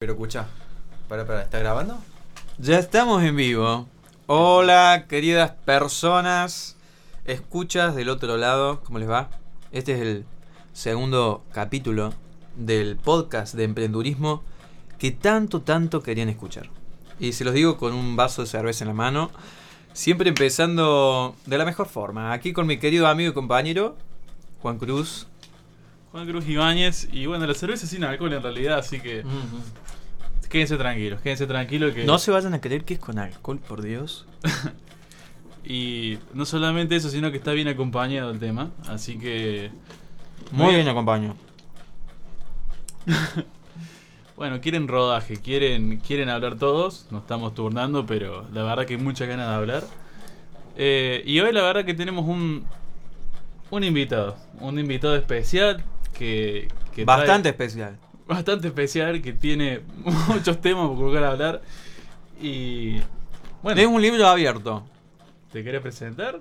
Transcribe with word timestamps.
Pero 0.00 0.14
escucha, 0.14 0.46
para, 1.10 1.26
para, 1.26 1.42
¿está 1.42 1.58
grabando? 1.58 1.98
Ya 2.56 2.78
estamos 2.78 3.22
en 3.22 3.36
vivo. 3.36 3.86
Hola, 4.28 5.04
queridas 5.10 5.50
personas, 5.66 6.78
escuchas 7.26 7.94
del 7.94 8.08
otro 8.08 8.38
lado, 8.38 8.80
¿cómo 8.82 8.98
les 8.98 9.10
va? 9.10 9.28
Este 9.72 9.92
es 9.92 10.00
el 10.00 10.24
segundo 10.72 11.44
capítulo 11.52 12.14
del 12.56 12.96
podcast 12.96 13.54
de 13.54 13.64
emprendurismo 13.64 14.42
que 14.98 15.10
tanto, 15.10 15.60
tanto 15.60 16.02
querían 16.02 16.30
escuchar. 16.30 16.70
Y 17.18 17.34
se 17.34 17.44
los 17.44 17.52
digo 17.52 17.76
con 17.76 17.92
un 17.92 18.16
vaso 18.16 18.40
de 18.40 18.48
cerveza 18.48 18.84
en 18.84 18.88
la 18.88 18.94
mano, 18.94 19.30
siempre 19.92 20.30
empezando 20.30 21.36
de 21.44 21.58
la 21.58 21.66
mejor 21.66 21.88
forma. 21.88 22.32
Aquí 22.32 22.54
con 22.54 22.66
mi 22.66 22.78
querido 22.78 23.06
amigo 23.06 23.32
y 23.32 23.34
compañero, 23.34 23.98
Juan 24.62 24.78
Cruz. 24.78 25.26
Juan 26.12 26.26
Cruz 26.26 26.48
Ibáñez. 26.48 27.08
Y 27.12 27.26
bueno, 27.26 27.46
la 27.46 27.54
cerveza 27.54 27.86
sin 27.86 28.04
alcohol 28.04 28.32
en 28.32 28.42
realidad, 28.42 28.78
así 28.78 29.00
que 29.00 29.24
quédense 30.48 30.76
tranquilos, 30.76 31.20
quédense 31.20 31.46
tranquilos 31.46 31.94
que... 31.94 32.04
No 32.04 32.18
se 32.18 32.32
vayan 32.32 32.52
a 32.54 32.60
creer 32.60 32.84
que 32.84 32.94
es 32.94 33.00
con 33.00 33.18
alcohol, 33.18 33.58
por 33.58 33.82
Dios. 33.82 34.26
Y 35.62 36.18
no 36.32 36.46
solamente 36.46 36.96
eso, 36.96 37.10
sino 37.10 37.30
que 37.30 37.36
está 37.36 37.52
bien 37.52 37.68
acompañado 37.68 38.30
el 38.30 38.40
tema, 38.40 38.70
así 38.88 39.18
que... 39.18 39.70
Muy 40.50 40.74
bien 40.74 40.88
acompaño. 40.88 41.36
Bueno, 44.36 44.62
quieren 44.62 44.88
rodaje, 44.88 45.36
quieren, 45.36 45.98
quieren 45.98 46.30
hablar 46.30 46.56
todos, 46.56 47.06
nos 47.10 47.20
estamos 47.20 47.54
turnando, 47.54 48.06
pero 48.06 48.48
la 48.54 48.62
verdad 48.62 48.86
que 48.86 48.94
hay 48.94 49.00
muchas 49.00 49.28
ganas 49.28 49.48
de 49.48 49.54
hablar. 49.54 49.84
Eh, 50.78 51.22
y 51.26 51.40
hoy 51.40 51.52
la 51.52 51.60
verdad 51.60 51.84
que 51.84 51.92
tenemos 51.92 52.24
un, 52.26 52.64
un 53.68 53.84
invitado, 53.84 54.38
un 54.58 54.78
invitado 54.78 55.14
especial 55.14 55.84
que... 56.20 56.68
que 56.94 57.02
trae- 57.02 57.06
Bastante 57.06 57.48
especial. 57.48 57.96
bastante 58.28 58.68
especial, 58.68 59.20
que 59.22 59.32
tiene 59.32 59.80
muchos 60.28 60.60
temas 60.60 60.86
por 60.88 60.96
colocar 60.98 61.24
a 61.24 61.30
hablar. 61.32 61.62
Y... 62.40 63.00
Bueno, 63.62 63.80
Es 63.80 63.86
un 63.86 64.00
libro 64.00 64.26
abierto. 64.26 64.86
¿te 65.52 65.64
querés 65.64 65.80
presentar? 65.82 66.40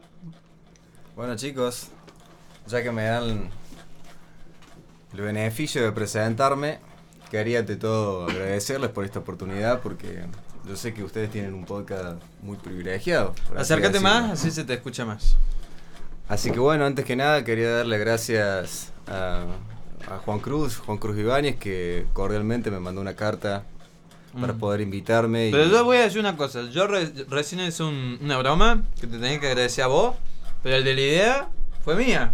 Bueno 1.16 1.36
chicos, 1.36 1.88
ya 2.68 2.84
que 2.84 2.92
me 2.92 3.04
dan 3.06 3.50
el 5.14 5.22
beneficio 5.22 5.82
de 5.84 5.92
presentarme, 5.92 6.78
quería 7.32 7.60
ante 7.60 7.76
todo 7.76 8.26
agradecerles 8.30 8.92
por 8.92 9.04
esta 9.06 9.20
oportunidad 9.20 9.82
porque 9.82 10.26
yo 10.68 10.76
sé 10.76 10.94
que 10.94 11.04
ustedes 11.04 11.32
tienen 11.32 11.54
un 11.56 11.66
podcast 11.66 12.22
muy 12.44 12.58
privilegiado. 12.58 13.34
así 13.48 13.74
Acércate 13.74 14.00
más, 14.00 14.32
así 14.32 14.52
se 14.52 14.64
te 14.64 14.74
escucha 14.76 15.04
más. 15.06 15.36
Así 16.28 16.52
que 16.52 16.60
bueno, 16.60 16.86
antes 16.86 17.04
que 17.06 17.16
nada 17.16 17.44
quería 17.44 17.72
darle 17.72 17.98
gracias 17.98 18.94
a, 19.10 19.44
a 20.14 20.18
Juan 20.20 20.40
Cruz, 20.40 20.78
Juan 20.78 20.98
Cruz 20.98 21.18
Ibáñez, 21.18 21.58
que 21.58 22.06
cordialmente 22.14 22.72
me 22.72 22.80
mandó 22.80 23.02
una 23.02 23.16
carta 23.16 23.64
para 24.40 24.54
Mm. 24.54 24.60
poder 24.60 24.82
invitarme. 24.82 25.48
y- 25.48 25.52
Pero 25.52 25.66
yo 25.66 25.84
voy 25.84 25.98
a 25.98 26.02
decir 26.02 26.20
una 26.20 26.38
cosa. 26.38 26.64
Yo 26.70 26.88
re- 26.88 27.12
recién 27.30 27.62
hice 27.62 27.84
un- 27.84 28.20
una 28.22 28.38
broma 28.38 28.84
que 29.02 29.08
te 29.08 29.18
tenía 29.18 29.40
que 29.40 29.48
agradecer 29.48 29.84
a 29.84 29.88
vos, 29.88 30.16
pero 30.64 30.76
el 30.76 30.84
de 30.84 30.94
la 30.94 31.02
idea 31.02 31.50
fue 31.84 31.96
mía. 31.96 32.34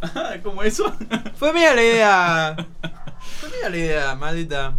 ¿Cómo 0.44 0.62
eso? 0.62 0.92
Fue 1.36 1.52
mía 1.52 1.74
la 1.74 1.82
idea. 1.82 2.56
Fue 3.40 3.48
mía 3.50 3.68
la 3.68 3.76
idea, 3.76 4.14
maldita. 4.14 4.76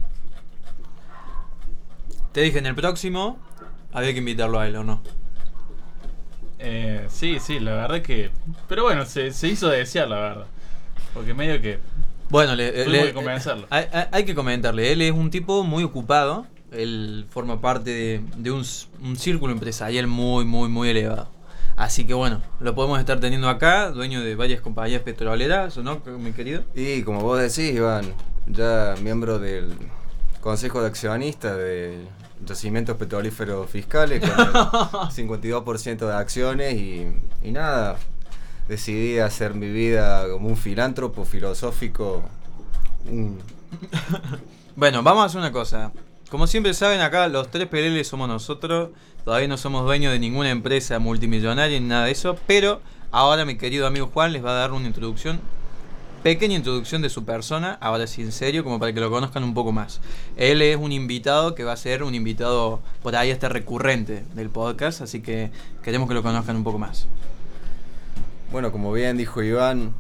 Te 2.31 2.41
dije 2.41 2.59
en 2.59 2.65
el 2.67 2.75
próximo 2.75 3.37
había 3.91 4.13
que 4.13 4.19
invitarlo 4.19 4.59
a 4.59 4.67
él 4.67 4.75
o 4.77 4.83
no. 4.83 5.01
Eh, 6.59 7.05
sí, 7.09 7.39
sí, 7.39 7.59
la 7.59 7.71
verdad 7.73 8.01
que... 8.01 8.31
Pero 8.67 8.83
bueno, 8.83 9.05
se, 9.05 9.31
se 9.31 9.47
hizo 9.47 9.67
desear, 9.69 10.07
la 10.09 10.19
verdad. 10.19 10.45
Porque 11.13 11.33
medio 11.33 11.61
que... 11.61 11.79
Bueno, 12.29 12.55
le, 12.55 12.71
Tuvimos 12.71 12.91
le- 12.93 13.07
que 13.07 13.13
convencerlo. 13.13 13.67
hay, 13.69 13.85
hay- 13.91 14.05
hay 14.11 14.23
que 14.25 14.35
comentarle. 14.35 14.91
Él 14.91 15.01
es 15.01 15.11
un 15.11 15.31
tipo 15.31 15.63
muy 15.63 15.83
ocupado. 15.83 16.45
Él 16.71 17.25
forma 17.29 17.59
parte 17.61 17.89
de, 17.89 18.21
de 18.37 18.51
un, 18.51 18.61
s- 18.61 18.85
un 19.01 19.15
círculo 19.15 19.51
empresarial 19.53 20.05
muy, 20.07 20.45
muy, 20.45 20.69
muy 20.69 20.89
elevado. 20.89 21.27
Así 21.75 22.05
que 22.05 22.13
bueno, 22.13 22.41
lo 22.59 22.75
podemos 22.75 22.99
estar 22.99 23.19
teniendo 23.19 23.47
acá, 23.49 23.89
dueño 23.89 24.21
de 24.21 24.35
varias 24.35 24.59
compañías 24.61 25.01
petroleras, 25.01 25.77
¿o 25.77 25.83
no, 25.83 26.01
mi 26.19 26.33
querido? 26.33 26.63
Y 26.75 27.03
como 27.03 27.21
vos 27.21 27.39
decís, 27.39 27.73
Iván, 27.73 28.13
ya 28.47 28.95
miembro 29.01 29.39
del 29.39 29.73
Consejo 30.41 30.81
de 30.81 30.87
Accionistas 30.87 31.55
de 31.57 31.99
Yacimientos 32.45 32.97
Petrolíferos 32.97 33.69
Fiscales, 33.69 34.19
con 34.19 34.29
el 34.29 34.53
52% 34.53 35.97
de 36.05 36.13
acciones 36.13 36.73
y, 36.75 37.07
y 37.43 37.51
nada, 37.51 37.97
decidí 38.69 39.19
hacer 39.19 39.53
mi 39.55 39.69
vida 39.69 40.29
como 40.29 40.47
un 40.47 40.55
filántropo 40.57 41.25
filosófico. 41.25 42.23
un- 43.09 43.39
Bueno, 44.75 45.03
vamos 45.03 45.23
a 45.23 45.25
hacer 45.25 45.39
una 45.39 45.51
cosa. 45.51 45.91
Como 46.29 46.47
siempre 46.47 46.73
saben, 46.73 47.01
acá 47.01 47.27
los 47.27 47.49
tres 47.51 47.67
PLL 47.67 48.01
somos 48.05 48.29
nosotros. 48.29 48.91
Todavía 49.25 49.47
no 49.49 49.57
somos 49.57 49.83
dueños 49.83 50.13
de 50.13 50.19
ninguna 50.19 50.51
empresa 50.51 50.99
multimillonaria 50.99 51.79
ni 51.79 51.87
nada 51.87 52.05
de 52.05 52.11
eso. 52.11 52.37
Pero 52.47 52.79
ahora 53.11 53.43
mi 53.43 53.57
querido 53.57 53.85
amigo 53.87 54.09
Juan 54.13 54.31
les 54.31 54.45
va 54.45 54.51
a 54.51 54.53
dar 54.53 54.71
una 54.71 54.87
introducción. 54.87 55.41
Pequeña 56.23 56.55
introducción 56.55 57.01
de 57.01 57.09
su 57.09 57.23
persona, 57.25 57.77
ahora 57.81 58.05
sí 58.05 58.21
en 58.21 58.31
serio, 58.33 58.63
como 58.63 58.77
para 58.79 58.93
que 58.93 58.99
lo 58.99 59.09
conozcan 59.09 59.43
un 59.43 59.53
poco 59.53 59.71
más. 59.71 60.01
Él 60.37 60.61
es 60.61 60.77
un 60.77 60.91
invitado 60.91 61.55
que 61.55 61.63
va 61.63 61.71
a 61.73 61.77
ser 61.77 62.03
un 62.03 62.13
invitado 62.13 62.81
por 63.01 63.15
ahí 63.15 63.31
hasta 63.31 63.47
recurrente 63.49 64.23
del 64.35 64.49
podcast, 64.49 65.01
así 65.01 65.21
que 65.21 65.49
queremos 65.81 66.07
que 66.09 66.13
lo 66.15 66.21
conozcan 66.23 66.55
un 66.57 66.63
poco 66.65 66.77
más. 66.77 67.07
Bueno, 68.51 68.71
como 68.71 68.91
bien 68.91 69.15
dijo 69.15 69.43
Iván, 69.43 69.93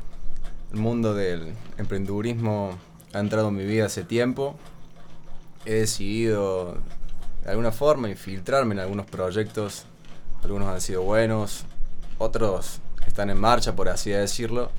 el 0.73 0.79
mundo 0.79 1.13
del 1.13 1.53
emprendedurismo 1.77 2.79
ha 3.13 3.19
entrado 3.19 3.49
en 3.49 3.55
mi 3.55 3.63
vida 3.63 3.85
hace 3.85 4.03
tiempo. 4.03 4.55
He 5.65 5.73
decidido 5.73 6.79
de 7.43 7.51
alguna 7.51 7.71
forma 7.71 8.09
infiltrarme 8.09 8.73
en 8.73 8.79
algunos 8.79 9.05
proyectos. 9.05 9.85
Algunos 10.43 10.67
han 10.67 10.81
sido 10.81 11.03
buenos, 11.03 11.65
otros 12.17 12.79
están 13.05 13.29
en 13.29 13.39
marcha, 13.39 13.75
por 13.75 13.87
así 13.87 14.09
decirlo. 14.09 14.71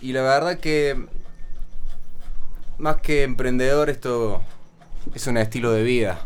Y 0.00 0.14
la 0.14 0.22
verdad 0.22 0.58
que 0.58 1.06
más 2.78 2.96
que 3.02 3.22
emprendedor 3.24 3.90
esto 3.90 4.40
es 5.14 5.26
un 5.26 5.36
estilo 5.36 5.72
de 5.72 5.82
vida. 5.82 6.20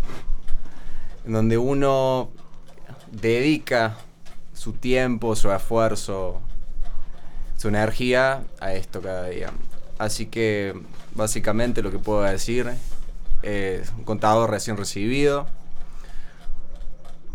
En 1.27 1.33
donde 1.33 1.59
uno 1.59 2.31
dedica 3.11 3.97
su 4.61 4.75
tiempo, 4.75 5.35
su 5.37 5.51
esfuerzo, 5.51 6.39
su 7.57 7.69
energía 7.69 8.43
a 8.61 8.75
esto 8.75 9.01
cada 9.01 9.27
día. 9.29 9.53
Así 9.97 10.27
que 10.27 10.79
básicamente 11.15 11.81
lo 11.81 11.91
que 11.91 11.99
puedo 11.99 12.21
decir 12.21 12.71
es 13.41 13.91
un 13.97 14.05
contador 14.05 14.51
recién 14.51 14.77
recibido, 14.77 15.47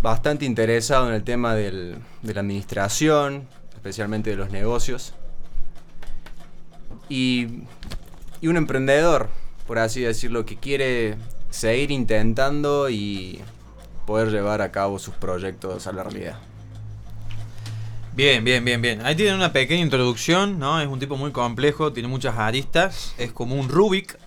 bastante 0.04 0.46
interesado 0.46 1.08
en 1.08 1.16
el 1.16 1.24
tema 1.24 1.56
del- 1.56 1.98
de 2.22 2.34
la 2.36 2.42
administración, 2.42 3.48
especialmente 3.74 4.30
de 4.30 4.36
los 4.36 4.52
negocios, 4.52 5.16
y, 7.10 7.64
y 8.40 8.48
un 8.50 8.58
emprendedor, 8.58 9.30
por 9.66 9.80
así 9.80 10.02
decirlo, 10.02 10.46
que 10.46 10.58
quiere 10.58 11.16
seguir 11.50 11.90
intentando 11.90 12.88
y 12.88 13.42
poder 14.06 14.30
llevar 14.30 14.62
a 14.62 14.72
cabo 14.72 15.00
sus 15.00 15.16
proyectos 15.16 15.88
a 15.88 15.92
la 15.92 16.04
realidad. 16.04 16.38
Bien, 18.16 18.46
bien, 18.46 18.64
bien, 18.64 18.82
bien. 18.82 19.06
Ahí 19.06 19.14
tienen 19.14 19.36
una 19.36 19.52
pequeña 19.52 19.82
introducción, 19.82 20.58
¿no? 20.58 20.80
Es 20.80 20.88
un 20.88 21.00
tipo 21.00 21.18
muy 21.18 21.34
complejo, 21.34 21.92
tiene 21.92 22.08
muchas 22.08 22.38
aristas, 22.38 23.14
es 23.18 23.34
como 23.34 23.56
un 23.56 23.68
Rubik, 23.68 24.18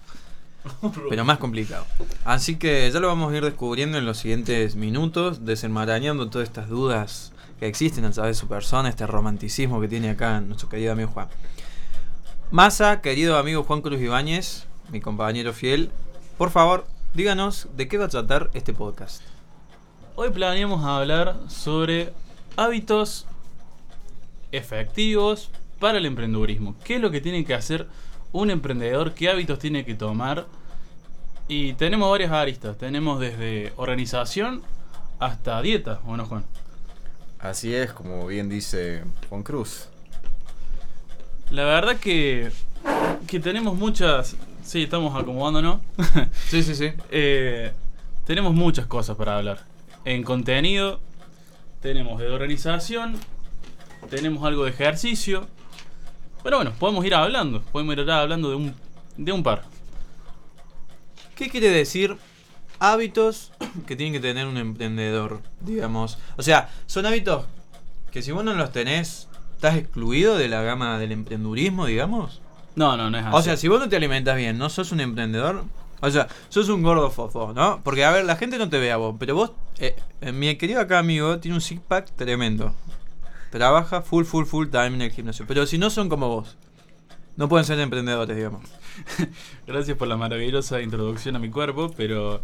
pero 1.08 1.24
más 1.24 1.38
complicado. 1.38 1.86
Así 2.22 2.56
que 2.56 2.90
ya 2.92 3.00
lo 3.00 3.06
vamos 3.06 3.32
a 3.32 3.36
ir 3.38 3.42
descubriendo 3.42 3.96
en 3.96 4.04
los 4.04 4.18
siguientes 4.18 4.76
minutos, 4.76 5.46
desenmarañando 5.46 6.28
todas 6.28 6.48
estas 6.48 6.68
dudas 6.68 7.32
que 7.58 7.66
existen 7.66 8.04
a 8.04 8.10
través 8.10 8.36
de 8.36 8.40
su 8.40 8.46
persona, 8.46 8.90
este 8.90 9.06
romanticismo 9.06 9.80
que 9.80 9.88
tiene 9.88 10.10
acá 10.10 10.42
nuestro 10.42 10.68
querido 10.68 10.92
amigo 10.92 11.08
Juan. 11.08 11.28
Masa, 12.50 13.00
querido 13.00 13.38
amigo 13.38 13.64
Juan 13.64 13.80
Cruz 13.80 14.02
Ibáñez, 14.02 14.66
mi 14.90 15.00
compañero 15.00 15.54
fiel, 15.54 15.90
por 16.36 16.50
favor, 16.50 16.86
díganos 17.14 17.68
de 17.74 17.88
qué 17.88 17.96
va 17.96 18.04
a 18.04 18.08
tratar 18.08 18.50
este 18.52 18.74
podcast. 18.74 19.22
Hoy 20.14 20.28
planeamos 20.28 20.84
hablar 20.84 21.38
sobre 21.48 22.12
hábitos 22.58 23.24
efectivos 24.52 25.50
para 25.78 25.98
el 25.98 26.06
emprendedurismo. 26.06 26.76
¿Qué 26.84 26.96
es 26.96 27.00
lo 27.00 27.10
que 27.10 27.20
tiene 27.20 27.44
que 27.44 27.54
hacer 27.54 27.86
un 28.32 28.50
emprendedor? 28.50 29.14
¿Qué 29.14 29.28
hábitos 29.28 29.58
tiene 29.58 29.84
que 29.84 29.94
tomar? 29.94 30.46
Y 31.48 31.72
tenemos 31.74 32.10
varias 32.10 32.32
aristas. 32.32 32.76
Tenemos 32.76 33.20
desde 33.20 33.72
organización 33.76 34.62
hasta 35.18 35.60
dieta, 35.62 36.00
¿o 36.06 36.16
no, 36.16 36.26
Juan? 36.26 36.44
Así 37.38 37.74
es, 37.74 37.92
como 37.92 38.26
bien 38.26 38.48
dice 38.48 39.04
Juan 39.28 39.42
Cruz. 39.42 39.88
La 41.50 41.64
verdad 41.64 41.96
que, 41.96 42.50
que 43.26 43.40
tenemos 43.40 43.76
muchas... 43.76 44.36
Sí, 44.62 44.82
estamos 44.82 45.18
acomodándonos. 45.18 45.80
Sí, 46.48 46.62
sí, 46.62 46.74
sí. 46.74 46.92
Eh, 47.10 47.72
tenemos 48.26 48.52
muchas 48.52 48.86
cosas 48.86 49.16
para 49.16 49.38
hablar. 49.38 49.64
En 50.04 50.22
contenido, 50.22 51.00
tenemos 51.80 52.20
de 52.20 52.28
organización, 52.28 53.18
tenemos 54.10 54.44
algo 54.44 54.64
de 54.64 54.70
ejercicio. 54.70 55.46
Pero 56.42 56.56
bueno, 56.56 56.72
podemos 56.78 57.04
ir 57.04 57.14
hablando. 57.14 57.62
Podemos 57.62 57.96
ir 57.96 58.10
hablando 58.10 58.50
de 58.50 58.56
un, 58.56 58.74
de 59.16 59.32
un 59.32 59.42
par. 59.42 59.64
¿Qué 61.34 61.48
quiere 61.50 61.70
decir 61.70 62.16
hábitos 62.80 63.52
que 63.86 63.96
tiene 63.96 64.12
que 64.12 64.20
tener 64.20 64.46
un 64.46 64.56
emprendedor, 64.56 65.40
digamos? 65.60 66.18
O 66.36 66.42
sea, 66.42 66.70
son 66.86 67.06
hábitos 67.06 67.46
que 68.10 68.22
si 68.22 68.32
vos 68.32 68.44
no 68.44 68.54
los 68.54 68.72
tenés, 68.72 69.28
estás 69.54 69.76
excluido 69.76 70.36
de 70.36 70.48
la 70.48 70.62
gama 70.62 70.98
del 70.98 71.12
emprendurismo, 71.12 71.86
digamos. 71.86 72.40
No, 72.74 72.96
no, 72.96 73.10
no 73.10 73.18
es 73.18 73.24
así. 73.24 73.36
O 73.36 73.42
sea, 73.42 73.56
si 73.56 73.68
vos 73.68 73.80
no 73.80 73.88
te 73.88 73.96
alimentas 73.96 74.36
bien, 74.36 74.56
no 74.56 74.70
sos 74.70 74.92
un 74.92 75.00
emprendedor. 75.00 75.64
O 76.00 76.10
sea, 76.10 76.28
sos 76.48 76.68
un 76.68 76.82
gordo 76.82 77.10
fofo, 77.10 77.52
¿no? 77.52 77.80
Porque, 77.82 78.04
a 78.04 78.12
ver, 78.12 78.24
la 78.24 78.36
gente 78.36 78.56
no 78.56 78.68
te 78.68 78.78
ve 78.78 78.92
a 78.92 78.96
vos, 78.96 79.16
pero 79.18 79.34
vos, 79.34 79.50
eh, 79.78 79.96
eh, 80.20 80.32
mi 80.32 80.54
querido 80.56 80.80
acá 80.80 81.00
amigo, 81.00 81.38
tiene 81.40 81.56
un 81.56 81.60
six 81.60 81.80
pack 81.80 82.12
tremendo. 82.14 82.72
Trabaja 83.50 84.02
full, 84.02 84.24
full, 84.24 84.44
full 84.44 84.68
time 84.68 84.88
en 84.88 85.02
el 85.02 85.10
gimnasio. 85.10 85.46
Pero 85.46 85.66
si 85.66 85.78
no 85.78 85.90
son 85.90 86.08
como 86.08 86.28
vos, 86.28 86.56
no 87.36 87.48
pueden 87.48 87.64
ser 87.64 87.78
emprendedores, 87.80 88.36
digamos. 88.36 88.62
Gracias 89.66 89.96
por 89.96 90.08
la 90.08 90.16
maravillosa 90.16 90.82
introducción 90.82 91.36
a 91.36 91.38
mi 91.38 91.50
cuerpo, 91.50 91.92
pero 91.96 92.40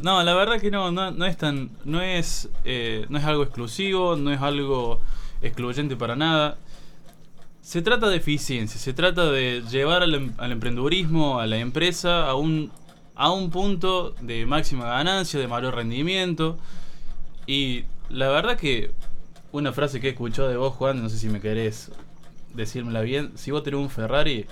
no, 0.00 0.22
la 0.22 0.34
verdad 0.34 0.60
que 0.60 0.70
no, 0.70 0.90
no, 0.92 1.10
no 1.10 1.26
es 1.26 1.36
tan, 1.36 1.70
no 1.84 2.00
es, 2.00 2.48
eh, 2.64 3.04
no 3.08 3.18
es 3.18 3.24
algo 3.24 3.42
exclusivo, 3.42 4.16
no 4.16 4.32
es 4.32 4.40
algo 4.40 5.00
excluyente 5.42 5.96
para 5.96 6.16
nada. 6.16 6.56
Se 7.60 7.82
trata 7.82 8.08
de 8.08 8.16
eficiencia, 8.16 8.80
se 8.80 8.94
trata 8.94 9.30
de 9.30 9.62
llevar 9.70 10.02
al, 10.02 10.14
em- 10.14 10.32
al 10.38 10.52
emprendedurismo, 10.52 11.40
a 11.40 11.46
la 11.46 11.58
empresa, 11.58 12.26
a 12.26 12.34
un, 12.34 12.70
a 13.14 13.30
un 13.30 13.50
punto 13.50 14.14
de 14.22 14.46
máxima 14.46 14.86
ganancia, 14.86 15.38
de 15.38 15.48
mayor 15.48 15.74
rendimiento. 15.74 16.56
Y 17.46 17.84
la 18.08 18.28
verdad 18.28 18.56
que 18.56 18.92
una 19.52 19.72
frase 19.72 20.00
que 20.00 20.08
he 20.08 20.10
escuchado 20.10 20.48
de 20.48 20.56
vos, 20.56 20.74
Juan, 20.74 21.02
no 21.02 21.08
sé 21.08 21.18
si 21.18 21.28
me 21.28 21.40
querés 21.40 21.90
decírmela 22.54 23.00
bien, 23.02 23.32
si 23.36 23.50
vos 23.50 23.62
tenés 23.62 23.80
un 23.80 23.90
Ferrari, 23.90 24.46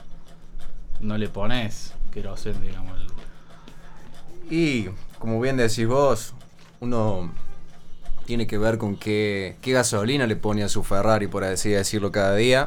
no 1.00 1.18
le 1.18 1.28
pones 1.28 1.92
querosén, 2.12 2.60
digamos. 2.62 2.98
el- 3.00 3.06
Y 4.54 4.88
como 5.18 5.40
bien 5.40 5.56
decís 5.56 5.86
vos, 5.86 6.34
uno 6.80 7.32
tiene 8.26 8.46
que 8.46 8.58
ver 8.58 8.78
con 8.78 8.96
qué, 8.96 9.56
qué 9.60 9.72
gasolina 9.72 10.26
le 10.26 10.36
pone 10.36 10.62
a 10.64 10.68
su 10.68 10.82
Ferrari, 10.82 11.26
por 11.26 11.44
así 11.44 11.70
decirlo, 11.70 12.10
cada 12.12 12.34
día. 12.34 12.66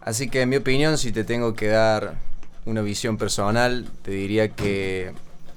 Así 0.00 0.28
que 0.28 0.42
en 0.42 0.48
mi 0.50 0.56
opinión, 0.56 0.98
si 0.98 1.12
te 1.12 1.24
tengo 1.24 1.54
que 1.54 1.68
dar 1.68 2.14
una 2.66 2.80
visión 2.82 3.16
personal, 3.18 3.86
te 4.02 4.10
diría 4.10 4.48
que 4.50 5.12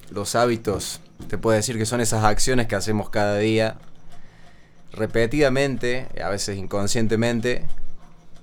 los 0.09 0.35
hábitos, 0.35 1.00
te 1.29 1.38
puedo 1.38 1.56
decir 1.56 1.77
que 1.77 1.85
son 1.85 2.00
esas 2.01 2.24
acciones 2.24 2.68
que 2.68 2.75
hacemos 2.75 3.09
cada 3.09 3.38
día, 3.38 3.77
repetidamente, 4.92 6.07
a 6.24 6.30
veces 6.30 6.57
inconscientemente, 6.57 7.66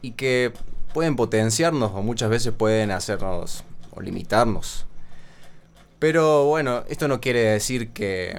y 0.02 0.12
que 0.12 0.52
pueden 0.92 1.16
potenciarnos 1.16 1.92
o 1.94 2.02
muchas 2.02 2.30
veces 2.30 2.52
pueden 2.52 2.90
hacernos 2.90 3.64
o 3.90 4.00
limitarnos. 4.00 4.86
Pero 5.98 6.44
bueno, 6.46 6.84
esto 6.88 7.08
no 7.08 7.20
quiere 7.20 7.40
decir 7.40 7.90
que 7.90 8.38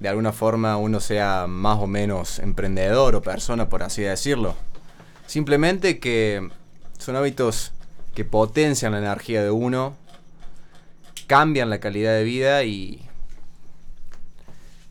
de 0.00 0.08
alguna 0.08 0.32
forma 0.32 0.76
uno 0.76 1.00
sea 1.00 1.46
más 1.46 1.78
o 1.78 1.86
menos 1.86 2.38
emprendedor 2.38 3.14
o 3.14 3.22
persona, 3.22 3.68
por 3.68 3.82
así 3.82 4.02
decirlo. 4.02 4.54
Simplemente 5.26 5.98
que 5.98 6.48
son 6.98 7.16
hábitos 7.16 7.72
que 8.14 8.24
potencian 8.24 8.92
la 8.92 8.98
energía 8.98 9.42
de 9.42 9.50
uno, 9.50 9.96
cambian 11.26 11.70
la 11.70 11.80
calidad 11.80 12.12
de 12.12 12.24
vida 12.24 12.64
y 12.64 13.02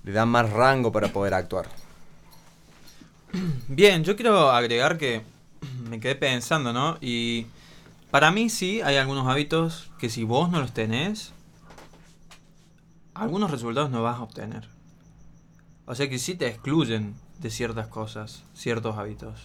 le 0.03 0.11
dan 0.11 0.29
más 0.29 0.49
rango 0.51 0.91
para 0.91 1.09
poder 1.09 1.33
actuar. 1.33 1.67
Bien, 3.67 4.03
yo 4.03 4.15
quiero 4.15 4.51
agregar 4.51 4.97
que 4.97 5.23
me 5.89 5.99
quedé 5.99 6.15
pensando, 6.15 6.73
¿no? 6.73 6.97
Y 7.01 7.47
para 8.11 8.31
mí 8.31 8.49
sí 8.49 8.81
hay 8.81 8.97
algunos 8.97 9.27
hábitos 9.27 9.91
que 9.97 10.09
si 10.09 10.23
vos 10.23 10.49
no 10.51 10.59
los 10.59 10.73
tenés, 10.73 11.33
algunos 13.13 13.51
resultados 13.51 13.89
no 13.89 14.03
vas 14.03 14.17
a 14.17 14.23
obtener. 14.23 14.67
O 15.85 15.95
sea 15.95 16.09
que 16.09 16.19
sí 16.19 16.35
te 16.35 16.47
excluyen 16.47 17.15
de 17.39 17.49
ciertas 17.49 17.87
cosas, 17.87 18.43
ciertos 18.53 18.97
hábitos. 18.97 19.39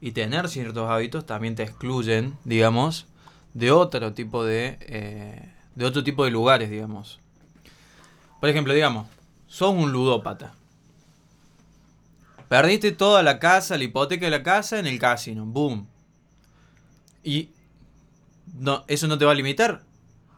Y 0.00 0.12
tener 0.12 0.48
ciertos 0.48 0.90
hábitos 0.90 1.24
también 1.24 1.54
te 1.54 1.62
excluyen, 1.62 2.36
digamos, 2.44 3.06
de 3.54 3.70
otro 3.70 4.12
tipo 4.12 4.44
de, 4.44 4.78
eh, 4.80 5.52
de 5.74 5.84
otro 5.84 6.02
tipo 6.02 6.24
de 6.24 6.30
lugares, 6.30 6.70
digamos. 6.70 7.20
Por 8.40 8.48
ejemplo, 8.48 8.74
digamos, 8.74 9.06
sos 9.46 9.74
un 9.74 9.92
ludópata. 9.92 10.54
Perdiste 12.48 12.92
toda 12.92 13.22
la 13.22 13.38
casa, 13.38 13.76
la 13.76 13.84
hipoteca 13.84 14.24
de 14.26 14.30
la 14.30 14.42
casa 14.42 14.78
en 14.78 14.86
el 14.86 14.98
casino. 14.98 15.44
Boom. 15.44 15.86
Y 17.24 17.50
no, 18.58 18.84
eso 18.86 19.06
no 19.08 19.18
te 19.18 19.24
va 19.24 19.32
a 19.32 19.34
limitar. 19.34 19.82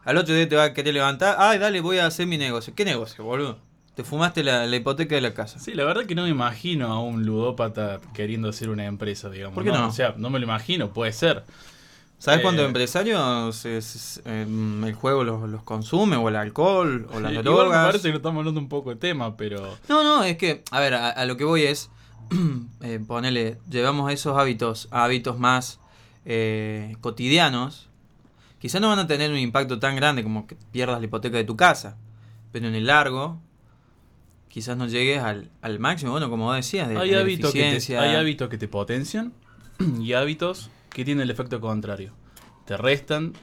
Al 0.05 0.17
otro 0.17 0.33
día 0.33 0.49
te 0.49 0.55
va 0.55 0.63
a 0.65 0.73
querer 0.73 0.93
levantar. 0.93 1.35
Ay, 1.37 1.59
dale, 1.59 1.81
voy 1.81 1.99
a 1.99 2.07
hacer 2.07 2.25
mi 2.25 2.37
negocio. 2.37 2.73
¿Qué 2.75 2.83
negocio, 2.85 3.23
boludo? 3.23 3.59
Te 3.95 4.03
fumaste 4.03 4.43
la, 4.43 4.65
la 4.65 4.75
hipoteca 4.75 5.13
de 5.13 5.21
la 5.21 5.33
casa. 5.33 5.59
Sí, 5.59 5.73
la 5.73 5.83
verdad 5.83 6.05
que 6.05 6.15
no 6.15 6.23
me 6.23 6.29
imagino 6.29 6.87
a 6.87 6.99
un 7.01 7.25
ludópata 7.25 7.99
queriendo 8.13 8.49
hacer 8.49 8.69
una 8.69 8.85
empresa, 8.85 9.29
digamos. 9.29 9.53
¿Por 9.55 9.63
qué 9.65 9.71
no? 9.71 9.87
O 9.87 9.91
sea, 9.91 10.15
no 10.17 10.29
me 10.29 10.39
lo 10.39 10.45
imagino, 10.45 10.91
puede 10.93 11.11
ser. 11.13 11.43
¿Sabes 12.17 12.39
Eh, 12.39 12.43
cuántos 12.43 12.65
empresarios 12.65 13.65
es- 13.65 13.95
es- 13.95 14.21
em, 14.25 14.83
el 14.83 14.93
juego 14.93 15.23
los, 15.23 15.47
los 15.49 15.63
consume? 15.63 16.15
O 16.15 16.27
el 16.29 16.35
alcohol, 16.37 17.07
o 17.13 17.19
las 17.19 17.31
Igual 17.31 17.43
drogas. 17.45 17.81
me 17.81 17.87
parece 17.87 18.09
que 18.09 18.17
estamos 18.17 18.39
hablando 18.39 18.59
un 18.59 18.67
poco 18.69 18.89
de 18.89 18.95
tema, 18.95 19.37
pero... 19.37 19.77
No, 19.87 20.03
no, 20.03 20.23
es 20.23 20.37
que, 20.37 20.63
a 20.71 20.79
ver, 20.79 20.95
a, 20.95 21.09
a 21.11 21.25
lo 21.25 21.37
que 21.37 21.43
voy 21.45 21.63
es, 21.63 21.89
eh, 22.81 22.99
ponele, 23.05 23.57
llevamos 23.69 24.11
esos 24.11 24.37
hábitos 24.37 24.87
a 24.91 25.03
hábitos 25.03 25.37
más 25.39 25.79
eh, 26.25 26.95
cotidianos, 27.01 27.89
quizás 28.59 28.81
no 28.81 28.89
van 28.89 28.99
a 28.99 29.07
tener 29.07 29.31
un 29.31 29.37
impacto 29.37 29.79
tan 29.79 29.95
grande 29.95 30.23
como 30.23 30.47
que 30.47 30.55
pierdas 30.71 30.99
la 30.99 31.05
hipoteca 31.05 31.37
de 31.37 31.43
tu 31.43 31.55
casa, 31.55 31.97
pero 32.51 32.67
en 32.67 32.75
el 32.75 32.85
largo, 32.87 33.39
quizás 34.49 34.77
no 34.77 34.87
llegues 34.87 35.21
al, 35.21 35.49
al 35.61 35.79
máximo, 35.79 36.11
bueno, 36.11 36.29
como 36.29 36.53
decías, 36.53 36.89
de, 36.89 36.97
Hay 36.97 37.09
de 37.09 37.15
la 37.15 37.21
hábitos, 37.21 37.53
que 37.53 37.59
te, 37.59 37.67
eficiencia. 37.69 38.01
hay 38.01 38.15
hábitos 38.15 38.49
que 38.49 38.57
te 38.57 38.67
potencian 38.67 39.33
y 40.01 40.13
hábitos 40.13 40.69
que 40.89 41.05
tienen 41.05 41.23
el 41.23 41.29
efecto 41.29 41.61
contrario. 41.61 42.13
Te 42.65 42.77
restan, 42.77 43.33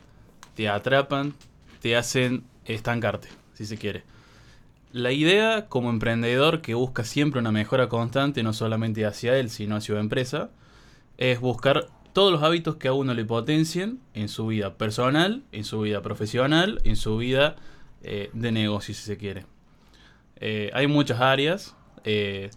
te 0.54 0.68
atrapan, 0.68 1.34
te 1.80 1.96
hacen 1.96 2.44
estancarte, 2.64 3.28
si 3.54 3.66
se 3.66 3.76
quiere. 3.76 4.04
La 4.92 5.12
idea 5.12 5.66
como 5.66 5.90
emprendedor 5.90 6.62
que 6.62 6.74
busca 6.74 7.04
siempre 7.04 7.40
una 7.40 7.52
mejora 7.52 7.88
constante, 7.88 8.42
no 8.42 8.52
solamente 8.52 9.04
hacia 9.04 9.36
él, 9.38 9.50
sino 9.50 9.76
hacia 9.76 9.94
su 9.94 10.00
empresa, 10.00 10.50
es 11.18 11.40
buscar 11.40 11.88
todos 12.12 12.32
los 12.32 12.42
hábitos 12.42 12.76
que 12.76 12.88
a 12.88 12.94
uno 12.94 13.12
le 13.12 13.26
potencien 13.26 14.00
en 14.14 14.30
su 14.30 14.46
vida 14.46 14.78
personal, 14.78 15.42
en 15.52 15.64
su 15.64 15.80
vida 15.80 16.00
profesional, 16.00 16.80
en 16.84 16.96
su 16.96 17.18
vida 17.18 17.56
eh, 18.02 18.30
de 18.32 18.52
negocio, 18.52 18.94
si 18.94 19.02
se 19.02 19.18
quiere. 19.18 19.44
Eh, 20.36 20.70
hay 20.72 20.86
muchas 20.86 21.20
áreas, 21.20 21.76
eh, 22.04 22.50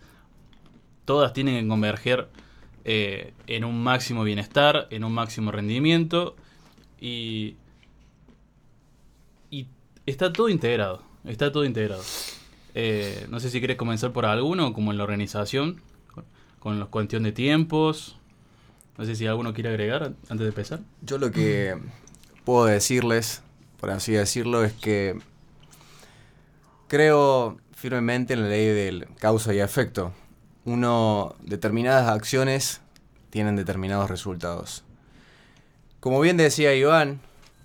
todas 1.03 1.33
tienen 1.33 1.61
que 1.61 1.67
converger 1.67 2.29
en 2.85 3.65
un 3.65 3.83
máximo 3.83 4.23
bienestar, 4.23 4.87
en 4.89 5.03
un 5.03 5.11
máximo 5.11 5.51
rendimiento 5.51 6.35
y, 6.99 7.57
y 9.51 9.67
está 10.05 10.31
todo 10.31 10.49
integrado, 10.49 11.03
está 11.25 11.51
todo 11.51 11.65
integrado. 11.65 12.03
Eh, 12.75 13.25
no 13.29 13.39
sé 13.39 13.49
si 13.49 13.59
quieres 13.59 13.77
comenzar 13.77 14.11
por 14.13 14.25
alguno, 14.25 14.73
como 14.73 14.91
en 14.91 14.97
la 14.97 15.03
organización, 15.03 15.81
con, 16.59 16.79
la 16.79 16.85
cuestión 16.85 17.23
de 17.23 17.31
tiempos. 17.31 18.17
No 18.97 19.05
sé 19.05 19.15
si 19.15 19.25
alguno 19.27 19.53
quiere 19.53 19.69
agregar 19.69 20.03
an- 20.03 20.15
antes 20.29 20.39
de 20.39 20.47
empezar. 20.49 20.79
Yo 21.01 21.17
lo 21.17 21.31
que 21.31 21.77
puedo 22.43 22.65
decirles, 22.65 23.41
por 23.79 23.91
así 23.91 24.11
decirlo, 24.13 24.63
es 24.63 24.73
que 24.73 25.17
creo 26.87 27.57
firmemente 27.73 28.33
en 28.33 28.41
la 28.43 28.49
ley 28.49 28.65
del 28.67 29.07
causa 29.19 29.53
y 29.53 29.59
efecto. 29.59 30.13
Uno, 30.65 31.35
determinadas 31.41 32.09
acciones 32.09 32.81
tienen 33.29 33.55
determinados 33.55 34.09
resultados. 34.09 34.83
Como 35.99 36.19
bien 36.19 36.37
decía 36.37 36.73
Iván, 36.75 37.21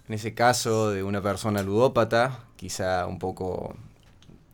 en 0.09 0.15
ese 0.15 0.35
caso 0.35 0.91
de 0.91 1.03
una 1.03 1.21
persona 1.23 1.63
ludópata, 1.63 2.41
quizá 2.65 3.07
un 3.07 3.19
poco 3.19 3.77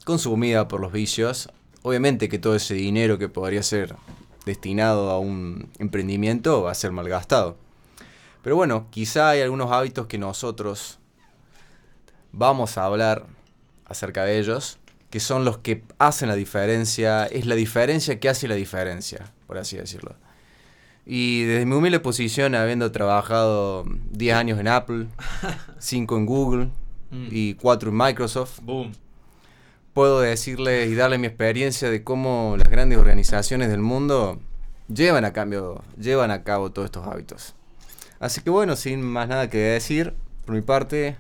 consumida 0.05 0.67
por 0.67 0.81
los 0.81 0.91
vicios, 0.91 1.49
obviamente 1.83 2.29
que 2.29 2.41
todo 2.41 2.57
ese 2.57 2.75
dinero 2.75 3.19
que 3.19 3.29
podría 3.29 3.63
ser 3.63 3.95
destinado 4.45 5.11
a 5.11 5.21
un 5.21 5.71
emprendimiento 5.79 6.61
va 6.61 6.73
a 6.73 6.75
ser 6.75 6.91
malgastado. 6.91 7.57
Pero 8.43 8.57
bueno, 8.57 8.89
quizá 8.91 9.29
hay 9.29 9.43
algunos 9.43 9.71
hábitos 9.71 10.09
que 10.09 10.19
nosotros 10.19 10.99
vamos 12.33 12.79
a 12.79 12.85
hablar 12.85 13.27
acerca 13.85 14.25
de 14.25 14.41
ellos, 14.41 14.81
que 15.11 15.21
son 15.21 15.45
los 15.45 15.59
que 15.59 15.85
hacen 16.01 16.29
la 16.29 16.35
diferencia, 16.35 17.27
es 17.27 17.47
la 17.47 17.55
diferencia 17.55 18.19
que 18.19 18.29
hace 18.29 18.49
la 18.49 18.57
diferencia, 18.57 19.31
por 19.47 19.57
así 19.57 19.77
decirlo. 19.77 20.17
Y 21.07 21.45
desde 21.45 21.65
mi 21.65 21.77
humilde 21.77 22.01
posición, 22.01 22.57
habiendo 22.57 22.91
trabajado 22.91 23.85
10 24.11 24.35
años 24.35 24.59
en 24.59 24.67
Apple, 24.67 25.07
5 25.79 26.17
en 26.17 26.27
Google 26.27 26.71
Mm. 27.11 27.29
y 27.31 27.55
4 27.55 27.91
en 27.91 27.97
Microsoft, 27.97 28.61
Boom. 28.63 28.93
puedo 29.95 30.21
decirles 30.21 30.89
y 30.91 30.95
darle 30.95 31.19
mi 31.19 31.27
experiencia 31.27 31.91
de 31.91 32.05
cómo 32.05 32.55
las 32.57 32.69
grandes 32.71 32.99
organizaciones 32.99 33.69
del 33.69 33.81
mundo 33.81 34.39
llevan 34.89 35.25
a 35.25 35.33
cambio, 35.33 35.83
llevan 35.99 36.31
a 36.31 36.43
cabo 36.45 36.71
todos 36.71 36.87
estos 36.87 37.07
hábitos. 37.07 37.55
Así 38.21 38.43
que 38.43 38.51
bueno, 38.51 38.77
sin 38.77 39.03
más 39.03 39.29
nada 39.29 39.49
que 39.51 39.59
decir, 39.59 40.15
por 40.45 40.55
mi 40.55 40.63
parte, 40.63 41.17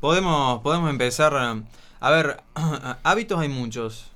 Podemos, 0.00 0.60
podemos 0.60 0.90
empezar. 0.90 1.34
A, 1.34 1.62
a 2.00 2.10
ver, 2.10 2.42
hábitos 3.02 3.40
hay 3.40 3.48
muchos. 3.48 4.10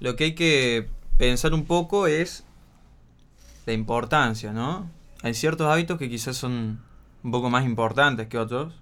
Lo 0.00 0.16
que 0.16 0.24
hay 0.24 0.34
que 0.34 0.88
pensar 1.16 1.54
un 1.54 1.64
poco 1.64 2.06
es 2.06 2.44
la 3.66 3.72
importancia, 3.72 4.52
¿no? 4.52 4.88
Hay 5.22 5.34
ciertos 5.34 5.66
hábitos 5.66 5.98
que 5.98 6.10
quizás 6.10 6.36
son 6.36 6.80
un 7.22 7.30
poco 7.30 7.48
más 7.48 7.64
importantes 7.64 8.28
que 8.28 8.38
otros. 8.38 8.74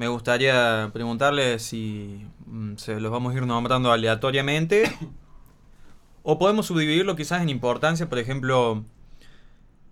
Me 0.00 0.08
gustaría 0.08 0.88
preguntarle 0.94 1.58
si 1.58 2.26
mm, 2.46 2.76
se 2.76 2.98
los 3.00 3.12
vamos 3.12 3.34
a 3.34 3.36
ir 3.36 3.44
nombrando 3.44 3.92
aleatoriamente. 3.92 4.90
o 6.22 6.38
podemos 6.38 6.64
subdividirlo 6.64 7.16
quizás 7.16 7.42
en 7.42 7.50
importancia, 7.50 8.08
por 8.08 8.18
ejemplo, 8.18 8.82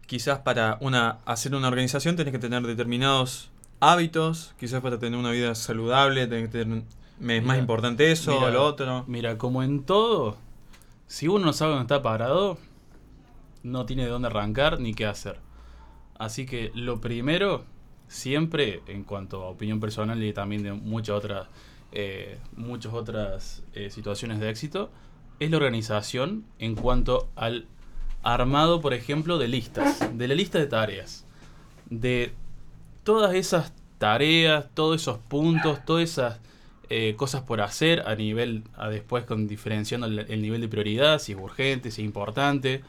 quizás 0.06 0.38
para 0.38 0.78
una, 0.80 1.18
hacer 1.26 1.54
una 1.54 1.68
organización 1.68 2.16
tenés 2.16 2.32
que 2.32 2.38
tener 2.38 2.62
determinados 2.62 3.50
hábitos, 3.80 4.54
quizás 4.58 4.80
para 4.80 4.98
tener 4.98 5.18
una 5.18 5.30
vida 5.30 5.54
saludable 5.54 6.26
tenés 6.26 6.44
que 6.48 6.64
tener, 6.64 6.84
es 7.20 7.44
más 7.44 7.58
importante 7.58 8.10
eso 8.10 8.38
o 8.38 8.48
lo 8.48 8.64
otro. 8.64 9.04
Mira, 9.08 9.36
como 9.36 9.62
en 9.62 9.82
todo, 9.84 10.38
si 11.06 11.28
uno 11.28 11.44
no 11.44 11.52
sabe 11.52 11.72
dónde 11.72 11.82
está 11.82 12.00
parado, 12.00 12.56
no 13.62 13.84
tiene 13.84 14.04
de 14.04 14.08
dónde 14.08 14.28
arrancar 14.28 14.80
ni 14.80 14.94
qué 14.94 15.04
hacer. 15.04 15.38
Así 16.18 16.46
que 16.46 16.72
lo 16.74 16.98
primero 16.98 17.66
siempre, 18.08 18.82
en 18.86 19.04
cuanto 19.04 19.44
a 19.44 19.48
opinión 19.48 19.80
personal 19.80 20.22
y 20.22 20.32
también 20.32 20.62
de 20.62 20.72
muchas 20.72 21.16
otras, 21.16 21.48
eh, 21.92 22.38
muchas 22.56 22.92
otras 22.92 23.62
eh, 23.74 23.90
situaciones 23.90 24.40
de 24.40 24.50
éxito, 24.50 24.90
es 25.38 25.50
la 25.50 25.58
organización 25.58 26.44
en 26.58 26.74
cuanto 26.74 27.28
al 27.36 27.66
armado, 28.22 28.80
por 28.80 28.94
ejemplo, 28.94 29.38
de 29.38 29.48
listas, 29.48 30.00
de 30.18 30.28
la 30.28 30.34
lista 30.34 30.58
de 30.58 30.66
tareas, 30.66 31.24
de 31.88 32.32
todas 33.04 33.34
esas 33.34 33.72
tareas, 33.98 34.66
todos 34.74 35.00
esos 35.00 35.18
puntos, 35.18 35.84
todas 35.84 36.10
esas 36.10 36.40
eh, 36.90 37.14
cosas 37.16 37.42
por 37.42 37.60
hacer 37.60 38.02
a 38.06 38.14
nivel, 38.14 38.64
a 38.76 38.88
después 38.88 39.24
con 39.24 39.46
diferenciando 39.46 40.06
el, 40.06 40.42
nivel 40.42 40.60
de 40.60 40.68
prioridad, 40.68 41.18
si 41.18 41.32
es 41.32 41.38
urgente, 41.38 41.90
si 41.90 42.02
es 42.02 42.06
importante. 42.06 42.82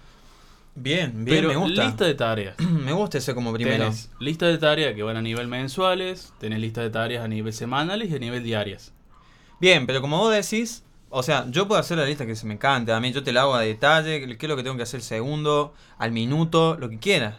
Bien, 0.81 1.25
bien, 1.25 1.45
me 1.45 1.55
gusta. 1.55 1.85
Lista 1.85 2.05
de 2.05 2.13
tareas. 2.13 2.59
me 2.59 2.93
gusta 2.93 3.17
ese 3.17 3.35
como 3.35 3.51
primero. 3.51 3.85
Tenés 3.85 4.09
lista 4.19 4.47
de 4.47 4.57
tareas 4.57 4.95
que 4.95 5.03
van 5.03 5.17
a 5.17 5.21
nivel 5.21 5.47
mensuales, 5.47 6.33
tenés 6.39 6.59
lista 6.59 6.81
de 6.81 6.89
tareas 6.89 7.23
a 7.23 7.27
nivel 7.27 7.51
semanales 7.53 8.09
y 8.09 8.15
a 8.15 8.19
nivel 8.19 8.43
diarias. 8.43 8.93
Bien, 9.59 9.85
pero 9.85 9.99
como 9.99 10.17
vos 10.19 10.33
decís, 10.33 10.85
o 11.09 11.21
sea, 11.21 11.45
yo 11.49 11.67
puedo 11.67 11.81
hacer 11.81 11.97
la 11.97 12.05
lista 12.05 12.25
que 12.25 12.35
se 12.35 12.45
me 12.45 12.57
cante. 12.57 12.93
A 12.93 12.99
mí 13.01 13.11
yo 13.11 13.23
te 13.23 13.33
la 13.33 13.41
hago 13.41 13.55
a 13.55 13.61
detalle, 13.61 14.37
qué 14.37 14.45
es 14.45 14.49
lo 14.49 14.55
que 14.55 14.63
tengo 14.63 14.77
que 14.77 14.83
hacer 14.83 15.01
segundo, 15.01 15.73
al 15.97 16.11
minuto, 16.11 16.77
lo 16.79 16.89
que 16.89 16.97
quieras. 16.97 17.35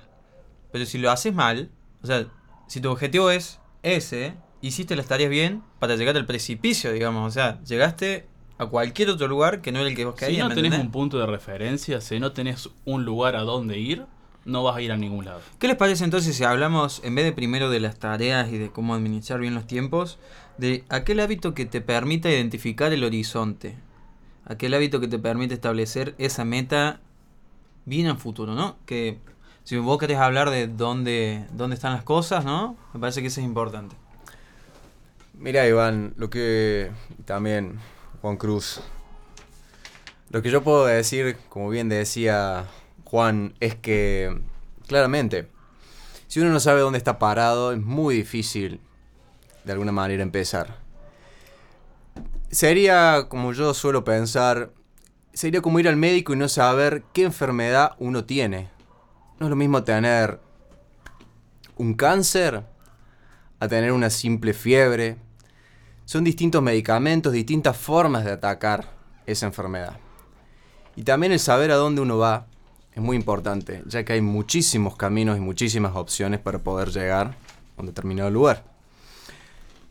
Pero 0.70 0.84
si 0.84 0.98
lo 0.98 1.10
haces 1.10 1.34
mal, 1.34 1.70
o 2.02 2.06
sea, 2.06 2.26
si 2.66 2.80
tu 2.80 2.90
objetivo 2.90 3.30
es 3.30 3.58
ese, 3.82 4.34
hiciste 4.60 4.96
las 4.96 5.06
tareas 5.06 5.30
bien 5.30 5.62
para 5.78 5.96
llegar 5.96 6.16
al 6.16 6.26
precipicio, 6.26 6.92
digamos. 6.92 7.26
O 7.26 7.30
sea, 7.30 7.62
llegaste 7.64 8.26
a 8.60 8.66
cualquier 8.66 9.08
otro 9.08 9.26
lugar 9.26 9.62
que 9.62 9.72
no 9.72 9.78
era 9.78 9.88
el 9.88 9.96
que 9.96 10.04
vos 10.04 10.14
querías. 10.14 10.42
Si 10.42 10.48
no 10.48 10.54
tenés 10.54 10.78
un 10.78 10.90
punto 10.90 11.18
de 11.18 11.24
referencia, 11.24 12.02
si 12.02 12.20
no 12.20 12.32
tenés 12.32 12.68
un 12.84 13.06
lugar 13.06 13.34
a 13.34 13.40
dónde 13.40 13.78
ir, 13.78 14.04
no 14.44 14.62
vas 14.62 14.76
a 14.76 14.82
ir 14.82 14.92
a 14.92 14.98
ningún 14.98 15.24
lado. 15.24 15.40
¿Qué 15.58 15.66
les 15.66 15.78
parece 15.78 16.04
entonces 16.04 16.36
si 16.36 16.44
hablamos, 16.44 17.00
en 17.02 17.14
vez 17.14 17.24
de 17.24 17.32
primero 17.32 17.70
de 17.70 17.80
las 17.80 17.98
tareas 17.98 18.52
y 18.52 18.58
de 18.58 18.68
cómo 18.68 18.94
administrar 18.94 19.40
bien 19.40 19.54
los 19.54 19.66
tiempos, 19.66 20.18
de 20.58 20.84
aquel 20.90 21.20
hábito 21.20 21.54
que 21.54 21.64
te 21.64 21.80
permita 21.80 22.28
identificar 22.28 22.92
el 22.92 23.02
horizonte? 23.02 23.76
Aquel 24.44 24.74
hábito 24.74 25.00
que 25.00 25.08
te 25.08 25.18
permite 25.18 25.54
establecer 25.54 26.14
esa 26.18 26.44
meta 26.44 27.00
bien 27.86 28.08
en 28.08 28.18
futuro, 28.18 28.54
¿no? 28.54 28.76
Que 28.84 29.16
si 29.64 29.78
vos 29.78 29.96
querés 29.96 30.18
hablar 30.18 30.50
de 30.50 30.66
dónde, 30.66 31.46
dónde 31.54 31.76
están 31.76 31.94
las 31.94 32.04
cosas, 32.04 32.44
¿no? 32.44 32.76
Me 32.92 33.00
parece 33.00 33.22
que 33.22 33.28
eso 33.28 33.40
es 33.40 33.46
importante. 33.46 33.96
Mira, 35.32 35.66
Iván, 35.66 36.12
lo 36.18 36.28
que 36.28 36.90
también 37.24 37.78
Juan 38.20 38.36
Cruz. 38.36 38.80
Lo 40.30 40.42
que 40.42 40.50
yo 40.50 40.62
puedo 40.62 40.86
decir, 40.86 41.36
como 41.48 41.70
bien 41.70 41.88
decía 41.88 42.66
Juan, 43.04 43.54
es 43.60 43.74
que 43.74 44.40
claramente, 44.86 45.48
si 46.28 46.40
uno 46.40 46.50
no 46.50 46.60
sabe 46.60 46.80
dónde 46.80 46.98
está 46.98 47.18
parado, 47.18 47.72
es 47.72 47.80
muy 47.80 48.14
difícil 48.14 48.80
de 49.64 49.72
alguna 49.72 49.92
manera 49.92 50.22
empezar. 50.22 50.76
Sería, 52.50 53.26
como 53.28 53.52
yo 53.52 53.74
suelo 53.74 54.04
pensar, 54.04 54.72
sería 55.32 55.62
como 55.62 55.80
ir 55.80 55.88
al 55.88 55.96
médico 55.96 56.32
y 56.32 56.36
no 56.36 56.48
saber 56.48 57.02
qué 57.12 57.24
enfermedad 57.24 57.92
uno 57.98 58.24
tiene. 58.24 58.68
No 59.38 59.46
es 59.46 59.50
lo 59.50 59.56
mismo 59.56 59.84
tener 59.84 60.40
un 61.76 61.94
cáncer 61.94 62.64
a 63.58 63.68
tener 63.68 63.92
una 63.92 64.10
simple 64.10 64.52
fiebre, 64.52 65.16
son 66.10 66.24
distintos 66.24 66.60
medicamentos, 66.60 67.32
distintas 67.32 67.76
formas 67.76 68.24
de 68.24 68.32
atacar 68.32 68.84
esa 69.26 69.46
enfermedad. 69.46 69.96
Y 70.96 71.04
también 71.04 71.30
el 71.30 71.38
saber 71.38 71.70
a 71.70 71.76
dónde 71.76 72.00
uno 72.00 72.18
va 72.18 72.48
es 72.92 73.00
muy 73.00 73.16
importante, 73.16 73.84
ya 73.86 74.04
que 74.04 74.14
hay 74.14 74.20
muchísimos 74.20 74.96
caminos 74.96 75.38
y 75.38 75.40
muchísimas 75.40 75.94
opciones 75.94 76.40
para 76.40 76.58
poder 76.58 76.88
llegar 76.88 77.36
a 77.76 77.80
un 77.80 77.86
determinado 77.86 78.28
lugar. 78.28 78.64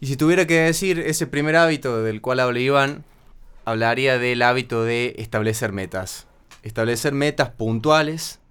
Y 0.01 0.07
si 0.07 0.17
tuviera 0.17 0.45
que 0.45 0.59
decir 0.59 0.99
ese 0.99 1.25
primer 1.25 1.55
hábito 1.55 2.03
del 2.03 2.19
cual 2.19 2.41
habla 2.41 2.59
Iván, 2.59 3.05
hablaría 3.63 4.19
del 4.19 4.41
hábito 4.41 4.83
de 4.83 5.15
establecer 5.19 5.71
metas. 5.71 6.27
Establecer 6.63 7.13
metas 7.13 7.51
puntuales 7.51 8.41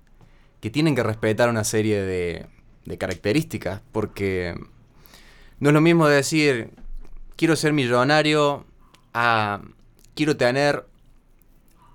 que 0.63 0.71
tienen 0.71 0.95
que 0.95 1.03
respetar 1.03 1.51
una 1.51 1.65
serie 1.65 2.01
de, 2.01 2.47
de 2.87 2.97
características, 2.97 3.83
porque 3.93 4.55
no 5.61 5.69
es 5.69 5.75
lo 5.75 5.83
mismo 5.83 6.09
decir 6.09 6.73
quiero 7.38 7.54
ser 7.54 7.73
millonario, 7.73 8.66
ah, 9.14 9.62
quiero 10.14 10.37
tener 10.37 10.85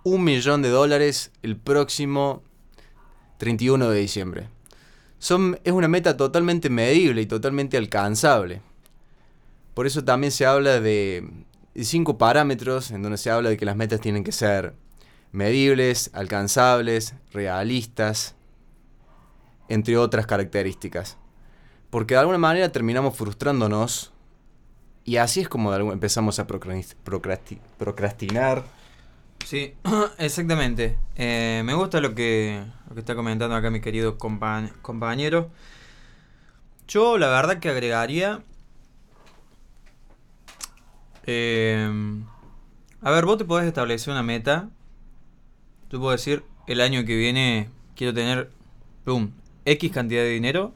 un 0.04 0.24
millón 0.24 0.62
de 0.62 0.70
dólares 0.70 1.32
el 1.44 1.58
próximo 1.58 2.42
31 3.38 3.90
de 3.90 4.00
diciembre. 4.00 4.50
Es 5.20 5.32
una 5.32 5.88
meta 5.90 6.16
totalmente 6.16 6.70
medible 6.70 7.22
y 7.22 7.26
totalmente 7.26 7.78
alcanzable. 7.78 8.62
Por 9.74 9.86
eso 9.86 10.04
también 10.04 10.32
se 10.32 10.46
habla 10.46 10.80
de 10.80 11.30
cinco 11.76 12.18
parámetros 12.18 12.92
en 12.92 13.02
donde 13.02 13.18
se 13.18 13.30
habla 13.30 13.50
de 13.50 13.58
que 13.58 13.66
las 13.66 13.76
metas 13.76 14.00
tienen 14.00 14.24
que 14.24 14.32
ser 14.32 14.74
medibles, 15.34 16.10
alcanzables, 16.14 17.16
realistas, 17.34 18.36
entre 19.68 19.98
otras 19.98 20.26
características. 20.26 21.18
Porque 21.90 22.14
de 22.14 22.22
alguna 22.22 22.38
manera 22.38 22.72
terminamos 22.72 23.18
frustrándonos 23.18 24.13
y 25.06 25.18
así 25.18 25.42
es 25.42 25.50
como 25.50 25.74
empezamos 25.74 26.40
a 26.40 26.48
procrastinar. 26.48 28.64
Sí, 29.46 29.74
exactamente. 30.18 30.98
Eh, 31.16 31.62
me 31.66 31.74
gusta 31.74 32.00
lo 32.00 32.16
que, 32.16 32.64
lo 32.88 32.94
que 32.94 33.02
está 33.02 33.16
comentando 33.16 33.56
acá 33.56 33.70
mi 33.70 33.82
querido 33.82 34.18
compañero. 34.18 35.52
Yo 36.88 37.18
la 37.18 37.28
verdad 37.28 37.60
que 37.60 37.70
agregaría... 37.70 38.44
Em, 41.26 42.26
a 43.02 43.12
ver, 43.12 43.26
vos 43.26 43.38
te 43.38 43.46
podés 43.46 43.68
establecer 43.68 44.12
una 44.12 44.24
meta. 44.24 44.70
Tú 45.90 46.00
puedo 46.00 46.12
decir, 46.12 46.44
el 46.68 46.82
año 46.82 47.06
que 47.06 47.16
viene 47.16 47.70
quiero 47.96 48.14
tener, 48.14 48.52
pum, 49.04 49.32
X 49.66 49.92
cantidad 49.92 50.22
de 50.22 50.30
dinero. 50.30 50.74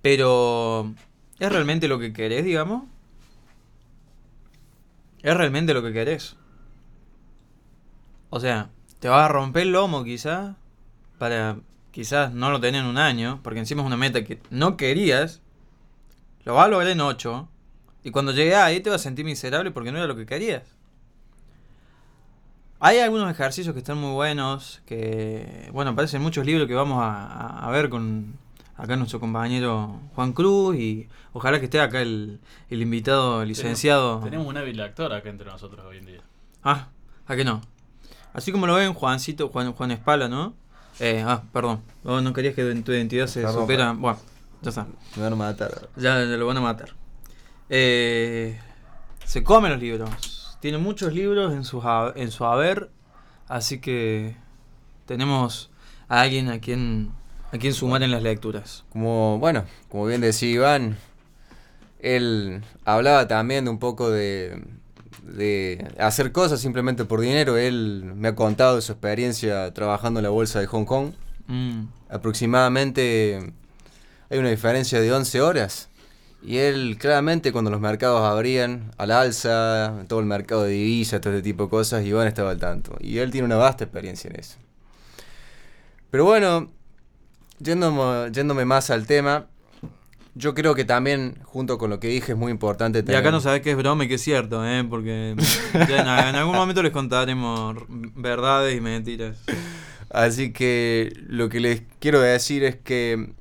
Pero 0.00 0.94
¿Es 1.38 1.50
realmente 1.50 1.88
lo 1.88 1.98
que 1.98 2.12
querés, 2.12 2.44
digamos? 2.44 2.84
¿Es 5.22 5.36
realmente 5.36 5.74
lo 5.74 5.82
que 5.82 5.92
querés? 5.92 6.36
O 8.30 8.40
sea, 8.40 8.70
te 8.98 9.08
vas 9.08 9.24
a 9.24 9.28
romper 9.28 9.62
el 9.62 9.72
lomo 9.72 10.04
quizás 10.04 10.56
para 11.18 11.56
quizás 11.92 12.32
no 12.32 12.50
lo 12.50 12.60
tener 12.60 12.82
en 12.82 12.88
un 12.88 12.98
año, 12.98 13.40
porque 13.42 13.60
encima 13.60 13.82
es 13.82 13.86
una 13.86 13.96
meta 13.96 14.24
que 14.24 14.40
no 14.50 14.76
querías, 14.76 15.42
lo 16.44 16.54
vas 16.54 16.66
a 16.66 16.68
lograr 16.68 16.90
en 16.90 17.00
8, 17.00 17.48
y 18.02 18.10
cuando 18.10 18.32
llegues 18.32 18.56
ahí 18.56 18.80
te 18.80 18.90
vas 18.90 19.02
a 19.02 19.04
sentir 19.04 19.24
miserable 19.24 19.70
porque 19.70 19.92
no 19.92 19.98
era 19.98 20.06
lo 20.06 20.16
que 20.16 20.26
querías. 20.26 20.62
Hay 22.80 22.98
algunos 22.98 23.30
ejercicios 23.30 23.74
que 23.74 23.78
están 23.78 23.98
muy 23.98 24.12
buenos, 24.12 24.82
que, 24.86 25.68
bueno, 25.72 25.92
aparecen 25.92 26.22
muchos 26.22 26.44
libros 26.46 26.66
que 26.66 26.74
vamos 26.74 26.98
a 27.00 27.68
ver 27.70 27.90
con, 27.90 28.38
acá 28.76 28.96
nuestro 28.96 29.20
compañero 29.20 30.00
Juan 30.14 30.32
Cruz 30.32 30.76
y 30.76 31.08
ojalá 31.32 31.58
que 31.58 31.66
esté 31.66 31.80
acá 31.80 32.00
el, 32.00 32.40
el 32.70 32.82
invitado 32.82 33.44
licenciado. 33.44 34.20
Tenemos, 34.20 34.46
un 34.46 34.56
hábil 34.56 34.80
actor 34.80 35.12
acá 35.12 35.28
entre 35.28 35.46
nosotros 35.46 35.84
hoy 35.84 35.98
en 35.98 36.06
día. 36.06 36.20
Ah, 36.62 36.88
¿a 37.26 37.36
qué 37.36 37.44
no? 37.44 37.60
Así 38.32 38.50
como 38.52 38.66
lo 38.66 38.74
ven 38.74 38.94
Juancito, 38.94 39.48
Juan, 39.48 39.72
Juan 39.72 39.90
Espala, 39.90 40.28
¿no? 40.28 40.54
Eh, 41.00 41.22
ah, 41.26 41.42
perdón. 41.52 41.82
no 42.04 42.32
querías 42.32 42.54
que 42.54 42.64
tu 42.82 42.92
identidad 42.92 43.26
se 43.26 43.46
supera. 43.50 43.92
Bueno, 43.92 44.18
ya 44.62 44.70
está. 44.70 44.86
Me 45.16 45.22
van 45.22 45.32
a 45.32 45.36
matar. 45.36 45.88
Ya, 45.96 46.18
lo 46.20 46.46
van 46.46 46.56
a 46.56 46.60
matar. 46.60 46.94
Eh, 47.68 48.58
se 49.24 49.42
come 49.42 49.68
los 49.68 49.80
libros. 49.80 50.56
Tiene 50.60 50.78
muchos 50.78 51.12
libros 51.12 51.52
en 51.52 51.64
su, 51.64 51.82
en 52.14 52.30
su 52.30 52.44
haber. 52.44 52.90
Así 53.48 53.80
que 53.80 54.36
tenemos 55.06 55.70
a 56.08 56.20
alguien 56.20 56.48
a 56.48 56.60
quien 56.60 57.12
¿A 57.52 57.58
quién 57.58 57.74
sumar 57.74 58.02
en 58.02 58.10
las 58.10 58.22
lecturas? 58.22 58.84
Como, 58.90 59.38
bueno, 59.38 59.66
como 59.90 60.06
bien 60.06 60.22
decía 60.22 60.48
Iván, 60.48 60.96
él 62.00 62.62
hablaba 62.86 63.28
también 63.28 63.64
de 63.66 63.70
un 63.70 63.78
poco 63.78 64.10
de, 64.10 64.64
de 65.22 65.86
hacer 65.98 66.32
cosas 66.32 66.60
simplemente 66.60 67.04
por 67.04 67.20
dinero. 67.20 67.58
Él 67.58 68.12
me 68.16 68.28
ha 68.28 68.34
contado 68.34 68.76
de 68.76 68.82
su 68.82 68.92
experiencia 68.92 69.72
trabajando 69.74 70.20
en 70.20 70.24
la 70.24 70.30
bolsa 70.30 70.60
de 70.60 70.66
Hong 70.66 70.86
Kong. 70.86 71.12
Mm. 71.46 71.82
Aproximadamente 72.08 73.52
hay 74.30 74.38
una 74.38 74.48
diferencia 74.48 75.00
de 75.00 75.12
11 75.12 75.40
horas. 75.42 75.90
Y 76.42 76.56
él 76.56 76.96
claramente 76.98 77.52
cuando 77.52 77.70
los 77.70 77.80
mercados 77.80 78.22
abrían 78.22 78.92
al 78.96 79.10
alza, 79.10 80.04
todo 80.08 80.20
el 80.20 80.26
mercado 80.26 80.64
de 80.64 80.70
divisas, 80.70 81.20
todo 81.20 81.34
este 81.34 81.42
tipo 81.42 81.64
de 81.64 81.70
cosas, 81.70 82.04
Iván 82.04 82.26
estaba 82.26 82.50
al 82.50 82.58
tanto. 82.58 82.96
Y 82.98 83.18
él 83.18 83.30
tiene 83.30 83.44
una 83.44 83.56
vasta 83.56 83.84
experiencia 83.84 84.30
en 84.30 84.40
eso. 84.40 84.56
Pero 86.10 86.24
bueno, 86.24 86.70
yéndome, 87.62 88.30
yéndome 88.32 88.64
más 88.64 88.90
al 88.90 89.06
tema, 89.06 89.46
yo 90.34 90.54
creo 90.54 90.74
que 90.74 90.84
también, 90.84 91.36
junto 91.44 91.76
con 91.76 91.90
lo 91.90 92.00
que 92.00 92.08
dije, 92.08 92.32
es 92.32 92.38
muy 92.38 92.50
importante 92.50 93.00
Y 93.00 93.02
tener... 93.02 93.20
acá 93.20 93.30
no 93.30 93.40
sabés 93.40 93.60
qué 93.60 93.72
es 93.72 93.76
broma 93.76 94.04
y 94.04 94.08
qué 94.08 94.14
es 94.14 94.22
cierto, 94.22 94.66
¿eh? 94.66 94.84
Porque 94.88 95.34
ya 95.74 96.00
en, 96.00 96.28
en 96.28 96.36
algún 96.36 96.56
momento 96.56 96.82
les 96.82 96.92
contaremos 96.92 97.76
verdades 97.88 98.76
y 98.76 98.80
mentiras. 98.80 99.36
Así 100.08 100.52
que 100.52 101.12
lo 101.26 101.48
que 101.48 101.60
les 101.60 101.82
quiero 101.98 102.20
decir 102.20 102.64
es 102.64 102.76
que, 102.76 103.32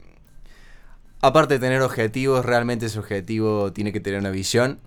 aparte 1.22 1.56
de 1.56 1.60
tener 1.60 1.82
objetivos, 1.82 2.46
realmente 2.46 2.88
ese 2.88 3.00
objetivo 3.00 3.72
tiene 3.72 3.94
que 3.94 4.00
tener 4.00 4.20
una 4.20 4.32
visión. 4.32 4.80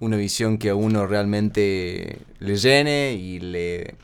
Una 0.00 0.16
visión 0.16 0.58
que 0.58 0.70
a 0.70 0.74
uno 0.74 1.06
realmente 1.06 2.18
le 2.40 2.56
llene 2.56 3.12
y 3.12 3.38
le, 3.38 3.94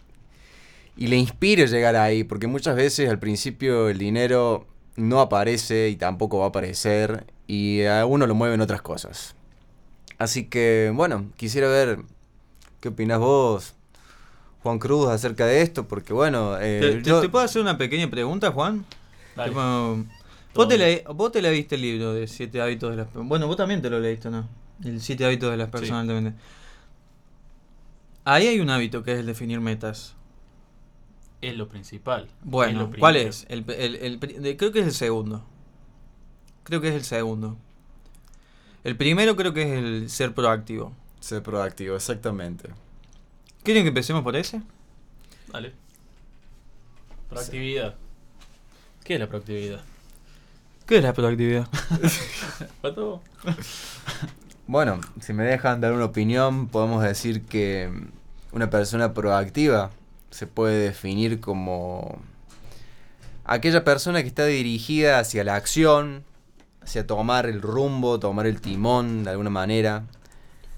y 0.99 1.07
le 1.07 1.17
inspire 1.17 1.67
llegar 1.67 1.97
ahí. 1.97 2.25
Porque 2.25 2.47
muchas 2.47 2.77
veces 2.77 3.09
al 3.09 3.19
principio 3.19 3.89
el 3.89 3.97
dinero 3.99 4.67
no 4.97 5.21
aparece 5.21 5.89
y 5.89 5.97
tampoco 5.97 6.39
va 6.41 6.47
a 6.47 6.49
aparecer. 6.49 7.25
Y 7.47 7.85
a 7.85 8.05
uno 8.05 8.27
lo 8.27 8.35
mueven 8.35 8.61
otras 8.61 8.83
cosas. 8.83 9.35
Así 10.19 10.45
que, 10.47 10.93
bueno, 10.95 11.31
quisiera 11.37 11.69
ver 11.69 12.01
qué 12.81 12.89
opinas 12.89 13.19
vos, 13.21 13.75
Juan 14.63 14.79
Cruz, 14.79 15.09
acerca 15.09 15.47
de 15.47 15.63
esto. 15.63 15.87
Porque, 15.89 16.13
bueno, 16.13 16.59
eh, 16.61 16.81
¿Te, 16.81 16.91
te- 16.97 17.03
yo- 17.09 17.21
te 17.21 17.29
puedo 17.29 17.45
hacer 17.45 17.63
una 17.63 17.79
pequeña 17.79 18.11
pregunta, 18.11 18.51
Juan? 18.51 18.85
Dale. 19.37 19.51
Tipo, 19.51 20.05
¿vos, 20.55 20.69
te 20.69 20.77
le, 20.77 21.05
vos 21.15 21.31
te 21.31 21.41
leíste 21.41 21.77
el 21.77 21.83
libro 21.83 22.13
de 22.13 22.27
Siete 22.27 22.61
Hábitos 22.61 22.91
de 22.91 22.97
las 22.97 23.07
Personas. 23.07 23.29
Bueno, 23.29 23.47
vos 23.47 23.57
también 23.57 23.81
te 23.81 23.89
lo 23.89 24.01
leíste, 24.01 24.29
¿no? 24.31 24.49
El 24.85 25.01
Siete 25.01 25.25
Hábitos 25.25 25.51
de 25.53 25.57
las 25.57 25.71
Personas 25.71 26.07
Sí. 26.09 26.33
Ahí 28.25 28.47
hay 28.49 28.61
un 28.61 28.69
hábito 28.69 29.03
que 29.03 29.13
es 29.13 29.21
el 29.21 29.27
definir 29.27 29.61
metas. 29.61 30.15
Es 31.41 31.57
lo 31.57 31.69
principal. 31.69 32.25
es 32.25 32.31
Bueno, 32.43 32.81
lo 32.81 32.91
¿cuál 32.99 33.13
primero. 33.15 33.31
es? 33.31 33.47
El, 33.49 33.65
el- 33.71 33.95
el 33.97 34.19
pri- 34.19 34.35
de- 34.35 34.57
creo 34.57 34.73
que 34.73 34.81
es 34.81 34.87
el 34.87 34.93
segundo. 34.95 35.45
Creo 36.65 36.81
que 36.81 36.89
es 36.89 36.95
el 36.95 37.05
segundo. 37.05 37.57
El 38.85 38.97
primero 38.97 39.37
creo 39.37 39.53
que 39.53 39.63
es 39.63 39.79
el 39.79 40.11
ser 40.11 40.35
proactivo. 40.35 40.93
Ser 41.21 41.43
proactivo, 41.43 41.97
exactamente. 41.97 42.71
¿Quieren 43.63 43.85
que 43.85 43.89
empecemos 43.89 44.23
por 44.23 44.37
ese? 44.37 44.63
Dale. 45.53 45.73
Proactividad. 47.29 47.97
¿Qué 49.05 49.15
es 49.15 49.21
la 49.21 49.29
proactividad? 49.29 49.81
¿Qué 50.87 50.97
es 50.99 51.03
la 51.03 51.13
proactividad? 51.13 51.69
¿Pato? 52.83 53.23
Bueno, 54.67 55.01
si 55.21 55.33
me 55.33 55.45
dejan 55.45 55.81
dar 55.81 55.93
una 55.93 56.07
opinión, 56.07 56.69
podemos 56.69 57.03
decir 57.03 57.43
que 57.45 57.91
una 58.53 58.71
persona 58.71 59.13
proactiva 59.13 59.91
se 60.31 60.47
puede 60.47 60.79
definir 60.79 61.41
como 61.41 62.21
aquella 63.45 63.85
persona 63.85 64.23
que 64.23 64.29
está 64.29 64.45
dirigida 64.45 65.19
hacia 65.19 65.45
la 65.45 65.57
acción, 65.57 66.25
hacia 66.83 67.07
tomar 67.07 67.47
el 67.47 67.63
rumbo, 67.63 68.19
tomar 68.21 68.47
el 68.47 68.61
timón 68.61 69.25
de 69.25 69.31
alguna 69.31 69.51
manera. 69.51 70.05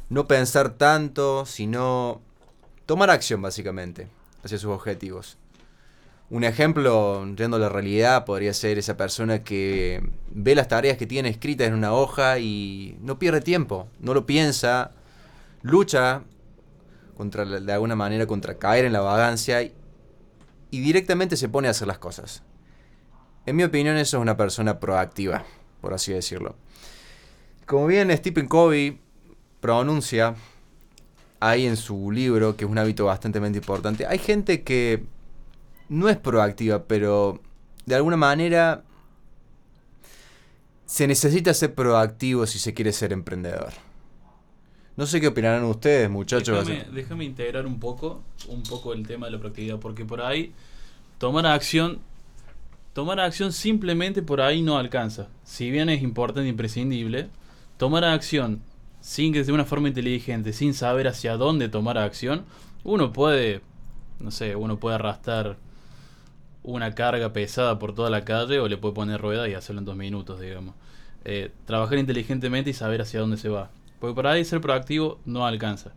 No 0.08 0.26
pensar 0.26 0.70
tanto, 0.70 1.46
sino 1.46 2.20
tomar 2.86 3.10
acción 3.10 3.42
básicamente 3.42 4.08
hacia 4.42 4.58
sus 4.58 4.70
objetivos. 4.70 5.36
Un 6.30 6.44
ejemplo, 6.44 7.26
yendo 7.34 7.56
a 7.56 7.60
la 7.60 7.68
realidad, 7.68 8.24
podría 8.24 8.54
ser 8.54 8.78
esa 8.78 8.96
persona 8.96 9.42
que 9.42 10.00
ve 10.30 10.54
las 10.54 10.68
tareas 10.68 10.96
que 10.96 11.06
tiene 11.06 11.28
escritas 11.28 11.66
en 11.66 11.74
una 11.74 11.92
hoja 11.92 12.38
y 12.38 12.96
no 13.00 13.18
pierde 13.18 13.40
tiempo, 13.40 13.88
no 13.98 14.14
lo 14.14 14.26
piensa, 14.26 14.92
lucha 15.62 16.22
contra, 17.20 17.44
de 17.44 17.70
alguna 17.70 17.96
manera 17.96 18.26
contra 18.26 18.56
caer 18.58 18.86
en 18.86 18.94
la 18.94 19.00
vagancia 19.02 19.60
y, 19.60 19.74
y 20.70 20.80
directamente 20.80 21.36
se 21.36 21.50
pone 21.50 21.68
a 21.68 21.72
hacer 21.72 21.86
las 21.86 21.98
cosas. 21.98 22.42
En 23.44 23.56
mi 23.56 23.62
opinión 23.62 23.98
eso 23.98 24.16
es 24.16 24.22
una 24.22 24.38
persona 24.38 24.80
proactiva, 24.80 25.44
por 25.82 25.92
así 25.92 26.14
decirlo. 26.14 26.56
Como 27.66 27.86
bien 27.86 28.10
Stephen 28.16 28.48
Covey 28.48 29.02
pronuncia 29.60 30.34
ahí 31.40 31.66
en 31.66 31.76
su 31.76 32.10
libro, 32.10 32.56
que 32.56 32.64
es 32.64 32.70
un 32.70 32.78
hábito 32.78 33.04
bastante 33.04 33.38
importante, 33.38 34.06
hay 34.06 34.18
gente 34.18 34.62
que 34.62 35.04
no 35.90 36.08
es 36.08 36.16
proactiva, 36.16 36.84
pero 36.84 37.42
de 37.84 37.96
alguna 37.96 38.16
manera 38.16 38.82
se 40.86 41.06
necesita 41.06 41.52
ser 41.52 41.74
proactivo 41.74 42.46
si 42.46 42.58
se 42.58 42.72
quiere 42.72 42.94
ser 42.94 43.12
emprendedor. 43.12 43.89
No 44.96 45.06
sé 45.06 45.20
qué 45.20 45.28
opinarán 45.28 45.64
ustedes, 45.64 46.10
muchachos. 46.10 46.66
Déjame, 46.66 46.92
déjame 46.92 47.24
integrar 47.24 47.66
un 47.66 47.78
poco, 47.80 48.22
un 48.48 48.62
poco 48.62 48.92
el 48.92 49.06
tema 49.06 49.26
de 49.26 49.32
la 49.32 49.38
proactividad, 49.38 49.78
porque 49.78 50.04
por 50.04 50.20
ahí 50.20 50.52
tomar 51.18 51.46
acción, 51.46 52.00
tomar 52.92 53.20
acción 53.20 53.52
simplemente 53.52 54.22
por 54.22 54.40
ahí 54.40 54.62
no 54.62 54.78
alcanza. 54.78 55.28
Si 55.44 55.70
bien 55.70 55.88
es 55.88 56.02
importante 56.02 56.46
e 56.46 56.50
imprescindible, 56.50 57.28
tomar 57.76 58.04
acción 58.04 58.62
sin 59.00 59.32
que 59.32 59.42
de 59.42 59.52
una 59.52 59.64
forma 59.64 59.88
inteligente, 59.88 60.52
sin 60.52 60.74
saber 60.74 61.08
hacia 61.08 61.36
dónde 61.36 61.68
tomar 61.68 61.98
acción, 61.98 62.44
uno 62.84 63.12
puede, 63.12 63.62
no 64.18 64.30
sé, 64.30 64.56
uno 64.56 64.78
puede 64.78 64.96
arrastrar 64.96 65.56
una 66.62 66.94
carga 66.94 67.32
pesada 67.32 67.78
por 67.78 67.94
toda 67.94 68.10
la 68.10 68.24
calle 68.24 68.60
o 68.60 68.68
le 68.68 68.76
puede 68.76 68.94
poner 68.94 69.20
ruedas 69.20 69.48
y 69.48 69.54
hacerlo 69.54 69.80
en 69.80 69.86
dos 69.86 69.96
minutos, 69.96 70.40
digamos. 70.40 70.74
Eh, 71.24 71.50
trabajar 71.64 71.98
inteligentemente 71.98 72.70
y 72.70 72.72
saber 72.74 73.02
hacia 73.02 73.20
dónde 73.20 73.36
se 73.36 73.48
va. 73.48 73.70
Porque 74.00 74.14
por 74.14 74.26
ahí 74.26 74.44
ser 74.44 74.60
proactivo 74.60 75.20
no 75.24 75.46
alcanza. 75.46 75.92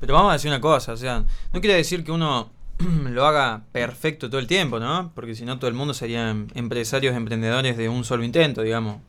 Pero 0.00 0.14
vamos 0.14 0.30
a 0.30 0.32
decir 0.34 0.50
una 0.50 0.60
cosa, 0.60 0.92
o 0.92 0.96
sea, 0.96 1.24
no 1.52 1.60
quiere 1.60 1.76
decir 1.76 2.04
que 2.04 2.12
uno 2.12 2.50
lo 2.78 3.26
haga 3.26 3.62
perfecto 3.72 4.28
todo 4.28 4.40
el 4.40 4.46
tiempo, 4.46 4.78
¿no? 4.78 5.12
Porque 5.14 5.34
si 5.34 5.44
no 5.44 5.58
todo 5.58 5.68
el 5.68 5.74
mundo 5.74 5.94
serían 5.94 6.48
empresarios, 6.54 7.16
emprendedores 7.16 7.76
de 7.76 7.88
un 7.88 8.04
solo 8.04 8.24
intento, 8.24 8.62
digamos. 8.62 9.00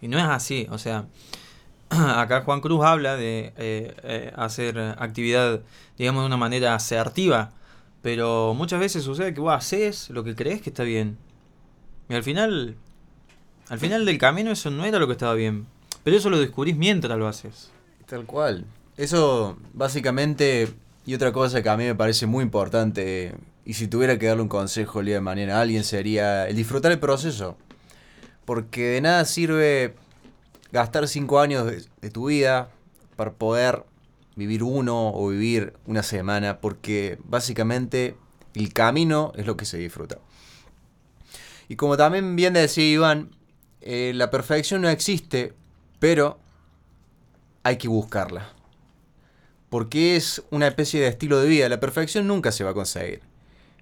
Y 0.00 0.08
no 0.08 0.18
es 0.18 0.24
así, 0.24 0.66
o 0.70 0.78
sea, 0.78 1.06
acá 1.90 2.42
Juan 2.42 2.60
Cruz 2.60 2.84
habla 2.84 3.16
de 3.16 3.52
eh, 3.56 3.94
eh, 4.02 4.32
hacer 4.36 4.78
actividad, 4.98 5.60
digamos, 5.98 6.22
de 6.22 6.26
una 6.26 6.36
manera 6.36 6.74
asertiva, 6.74 7.52
pero 8.02 8.54
muchas 8.54 8.80
veces 8.80 9.04
sucede 9.04 9.34
que 9.34 9.40
vos 9.40 9.54
haces 9.54 10.10
lo 10.10 10.24
que 10.24 10.34
crees 10.34 10.62
que 10.62 10.70
está 10.70 10.82
bien. 10.82 11.18
Y 12.08 12.14
al 12.14 12.22
final, 12.22 12.76
al 13.68 13.78
final 13.78 14.04
del 14.04 14.18
camino 14.18 14.52
eso 14.52 14.70
no 14.70 14.84
era 14.84 14.98
lo 14.98 15.06
que 15.06 15.12
estaba 15.12 15.34
bien. 15.34 15.66
Pero 16.06 16.18
eso 16.18 16.30
lo 16.30 16.38
descubrís 16.38 16.76
mientras 16.76 17.18
lo 17.18 17.26
haces. 17.26 17.72
Tal 18.06 18.26
cual. 18.26 18.64
Eso, 18.96 19.58
básicamente, 19.74 20.68
y 21.04 21.14
otra 21.14 21.32
cosa 21.32 21.64
que 21.64 21.68
a 21.68 21.76
mí 21.76 21.82
me 21.82 21.96
parece 21.96 22.26
muy 22.26 22.44
importante, 22.44 23.34
y 23.64 23.74
si 23.74 23.88
tuviera 23.88 24.16
que 24.16 24.26
darle 24.26 24.44
un 24.44 24.48
consejo 24.48 25.00
el 25.00 25.06
día 25.06 25.16
de 25.16 25.20
mañana 25.20 25.58
a 25.58 25.62
alguien, 25.62 25.82
sería 25.82 26.46
el 26.46 26.54
disfrutar 26.54 26.92
el 26.92 27.00
proceso. 27.00 27.56
Porque 28.44 28.82
de 28.82 29.00
nada 29.00 29.24
sirve 29.24 29.96
gastar 30.70 31.08
cinco 31.08 31.40
años 31.40 31.66
de, 31.66 32.10
tu 32.10 32.26
vida 32.26 32.70
para 33.16 33.32
poder 33.32 33.82
vivir 34.36 34.62
uno 34.62 35.10
o 35.12 35.30
vivir 35.30 35.72
una 35.86 36.04
semana, 36.04 36.60
porque 36.60 37.18
básicamente 37.24 38.16
el 38.54 38.72
camino 38.72 39.32
es 39.34 39.44
lo 39.44 39.56
que 39.56 39.64
se 39.64 39.78
disfruta. 39.78 40.18
Y 41.68 41.74
como 41.74 41.96
también 41.96 42.36
bien 42.36 42.52
decía 42.52 42.88
Iván, 42.88 43.30
eh, 43.80 44.12
la 44.14 44.30
perfección 44.30 44.82
no 44.82 44.88
existe, 44.88 45.52
pero 45.98 46.38
hay 47.62 47.78
que 47.78 47.88
buscarla. 47.88 48.52
Porque 49.68 50.16
es 50.16 50.42
una 50.50 50.68
especie 50.68 51.00
de 51.00 51.08
estilo 51.08 51.40
de 51.40 51.48
vida. 51.48 51.68
La 51.68 51.80
perfección 51.80 52.26
nunca 52.26 52.52
se 52.52 52.64
va 52.64 52.70
a 52.70 52.74
conseguir. 52.74 53.22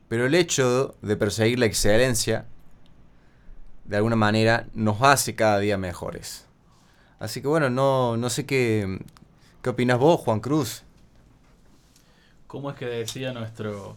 Pero 0.09 0.27
el 0.27 0.35
hecho 0.35 0.96
de 1.03 1.16
perseguir 1.16 1.59
la 1.59 1.66
excelencia, 1.66 2.46
de 3.85 3.96
alguna 3.96 4.16
manera, 4.16 4.66
nos 4.74 5.03
hace 5.03 5.35
cada 5.35 5.59
día 5.59 5.77
mejores. 5.77 6.46
Así 7.18 7.40
que 7.42 7.48
bueno, 7.48 7.70
no, 7.70 8.16
no 8.16 8.31
sé 8.31 8.46
qué, 8.46 8.98
qué 9.62 9.70
opinas 9.70 9.98
vos, 9.98 10.20
Juan 10.20 10.40
Cruz. 10.40 10.83
¿Cómo 12.46 12.70
es 12.70 12.77
que 12.77 12.87
decía 12.87 13.33
nuestro 13.33 13.96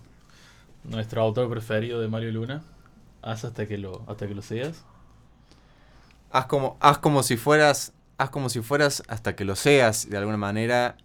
nuestro 0.84 1.22
autor 1.22 1.50
preferido 1.50 2.00
de 2.00 2.08
Mario 2.08 2.32
Luna? 2.32 2.64
Haz 3.22 3.46
hasta 3.46 3.68
que 3.68 3.78
lo 3.78 4.04
hasta 4.08 4.28
que 4.28 4.34
lo 4.36 4.42
seas. 4.42 4.84
Haz 6.32 6.46
como, 6.48 6.78
haz 6.80 6.98
como 6.98 7.24
si 7.24 7.38
fueras. 7.38 7.94
Haz 8.18 8.30
como 8.30 8.50
si 8.50 8.62
fueras 8.62 9.04
hasta 9.08 9.36
que 9.36 9.46
lo 9.46 9.56
seas, 9.56 10.10
de 10.10 10.18
alguna 10.18 10.38
manera. 10.38 10.98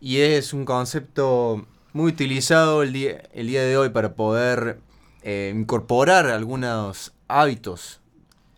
Y 0.00 0.18
es 0.18 0.52
un 0.52 0.64
concepto 0.64 1.66
muy 1.92 2.12
utilizado 2.12 2.82
el 2.82 2.92
día, 2.92 3.22
el 3.32 3.48
día 3.48 3.62
de 3.62 3.76
hoy 3.76 3.88
para 3.88 4.14
poder 4.14 4.80
eh, 5.22 5.52
incorporar 5.54 6.26
algunos 6.26 7.12
hábitos 7.28 8.00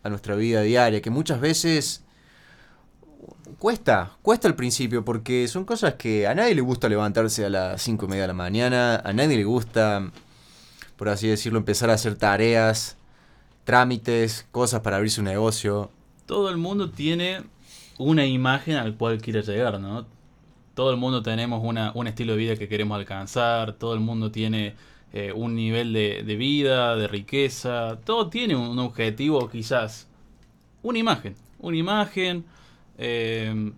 a 0.02 0.10
nuestra 0.10 0.34
vida 0.34 0.62
diaria. 0.62 1.00
Que 1.00 1.10
muchas 1.10 1.40
veces 1.40 2.04
cuesta, 3.58 4.16
cuesta 4.22 4.48
al 4.48 4.56
principio, 4.56 5.04
porque 5.04 5.48
son 5.48 5.64
cosas 5.64 5.94
que 5.94 6.26
a 6.26 6.34
nadie 6.34 6.54
le 6.54 6.60
gusta 6.60 6.88
levantarse 6.88 7.44
a 7.44 7.50
las 7.50 7.82
5 7.82 8.04
y 8.04 8.08
media 8.08 8.22
de 8.22 8.28
la 8.28 8.34
mañana, 8.34 8.96
a 8.96 9.12
nadie 9.12 9.36
le 9.36 9.44
gusta, 9.44 10.10
por 10.96 11.08
así 11.08 11.28
decirlo, 11.28 11.58
empezar 11.58 11.90
a 11.90 11.94
hacer 11.94 12.16
tareas, 12.16 12.96
trámites, 13.64 14.46
cosas 14.52 14.80
para 14.80 14.96
abrirse 14.96 15.20
un 15.20 15.26
negocio. 15.26 15.90
Todo 16.26 16.50
el 16.50 16.56
mundo 16.56 16.90
tiene 16.90 17.42
una 17.98 18.26
imagen 18.26 18.76
al 18.76 18.96
cual 18.96 19.20
quiere 19.20 19.42
llegar, 19.42 19.80
¿no? 19.80 20.06
Todo 20.74 20.90
el 20.90 20.96
mundo 20.96 21.22
tenemos 21.22 21.62
una, 21.64 21.92
un 21.94 22.06
estilo 22.06 22.32
de 22.32 22.38
vida 22.38 22.56
que 22.56 22.68
queremos 22.68 22.98
alcanzar, 22.98 23.72
todo 23.72 23.94
el 23.94 24.00
mundo 24.00 24.30
tiene 24.30 24.74
eh, 25.12 25.32
un 25.34 25.54
nivel 25.54 25.92
de, 25.92 26.22
de 26.22 26.36
vida, 26.36 26.96
de 26.96 27.08
riqueza, 27.08 27.98
todo 28.04 28.28
tiene 28.28 28.54
un 28.56 28.78
objetivo 28.78 29.48
quizás, 29.48 30.08
una 30.82 30.98
imagen, 30.98 31.34
una 31.58 31.76
imagen, 31.76 32.44
eh, 32.98 33.72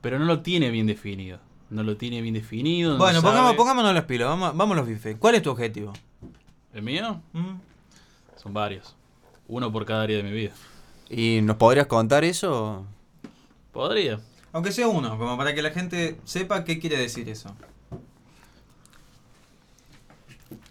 pero 0.00 0.18
no 0.18 0.24
lo 0.26 0.40
tiene 0.40 0.70
bien 0.70 0.86
definido. 0.86 1.38
No 1.68 1.82
lo 1.82 1.96
tiene 1.96 2.22
bien 2.22 2.34
definido. 2.34 2.92
no 2.92 2.98
Bueno, 2.98 3.20
pongamos, 3.22 3.54
pongámonos 3.54 3.92
las 3.92 4.04
pilas, 4.04 4.28
vamos, 4.28 4.56
vamos 4.56 4.76
a 4.76 4.80
los 4.80 4.88
bifes. 4.88 5.16
¿Cuál 5.18 5.34
es 5.34 5.42
tu 5.42 5.50
objetivo? 5.50 5.92
¿El 6.72 6.82
mío? 6.82 7.20
¿Mm? 7.32 7.56
Son 8.36 8.52
varios. 8.52 8.94
Uno 9.48 9.72
por 9.72 9.84
cada 9.84 10.02
área 10.02 10.18
de 10.18 10.22
mi 10.22 10.30
vida. 10.30 10.52
¿Y 11.10 11.40
nos 11.42 11.56
podrías 11.56 11.86
contar 11.86 12.22
eso? 12.22 12.84
Podría. 13.76 14.20
Aunque 14.52 14.72
sea 14.72 14.88
uno, 14.88 15.18
como 15.18 15.36
para 15.36 15.54
que 15.54 15.60
la 15.60 15.70
gente 15.70 16.16
sepa 16.24 16.64
qué 16.64 16.78
quiere 16.78 16.96
decir 16.96 17.28
eso. 17.28 17.54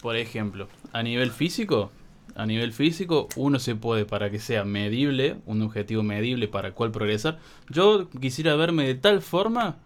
Por 0.02 0.15
ejemplo, 0.15 0.68
a 0.91 1.04
nivel 1.04 1.30
físico, 1.30 1.91
a 2.34 2.48
nivel 2.48 2.74
físico, 2.74 3.30
uno 3.36 3.60
se 3.60 3.76
puede, 3.76 4.06
para 4.06 4.32
que 4.32 4.39
sea 4.39 4.65
medible, 4.65 5.38
un 5.46 5.62
objetivo 5.62 6.02
medible 6.02 6.48
para 6.48 6.70
el 6.70 6.74
cual 6.74 6.89
progresar. 6.89 7.38
Yo 7.70 8.10
quisiera 8.10 8.56
verme 8.56 8.88
de 8.88 8.96
tal 8.96 9.22
forma, 9.22 9.78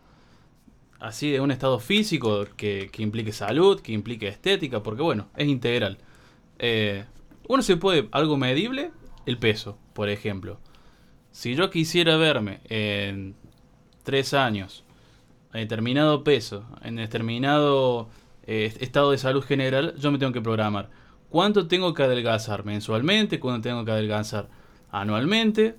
así 1.02 1.30
de 1.30 1.42
un 1.42 1.52
estado 1.52 1.80
físico 1.80 2.48
que, 2.56 2.90
que 2.90 3.04
implique 3.04 3.34
salud, 3.34 3.82
que 3.82 3.92
implique 3.92 4.30
estética, 4.30 4.82
porque 4.82 5.02
bueno, 5.02 5.28
es 5.36 5.50
integral. 5.50 5.98
Eh, 6.58 7.04
uno 7.50 7.62
se 7.64 7.76
puede, 7.76 8.08
algo 8.14 8.38
medible, 8.38 8.92
el 9.26 9.38
peso, 9.38 9.78
por 9.92 10.08
ejemplo. 10.08 10.58
Si 11.40 11.56
yo 11.56 11.70
quisiera 11.70 12.18
verme 12.18 12.60
en 12.68 13.34
tres 14.04 14.34
años, 14.34 14.84
en 15.54 15.62
determinado 15.62 16.22
peso, 16.26 16.66
en 16.84 16.98
determinado 16.98 18.10
eh, 18.46 18.74
estado 18.82 19.12
de 19.12 19.18
salud 19.18 19.42
general, 19.42 19.96
yo 19.98 20.12
me 20.12 20.18
tengo 20.18 20.34
que 20.34 20.42
programar. 20.42 20.90
¿Cuánto 21.30 21.70
tengo 21.70 21.94
que 21.94 22.04
adelgazar 22.04 22.66
mensualmente? 22.66 23.40
¿Cuánto 23.40 23.70
tengo 23.70 23.86
que 23.86 23.92
adelgazar 23.92 24.50
anualmente? 24.92 25.76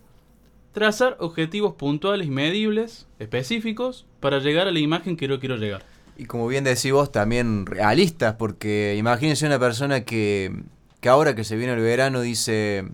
Trazar 0.73 1.19
objetivos 1.21 1.75
puntuales 1.75 2.29
medibles, 2.29 3.07
específicos, 3.19 4.07
para 4.19 4.39
llegar 4.39 4.67
a 4.67 4.73
la 4.73 4.79
imagen 4.79 5.15
que 5.15 5.29
yo 5.29 5.41
quiero 5.41 5.59
llegar. 5.59 5.85
Y 6.17 6.25
como 6.25 6.49
bien 6.49 6.65
decís 6.65 6.91
vos, 6.91 7.13
también 7.13 7.67
realistas, 7.67 8.37
porque 8.37 8.97
imagínense 8.97 9.45
una 9.45 9.59
persona 9.59 10.07
que, 10.07 10.63
que 11.03 11.11
ahora 11.11 11.35
que 11.35 11.45
se 11.45 11.57
viene 11.57 11.75
el 11.75 11.81
verano 11.81 12.23
dice, 12.23 12.89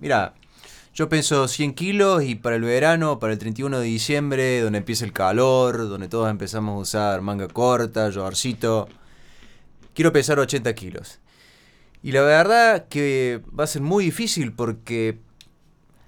mira, 0.00 0.32
yo 0.96 1.10
peso 1.10 1.46
100 1.46 1.74
kilos 1.74 2.24
y 2.24 2.36
para 2.36 2.56
el 2.56 2.62
verano, 2.62 3.18
para 3.18 3.34
el 3.34 3.38
31 3.38 3.80
de 3.80 3.84
diciembre, 3.84 4.62
donde 4.62 4.78
empieza 4.78 5.04
el 5.04 5.12
calor, 5.12 5.90
donde 5.90 6.08
todos 6.08 6.30
empezamos 6.30 6.74
a 6.74 6.78
usar 6.80 7.20
manga 7.20 7.48
corta, 7.48 8.08
llorcito, 8.08 8.88
quiero 9.94 10.10
pesar 10.10 10.38
80 10.38 10.74
kilos. 10.74 11.18
Y 12.02 12.12
la 12.12 12.22
verdad 12.22 12.88
que 12.88 13.42
va 13.48 13.64
a 13.64 13.66
ser 13.66 13.82
muy 13.82 14.06
difícil 14.06 14.54
porque, 14.54 15.18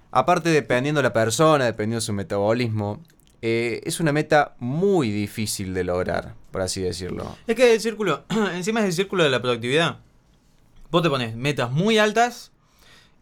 aparte 0.09 0.49
dependiendo 0.49 0.97
de 0.99 1.03
la 1.03 1.13
persona, 1.13 1.65
dependiendo 1.65 1.97
de 1.97 2.07
su 2.07 2.13
metabolismo, 2.13 2.99
eh, 3.43 3.81
es 3.83 3.99
una 3.99 4.11
meta 4.11 4.55
muy 4.57 5.11
difícil 5.11 5.75
de 5.75 5.83
lograr, 5.83 6.33
por 6.49 6.63
así 6.63 6.81
decirlo. 6.81 7.37
Es 7.45 7.55
que 7.55 7.75
el 7.75 7.79
círculo, 7.79 8.23
encima 8.55 8.79
es 8.79 8.87
el 8.87 8.93
círculo 8.93 9.23
de 9.23 9.29
la 9.29 9.39
productividad. 9.39 9.99
Vos 10.89 11.03
te 11.03 11.11
pones 11.11 11.35
metas 11.35 11.69
muy 11.69 11.99
altas 11.99 12.51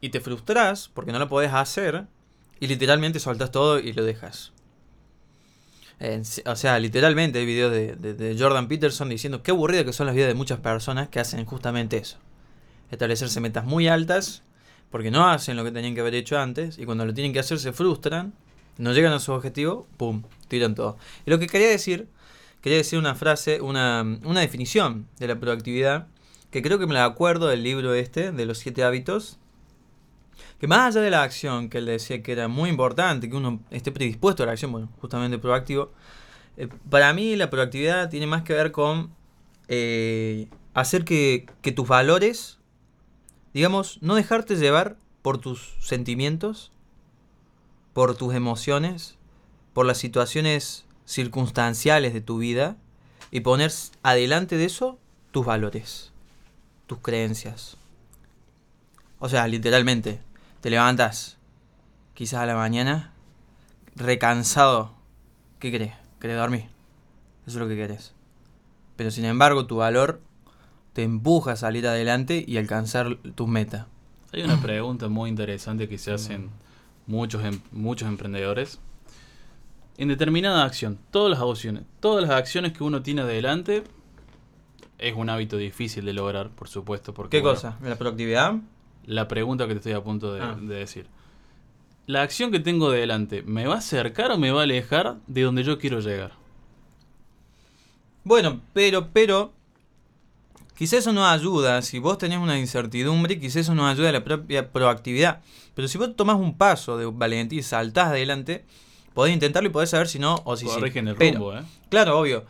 y 0.01 0.10
te 0.10 0.19
frustras 0.21 0.89
porque 0.93 1.12
no 1.12 1.19
lo 1.19 1.27
podés 1.29 1.53
hacer 1.53 2.05
y 2.60 2.67
literalmente 2.67 3.19
soltás 3.19 3.51
todo 3.51 3.79
y 3.79 3.93
lo 3.93 4.03
dejas. 4.03 4.51
O 6.45 6.55
sea, 6.55 6.77
literalmente 6.79 7.39
hay 7.39 7.45
videos 7.45 7.71
de, 7.71 7.95
de- 7.95 8.13
de 8.13 8.36
Jordan 8.39 8.67
Peterson 8.67 9.10
diciendo 9.10 9.41
qué 9.41 9.51
aburrida 9.51 9.83
que 9.83 9.93
son 9.93 10.05
las 10.05 10.15
vidas 10.15 10.27
de 10.27 10.36
muchas 10.36 10.60
personas 10.60 11.10
que 11.10 11.19
hacen 11.19 11.43
justamente 11.45 11.97
eso. 11.97 12.17
Establecerse 12.91 13.39
metas 13.39 13.65
muy 13.65 13.88
altas 13.88 14.43
porque 14.91 15.10
no 15.12 15.27
hacen 15.27 15.57
lo 15.57 15.63
que 15.63 15.71
tenían 15.71 15.95
que 15.95 16.01
haber 16.01 16.13
hecho 16.15 16.38
antes 16.38 16.77
y 16.77 16.86
cuando 16.86 17.05
lo 17.05 17.13
tienen 17.13 17.33
que 17.33 17.39
hacer 17.39 17.57
se 17.60 17.73
frustran, 17.73 18.33
no 18.77 18.93
llegan 18.93 19.12
a 19.12 19.19
su 19.19 19.31
objetivo, 19.31 19.88
¡pum!, 19.97 20.21
tiran 20.47 20.75
todo. 20.75 20.97
Y 21.25 21.31
lo 21.31 21.39
que 21.39 21.47
quería 21.47 21.69
decir 21.69 22.07
quería 22.62 22.77
decir 22.77 22.99
una 22.99 23.15
frase, 23.15 23.60
una, 23.62 24.01
una 24.23 24.41
definición 24.41 25.07
de 25.19 25.27
la 25.27 25.39
productividad, 25.39 26.07
que 26.51 26.62
creo 26.62 26.77
que 26.79 26.86
me 26.88 26.93
la 26.93 27.05
acuerdo 27.05 27.47
del 27.47 27.63
libro 27.63 27.93
este, 27.95 28.31
de 28.31 28.45
los 28.45 28.60
siete 28.60 28.83
hábitos, 28.83 29.39
que 30.60 30.67
más 30.67 30.96
allá 30.96 31.02
de 31.02 31.12
la 31.12 31.24
acción, 31.24 31.70
que 31.70 31.78
él 31.78 31.86
decía 31.86 32.24
que 32.24 32.32
era 32.32 32.48
muy 32.48 32.70
importante, 32.70 33.30
que 33.30 33.36
uno 33.36 33.60
esté 33.70 33.91
predispuesto 33.91 34.43
a 34.43 34.46
la 34.48 34.54
acción, 34.54 34.72
bueno, 34.72 34.89
justamente 35.00 35.38
proactivo, 35.38 35.91
eh, 36.58 36.67
para 36.89 37.13
mí 37.13 37.36
la 37.36 37.50
proactividad 37.50 38.10
tiene 38.10 38.26
más 38.26 38.43
que 38.43 38.54
ver 38.54 38.72
con 38.72 39.12
eh, 39.67 40.48
hacer 40.74 41.06
que, 41.06 41.46
que 41.62 41.72
tus 41.72 41.88
valores, 41.88 42.58
digamos, 43.54 44.00
no 44.02 44.15
dejarte 44.15 44.56
llevar 44.56 44.98
por 45.22 45.38
tus 45.38 45.76
sentimientos, 45.80 46.72
por 47.93 48.15
tus 48.15 48.34
emociones, 48.34 49.17
por 49.74 49.86
las 49.86 49.98
situaciones 49.98 50.86
circunstanciales 51.06 52.13
de 52.13 52.22
tu 52.22 52.39
vida 52.39 52.78
y 53.32 53.41
poner 53.41 53.72
adelante 54.04 54.58
de 54.58 54.65
eso 54.65 54.98
tus 55.32 55.46
valores, 55.46 56.12
tus 56.88 57.00
creencias. 57.00 57.78
O 59.20 59.30
sea, 59.30 59.48
literalmente, 59.48 60.20
te 60.62 60.70
levantas 60.70 61.38
quizás 62.13 62.41
a 62.41 62.46
la 62.46 62.56
mañana 62.56 63.13
recansado. 63.96 64.91
¿Qué 65.60 65.72
crees? 65.72 65.93
¿Querés 66.20 66.38
dormir? 66.38 66.63
Eso 67.46 67.56
es 67.58 67.62
lo 67.63 67.67
que 67.67 67.76
querés. 67.76 68.13
Pero 68.96 69.12
sin 69.12 69.26
embargo, 69.26 69.67
tu 69.67 69.78
valor 69.78 70.22
te 70.93 71.04
empuja 71.04 71.52
a 71.52 71.56
salir 71.56 71.88
adelante 71.88 72.43
y 72.48 72.58
alcanzar 72.58 73.17
tus 73.36 73.48
metas. 73.48 73.86
Hay 74.34 74.41
una 74.41 74.60
pregunta 74.60 75.08
muy 75.08 75.30
interesante 75.30 75.88
que 75.88 75.98
se 75.98 76.12
hacen 76.12 76.50
muchos, 77.06 77.43
em- 77.46 77.62
muchos 77.72 78.08
emprendedores. 78.10 78.80
En 79.98 80.10
determinada 80.10 80.63
acción, 80.63 81.00
todas 81.12 81.32
las 81.32 81.48
acciones, 81.48 81.84
todas 82.00 82.28
las 82.28 82.32
acciones 82.38 82.74
que 82.74 82.84
uno 82.84 83.02
tiene 83.02 83.22
adelante 83.22 83.84
es 84.98 85.15
un 85.15 85.30
hábito 85.30 85.58
difícil 85.58 86.06
de 86.06 86.13
lograr, 86.13 86.50
por 86.50 86.67
supuesto. 86.67 87.13
Porque, 87.13 87.38
¿Qué 87.38 87.41
bueno, 87.41 87.56
cosa? 87.56 87.78
¿La 87.84 87.96
productividad? 87.96 88.56
La 89.08 89.28
pregunta 89.28 89.65
que 89.67 89.74
te 89.74 89.78
estoy 89.80 89.93
a 89.93 90.04
punto 90.04 90.34
de, 90.34 90.41
Ah. 90.41 90.56
de 90.62 90.76
decir. 90.76 91.08
¿La 92.06 92.22
acción 92.22 92.52
que 92.52 92.60
tengo 92.60 92.91
delante 92.91 93.41
me 93.41 93.65
va 93.65 93.76
a 93.76 93.78
acercar 93.80 94.32
o 94.32 94.38
me 94.38 94.52
va 94.52 94.62
a 94.62 94.63
alejar 94.63 95.17
de 95.28 95.41
donde 95.41 95.63
yo 95.63 95.80
quiero 95.80 96.00
llegar? 96.00 96.34
Bueno, 98.24 98.62
pero, 98.74 99.10
pero, 99.12 99.54
quizás 100.76 101.00
eso 101.00 101.13
no 101.13 101.26
ayuda. 101.28 101.82
Si 101.82 102.00
vos 102.00 102.17
tenés 102.17 102.38
una 102.39 102.60
incertidumbre, 102.60 103.39
quizás 103.39 103.58
eso 103.58 103.76
no 103.76 103.88
ayuda 103.88 104.10
a 104.10 104.13
la 104.13 104.24
propia 104.24 104.70
proactividad. 104.72 105.41
Pero 105.74 105.88
si 105.88 105.98
vos 105.98 106.15
tomás 106.15 106.38
un 106.38 106.58
paso 106.58 106.98
de 106.98 107.06
valentía 107.06 107.60
y 107.60 107.63
saltás 107.63 108.08
adelante, 108.08 108.65
podés 109.13 109.34
intentarlo 109.34 109.70
y 109.70 109.72
podés 109.72 109.89
saber 109.89 110.08
si 110.08 110.20
no 110.20 110.41
o 110.43 110.56
si 110.58 110.65
sí. 110.65 110.72
Corrigen 110.74 111.08
el 111.08 111.15
Pero, 111.15 111.39
rumbo, 111.39 111.58
¿eh? 111.58 111.63
Claro, 111.89 112.20
obvio. 112.20 112.46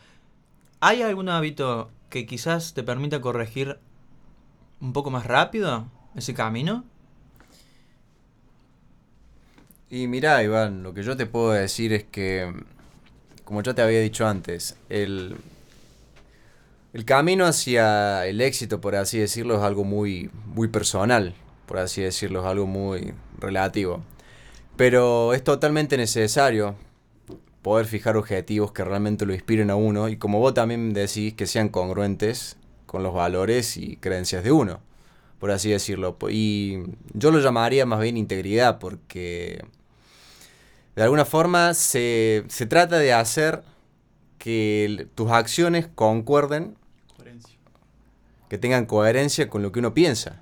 ¿Hay 0.80 1.02
algún 1.02 1.30
hábito 1.30 1.90
que 2.10 2.26
quizás 2.26 2.74
te 2.74 2.84
permita 2.84 3.22
corregir 3.22 3.80
un 4.80 4.94
poco 4.94 5.10
más 5.10 5.26
rápido 5.26 5.88
ese 6.18 6.34
camino? 6.34 6.84
Y 9.90 10.08
mirá, 10.08 10.44
Iván, 10.44 10.84
lo 10.84 10.94
que 10.94 11.04
yo 11.04 11.16
te 11.16 11.26
puedo 11.26 11.52
decir 11.52 11.94
es 11.94 12.04
que, 12.04 12.54
como 13.46 13.64
ya 13.64 13.74
te 13.74 13.82
había 13.82 14.02
dicho 14.02 14.28
antes, 14.28 14.76
el, 14.90 15.38
el 16.94 17.06
camino 17.06 17.46
hacia 17.46 18.26
el 18.26 18.42
éxito, 18.42 18.82
por 18.82 18.96
así 18.96 19.18
decirlo, 19.18 19.56
es 19.56 19.62
algo 19.62 19.86
muy, 19.86 20.30
muy 20.46 20.68
personal, 20.68 21.36
por 21.66 21.78
así 21.78 22.02
decirlo, 22.02 22.42
es 22.42 22.46
algo 22.48 22.66
muy 22.66 23.14
relativo. 23.40 24.04
Pero 24.76 25.34
es 25.34 25.44
totalmente 25.44 25.96
necesario 25.98 26.76
poder 27.62 27.86
fijar 27.86 28.18
objetivos 28.18 28.72
que 28.72 28.84
realmente 28.84 29.26
lo 29.26 29.34
inspiren 29.34 29.70
a 29.70 29.76
uno 29.76 30.10
y 30.10 30.18
como 30.18 30.40
vos 30.40 30.54
también 30.54 30.94
decís, 30.94 31.34
que 31.34 31.48
sean 31.48 31.70
congruentes 31.70 32.58
con 32.86 33.04
los 33.04 33.14
valores 33.14 33.78
y 33.78 33.98
creencias 33.98 34.44
de 34.44 34.52
uno, 34.52 34.80
por 35.40 35.52
así 35.52 35.70
decirlo. 35.70 36.18
Y 36.30 36.80
yo 37.14 37.32
lo 37.32 37.40
llamaría 37.40 37.86
más 37.86 38.00
bien 38.00 38.18
integridad 38.18 38.80
porque 38.80 39.64
de 40.96 41.04
alguna 41.04 41.26
forma 41.26 41.74
se, 41.74 42.44
se 42.48 42.66
trata 42.66 42.98
de 42.98 43.14
hacer 43.14 43.64
que 44.38 45.08
tus 45.16 45.32
acciones 45.32 45.88
concuerden, 45.94 46.76
que 48.50 48.58
tengan 48.58 48.86
coherencia 48.86 49.50
con 49.50 49.62
lo 49.62 49.72
que 49.72 49.80
uno 49.80 49.94
piensa. 49.94 50.42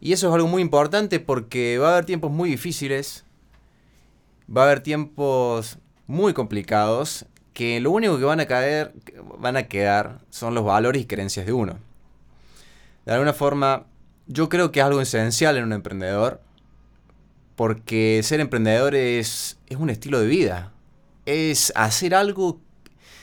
Y 0.00 0.12
eso 0.12 0.28
es 0.28 0.34
algo 0.34 0.48
muy 0.48 0.62
importante 0.62 1.20
porque 1.20 1.78
va 1.78 1.88
a 1.88 1.92
haber 1.92 2.04
tiempos 2.04 2.30
muy 2.30 2.50
difíciles, 2.50 3.24
va 4.54 4.62
a 4.62 4.64
haber 4.66 4.80
tiempos 4.80 5.78
muy 6.06 6.32
complicados 6.34 7.26
que 7.52 7.80
lo 7.80 7.90
único 7.90 8.18
que 8.18 8.24
van 8.24 8.40
a 8.40 8.46
caer, 8.46 8.94
van 9.38 9.56
a 9.56 9.64
quedar 9.64 10.20
son 10.30 10.54
los 10.54 10.64
valores 10.64 11.02
y 11.02 11.06
creencias 11.06 11.46
de 11.46 11.52
uno. 11.52 11.78
De 13.04 13.12
alguna 13.12 13.32
forma, 13.32 13.86
yo 14.30 14.48
creo 14.48 14.70
que 14.70 14.78
es 14.78 14.86
algo 14.86 15.00
esencial 15.00 15.56
en 15.56 15.64
un 15.64 15.72
emprendedor, 15.72 16.40
porque 17.56 18.20
ser 18.22 18.38
emprendedor 18.38 18.94
es, 18.94 19.58
es 19.66 19.76
un 19.76 19.90
estilo 19.90 20.20
de 20.20 20.28
vida. 20.28 20.72
Es 21.26 21.72
hacer 21.74 22.14
algo, 22.14 22.60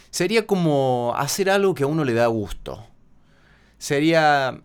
sería 0.09 0.45
como 0.45 1.13
hacer 1.15 1.49
algo 1.49 1.73
que 1.75 1.83
a 1.83 1.87
uno 1.87 2.03
le 2.03 2.13
da 2.13 2.27
gusto. 2.27 2.85
Sería 3.77 4.59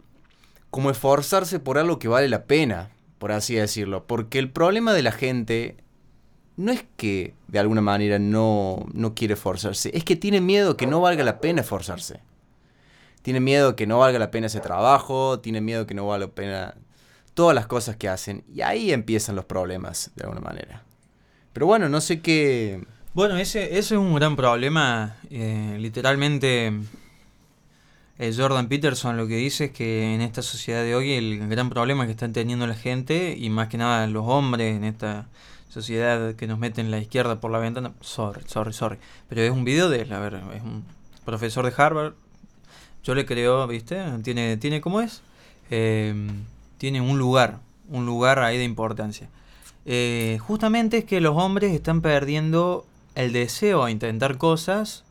como 0.71 0.91
esforzarse 0.91 1.61
por 1.61 1.79
algo 1.79 2.01
que 2.01 2.09
vale 2.09 2.29
la 2.29 2.45
pena, 2.45 2.91
por 3.19 3.31
así 3.31 3.55
decirlo. 3.55 4.09
Porque 4.09 4.41
el 4.41 4.51
problema 4.51 4.93
de 4.95 5.03
la 5.03 5.13
gente 5.13 5.77
no 6.57 6.73
es 6.73 6.85
que 6.97 7.35
de 7.47 7.61
alguna 7.61 7.83
manera 7.83 8.19
no, 8.19 8.85
no 8.93 9.15
quiere 9.15 9.35
esforzarse, 9.35 9.93
es 9.95 10.03
que 10.03 10.17
tiene 10.17 10.41
miedo 10.41 10.77
que 10.77 10.89
no 10.89 11.01
valga 11.01 11.23
la 11.23 11.41
pena 11.41 11.61
esforzarse. 11.61 12.21
Tiene 13.23 13.41
miedo 13.41 13.77
que 13.77 13.87
no 13.87 13.99
valga 13.99 14.19
la 14.19 14.31
pena 14.31 14.49
ese 14.49 14.61
trabajo, 14.61 15.41
tiene 15.41 15.61
miedo 15.61 15.87
que 15.87 15.95
no 15.95 16.07
valga 16.07 16.27
la 16.27 16.33
pena 16.33 16.75
todas 17.35 17.55
las 17.55 17.67
cosas 17.67 17.97
que 17.97 18.09
hacen. 18.09 18.45
Y 18.53 18.63
ahí 18.63 18.93
empiezan 18.93 19.37
los 19.37 19.45
problemas, 19.45 20.11
de 20.17 20.25
alguna 20.25 20.41
manera. 20.41 20.83
Pero 21.53 21.67
bueno, 21.67 21.89
no 21.89 22.01
sé 22.01 22.21
qué... 22.21 22.85
Bueno, 23.15 23.37
ese, 23.37 23.79
ese 23.79 23.95
es 23.95 24.01
un 24.01 24.15
gran 24.15 24.37
problema. 24.37 25.17
Eh, 25.31 25.77
literalmente, 25.79 26.73
eh, 28.19 28.35
Jordan 28.35 28.69
Peterson 28.69 29.17
lo 29.17 29.27
que 29.27 29.37
dice 29.37 29.67
es 29.67 29.71
que 29.73 30.15
en 30.15 30.23
esta 30.23 30.43
sociedad 30.43 30.83
de 30.83 30.95
hoy 30.95 31.13
el 31.13 31.49
gran 31.49 31.69
problema 31.69 32.07
que 32.07 32.13
están 32.13 32.33
teniendo 32.33 32.67
la 32.67 32.75
gente, 32.75 33.37
y 33.37 33.51
más 33.51 33.69
que 33.69 33.79
nada 33.79 34.07
los 34.07 34.25
hombres 34.27 34.77
en 34.77 34.85
esta 34.85 35.27
sociedad 35.69 36.35
que 36.35 36.47
nos 36.47 36.59
meten 36.59 36.91
la 36.91 36.99
izquierda 36.99 37.41
por 37.41 37.51
la 37.51 37.59
ventana. 37.59 37.93
Sorry, 38.01 38.43
sorry, 38.47 38.73
sorry. 38.73 38.99
Pero 39.29 39.43
es 39.43 39.51
un 39.51 39.65
video 39.65 39.91
de 39.91 40.03
él, 40.03 40.13
a 40.13 40.19
ver, 40.19 40.41
es 40.55 40.63
un 40.63 40.85
profesor 41.25 41.65
de 41.65 41.75
Harvard. 41.77 42.15
Yo 43.05 43.15
le 43.15 43.27
creo, 43.27 43.67
¿viste? 43.67 44.01
Tiene, 44.23 44.57
tiene 44.57 44.81
¿cómo 44.81 45.01
es? 45.01 45.23
Eh, 45.71 46.15
tiene 46.79 47.01
un 47.01 47.19
lugar, 47.19 47.59
un 47.89 48.07
lugar 48.07 48.39
ahí 48.41 48.59
de 48.59 48.65
importancia. 48.65 49.29
Eh, 49.85 50.39
justamente 50.41 50.99
es 50.99 51.05
que 51.05 51.21
los 51.21 51.37
hombres 51.37 51.73
están 51.73 52.01
perdiendo 52.01 52.87
el 53.15 53.33
deseo 53.33 53.83
a 53.85 53.91
intentar 53.91 54.39
cosas 54.39 55.05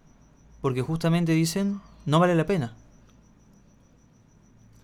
porque 0.61 0.81
justamente 0.81 1.33
dicen 1.33 1.81
no 2.05 2.19
vale 2.19 2.35
la 2.35 2.45
pena. 2.45 2.73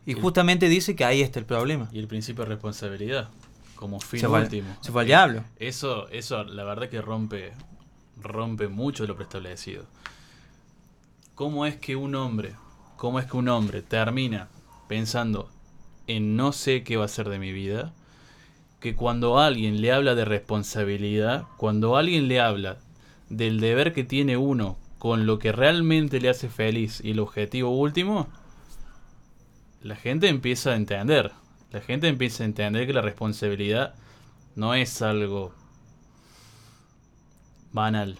Y 0.05 0.13
justamente 0.13 0.69
dice 0.69 0.95
que 0.95 1.03
ahí 1.03 1.21
está 1.21 1.39
el 1.39 1.45
problema. 1.45 1.89
Y 1.91 1.99
el 1.99 2.07
principio 2.07 2.43
de 2.43 2.49
responsabilidad 2.51 3.29
como 3.75 3.99
fin 3.99 4.21
Se 4.21 4.27
fue 4.27 4.37
al- 4.37 4.43
último. 4.45 4.75
se 4.81 4.91
fue 4.91 5.01
al 5.01 5.07
diablo. 5.07 5.43
Eso, 5.57 6.07
eso 6.09 6.43
la 6.45 6.63
verdad 6.63 6.89
que 6.89 7.01
rompe, 7.01 7.51
rompe 8.21 8.67
mucho 8.69 9.03
de 9.03 9.07
lo 9.09 9.15
preestablecido. 9.15 9.85
¿Cómo 11.35 11.65
es 11.65 11.75
que 11.75 11.95
un 11.95 12.15
hombre, 12.15 12.53
cómo 12.97 13.19
es 13.19 13.27
que 13.27 13.37
un 13.37 13.47
hombre 13.47 13.81
termina 13.81 14.49
pensando 14.89 15.49
en 16.07 16.35
no 16.35 16.51
sé 16.51 16.83
qué 16.83 16.97
va 16.97 17.05
a 17.05 17.09
ser 17.09 17.29
de 17.29 17.39
mi 17.39 17.53
vida? 17.53 17.93
Que 18.79 18.95
cuando 18.95 19.39
alguien 19.39 19.81
le 19.81 19.91
habla 19.91 20.15
de 20.15 20.25
responsabilidad, 20.25 21.45
cuando 21.57 21.95
alguien 21.95 22.27
le 22.27 22.41
habla 22.41 22.77
del 23.29 23.59
deber 23.59 23.93
que 23.93 24.03
tiene 24.03 24.35
uno 24.37 24.77
con 24.99 25.25
lo 25.25 25.39
que 25.39 25.51
realmente 25.51 26.19
le 26.19 26.29
hace 26.29 26.49
feliz 26.49 27.01
y 27.03 27.11
el 27.11 27.19
objetivo 27.19 27.69
último, 27.69 28.27
la 29.81 29.95
gente 29.95 30.27
empieza 30.27 30.71
a 30.71 30.75
entender. 30.75 31.31
La 31.71 31.81
gente 31.81 32.07
empieza 32.07 32.43
a 32.43 32.47
entender 32.47 32.87
que 32.87 32.93
la 32.93 33.01
responsabilidad 33.01 33.93
no 34.55 34.73
es 34.73 35.01
algo 35.01 35.53
banal, 37.71 38.17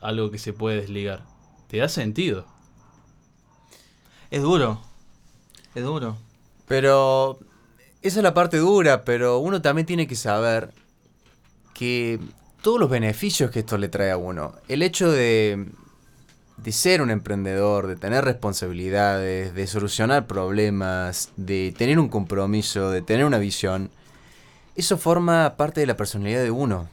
algo 0.00 0.30
que 0.30 0.38
se 0.38 0.52
puede 0.52 0.80
desligar. 0.80 1.22
Te 1.68 1.78
da 1.78 1.88
sentido. 1.88 2.46
Es 4.30 4.42
duro. 4.42 4.80
Es 5.74 5.82
duro. 5.82 6.16
Pero 6.68 7.38
esa 8.02 8.20
es 8.20 8.22
la 8.22 8.34
parte 8.34 8.58
dura, 8.58 9.04
pero 9.04 9.38
uno 9.38 9.60
también 9.60 9.86
tiene 9.86 10.06
que 10.06 10.16
saber 10.16 10.72
que 11.74 12.20
todos 12.62 12.78
los 12.78 12.90
beneficios 12.90 13.50
que 13.50 13.60
esto 13.60 13.76
le 13.78 13.88
trae 13.88 14.10
a 14.10 14.16
uno, 14.16 14.54
el 14.68 14.82
hecho 14.82 15.10
de, 15.10 15.66
de 16.58 16.72
ser 16.72 17.02
un 17.02 17.10
emprendedor, 17.10 17.86
de 17.86 17.96
tener 17.96 18.24
responsabilidades, 18.24 19.54
de 19.54 19.66
solucionar 19.66 20.26
problemas, 20.26 21.30
de 21.36 21.74
tener 21.76 21.98
un 21.98 22.08
compromiso, 22.08 22.90
de 22.90 23.02
tener 23.02 23.24
una 23.24 23.38
visión, 23.38 23.90
eso 24.76 24.96
forma 24.96 25.56
parte 25.56 25.80
de 25.80 25.86
la 25.86 25.96
personalidad 25.96 26.42
de 26.42 26.50
uno. 26.50 26.88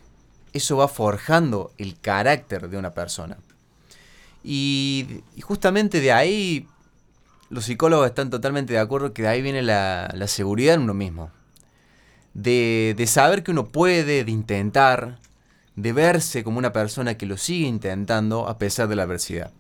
Eso 0.54 0.78
va 0.78 0.88
forjando 0.88 1.72
el 1.78 2.00
carácter 2.00 2.70
de 2.70 2.78
una 2.78 2.92
persona. 2.92 3.38
Y, 4.44 5.22
y 5.36 5.42
justamente 5.42 6.00
de 6.00 6.12
ahí 6.12 6.68
los 7.50 7.66
psicólogos 7.66 8.08
están 8.08 8.30
totalmente 8.30 8.74
de 8.74 8.80
acuerdo 8.80 9.14
que 9.14 9.24
de 9.24 9.28
ahí 9.30 9.42
viene 9.42 9.62
la, 9.62 10.12
la 10.14 10.28
seguridad 10.28 10.76
en 10.76 10.82
uno 10.82 10.94
mismo. 10.94 11.32
De, 12.34 12.94
de 12.96 13.08
saber 13.08 13.44
que 13.44 13.52
uno 13.52 13.66
puede, 13.66 14.24
de 14.24 14.32
intentar, 14.32 15.18
de 15.76 15.94
verse 15.94 16.44
como 16.44 16.58
una 16.60 16.74
persona 16.74 17.18
que 17.18 17.26
lo 17.26 17.38
sigue 17.38 17.68
intentando 17.68 18.48
a 18.48 18.58
pesar 18.58 18.88
de 18.88 18.96
la 18.96 19.04
adversidad. 19.04 19.52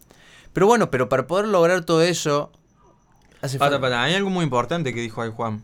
Pero 0.54 0.68
bueno, 0.68 0.92
pero 0.92 1.10
para 1.10 1.28
poder 1.28 1.48
lograr 1.48 1.86
todo 1.86 2.02
eso, 2.02 2.52
hace 3.42 3.58
Para, 3.58 3.72
falta... 3.72 3.82
para, 3.82 4.04
hay 4.04 4.16
algo 4.16 4.30
muy 4.30 4.44
importante 4.44 4.94
que 4.94 5.02
dijo 5.02 5.22
ahí 5.22 5.32
Juan. 5.36 5.64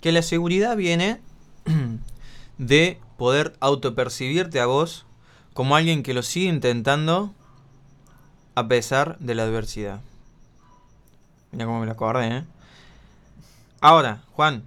Que 0.00 0.12
la 0.12 0.22
seguridad 0.22 0.76
viene 0.76 1.20
de 2.58 2.98
poder 3.16 3.54
autopercibirte 3.60 4.60
a 4.60 4.66
vos 4.66 5.06
como 5.54 5.74
alguien 5.74 6.02
que 6.02 6.14
lo 6.14 6.22
sigue 6.22 6.48
intentando 6.48 7.34
a 8.54 8.68
pesar 8.68 9.18
de 9.18 9.34
la 9.34 9.42
adversidad. 9.44 10.00
Mira 11.52 11.64
cómo 11.66 11.80
me 11.80 11.86
lo 11.86 11.92
acordé, 11.92 12.28
¿eh? 12.38 12.44
Ahora, 13.80 14.22
Juan, 14.32 14.64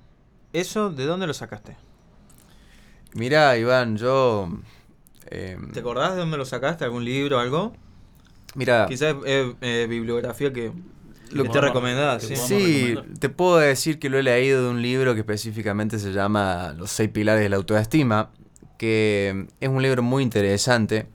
¿eso 0.54 0.90
de 0.90 1.06
dónde 1.06 1.28
lo 1.28 1.34
sacaste? 1.34 1.76
Mirá, 3.14 3.58
Iván, 3.58 3.98
yo... 3.98 4.50
eh, 5.30 5.58
¿Te 5.74 5.80
acordás 5.82 6.14
de 6.14 6.20
dónde 6.20 6.38
lo 6.38 6.46
sacaste? 6.46 6.86
¿Algún 6.86 7.04
libro 7.06 7.40
algo? 7.40 7.74
mira, 8.56 8.86
Quizás 8.88 9.16
es 9.26 9.48
eh, 9.62 9.86
bibliografía 9.90 10.52
que, 10.54 10.72
Lo 11.32 11.44
que 11.44 11.50
te 11.50 11.62
recomendada, 11.62 12.20
sí. 12.20 12.36
Sí, 12.36 12.96
te 13.20 13.30
puedo 13.30 13.58
decir 13.58 14.00
que 14.00 14.10
lo 14.10 14.18
he 14.18 14.24
leído 14.24 14.64
de 14.64 14.70
un 14.70 14.82
libro 14.82 15.14
que 15.14 15.22
específicamente 15.22 16.00
se 16.00 16.12
llama 16.14 16.74
Los 16.78 16.92
seis 16.92 17.10
pilares 17.10 17.44
de 17.44 17.50
la 17.50 17.58
autoestima, 17.58 18.30
que 18.78 19.48
es 19.60 19.70
un 19.70 19.82
libro 19.82 20.02
muy 20.04 20.24
interesante, 20.24 21.08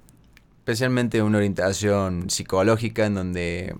especialmente 0.58 1.22
una 1.22 1.38
orientación 1.38 2.28
psicológica 2.30 3.06
en 3.06 3.14
donde 3.14 3.76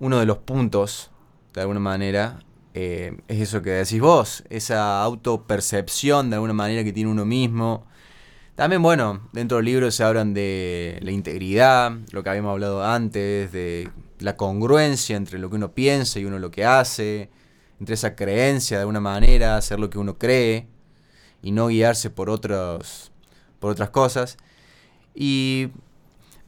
uno 0.00 0.18
de 0.18 0.26
los 0.26 0.38
puntos, 0.38 1.10
de 1.54 1.60
alguna 1.60 1.80
manera, 1.80 2.40
eh, 2.74 3.18
es 3.28 3.40
eso 3.40 3.62
que 3.62 3.70
decís 3.70 4.00
vos, 4.00 4.44
esa 4.48 5.02
autopercepción 5.02 6.30
de 6.30 6.36
alguna 6.36 6.54
manera 6.54 6.82
que 6.82 6.92
tiene 6.92 7.10
uno 7.10 7.24
mismo. 7.24 7.86
También, 8.54 8.82
bueno, 8.82 9.28
dentro 9.32 9.58
del 9.58 9.66
libro 9.66 9.90
se 9.90 10.02
hablan 10.02 10.34
de 10.34 10.98
la 11.02 11.12
integridad, 11.12 11.92
lo 12.12 12.22
que 12.22 12.30
habíamos 12.30 12.50
hablado 12.50 12.84
antes, 12.84 13.52
de 13.52 13.90
la 14.18 14.36
congruencia 14.36 15.16
entre 15.16 15.38
lo 15.38 15.50
que 15.50 15.56
uno 15.56 15.72
piensa 15.72 16.18
y 16.18 16.24
uno 16.24 16.38
lo 16.38 16.50
que 16.50 16.64
hace, 16.64 17.30
entre 17.78 17.94
esa 17.94 18.16
creencia 18.16 18.76
de 18.78 18.82
alguna 18.82 19.00
manera, 19.00 19.56
hacer 19.56 19.78
lo 19.78 19.90
que 19.90 19.98
uno 19.98 20.18
cree 20.18 20.66
y 21.42 21.52
no 21.52 21.68
guiarse 21.68 22.10
por 22.10 22.30
otros 22.30 23.12
por 23.58 23.70
otras 23.70 23.90
cosas. 23.90 24.38
Y 25.14 25.68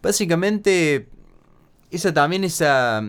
básicamente 0.03 1.09
esa 1.91 2.13
también 2.13 2.43
esa 2.43 3.09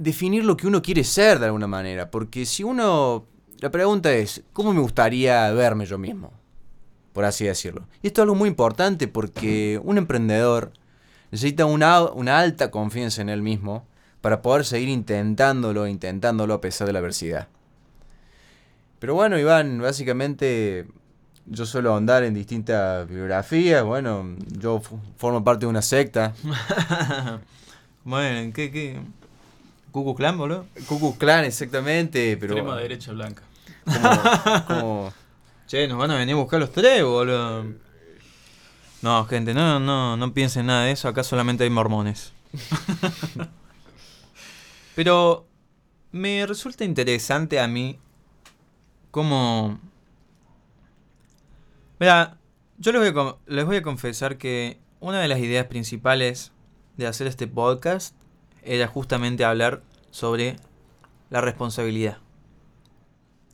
definir 0.00 0.44
lo 0.44 0.56
que 0.56 0.66
uno 0.66 0.80
quiere 0.80 1.04
ser 1.04 1.38
de 1.38 1.46
alguna 1.46 1.66
manera, 1.66 2.10
porque 2.10 2.46
si 2.46 2.64
uno 2.64 3.26
la 3.60 3.70
pregunta 3.70 4.10
es, 4.12 4.42
¿cómo 4.54 4.72
me 4.72 4.80
gustaría 4.80 5.50
verme 5.52 5.84
yo 5.84 5.98
mismo? 5.98 6.32
Por 7.12 7.26
así 7.26 7.44
decirlo. 7.44 7.86
Y 8.02 8.06
esto 8.06 8.22
es 8.22 8.24
algo 8.24 8.34
muy 8.34 8.48
importante 8.48 9.06
porque 9.06 9.78
un 9.84 9.98
emprendedor 9.98 10.72
necesita 11.30 11.66
una, 11.66 12.02
una 12.02 12.38
alta 12.38 12.70
confianza 12.70 13.20
en 13.20 13.28
él 13.28 13.42
mismo 13.42 13.86
para 14.22 14.40
poder 14.40 14.64
seguir 14.64 14.88
intentándolo, 14.88 15.86
intentándolo 15.86 16.54
a 16.54 16.60
pesar 16.62 16.86
de 16.86 16.94
la 16.94 17.00
adversidad. 17.00 17.48
Pero 18.98 19.14
bueno, 19.14 19.38
Iván, 19.38 19.80
básicamente 19.80 20.86
yo 21.44 21.66
suelo 21.66 21.94
andar 21.94 22.24
en 22.24 22.32
distintas 22.32 23.06
bibliografías. 23.06 23.84
Bueno, 23.84 24.36
yo 24.58 24.80
formo 25.18 25.44
parte 25.44 25.66
de 25.66 25.70
una 25.70 25.82
secta. 25.82 26.32
bueno, 28.04 28.52
¿qué, 28.54 28.70
qué? 28.70 29.00
¿Cucu 29.90 30.14
Clan, 30.14 30.36
boludo? 30.38 30.66
Ku 30.88 31.16
Clan, 31.18 31.44
exactamente. 31.44 32.36
Pero 32.36 32.54
Extrema 32.54 32.76
derecha 32.76 33.12
blanca. 33.12 33.42
como- 33.84 34.64
como- 34.66 35.12
Che, 35.66 35.86
nos 35.86 35.98
van 35.98 36.10
a 36.10 36.16
venir 36.16 36.34
a 36.34 36.38
buscar 36.38 36.58
los 36.58 36.72
tres, 36.72 37.04
boludo. 37.04 37.64
No, 39.02 39.24
gente, 39.26 39.54
no, 39.54 39.78
no, 39.80 40.16
no 40.16 40.34
piensen 40.34 40.66
nada 40.66 40.84
de 40.84 40.92
eso. 40.92 41.08
Acá 41.08 41.22
solamente 41.22 41.64
hay 41.64 41.70
mormones. 41.70 42.32
Pero 44.94 45.46
me 46.12 46.44
resulta 46.46 46.84
interesante 46.84 47.60
a 47.60 47.68
mí 47.68 47.98
cómo... 49.10 49.78
Mira, 51.98 52.36
yo 52.78 52.92
les 52.92 53.00
voy, 53.00 53.08
a, 53.10 53.14
con- 53.14 53.36
les 53.46 53.64
voy 53.64 53.76
a 53.76 53.82
confesar 53.82 54.38
que 54.38 54.78
una 55.00 55.20
de 55.20 55.28
las 55.28 55.38
ideas 55.38 55.66
principales 55.66 56.52
de 56.96 57.06
hacer 57.06 57.26
este 57.26 57.46
podcast 57.46 58.14
era 58.62 58.86
justamente 58.86 59.44
hablar 59.44 59.82
sobre 60.10 60.56
la 61.30 61.40
responsabilidad. 61.40 62.18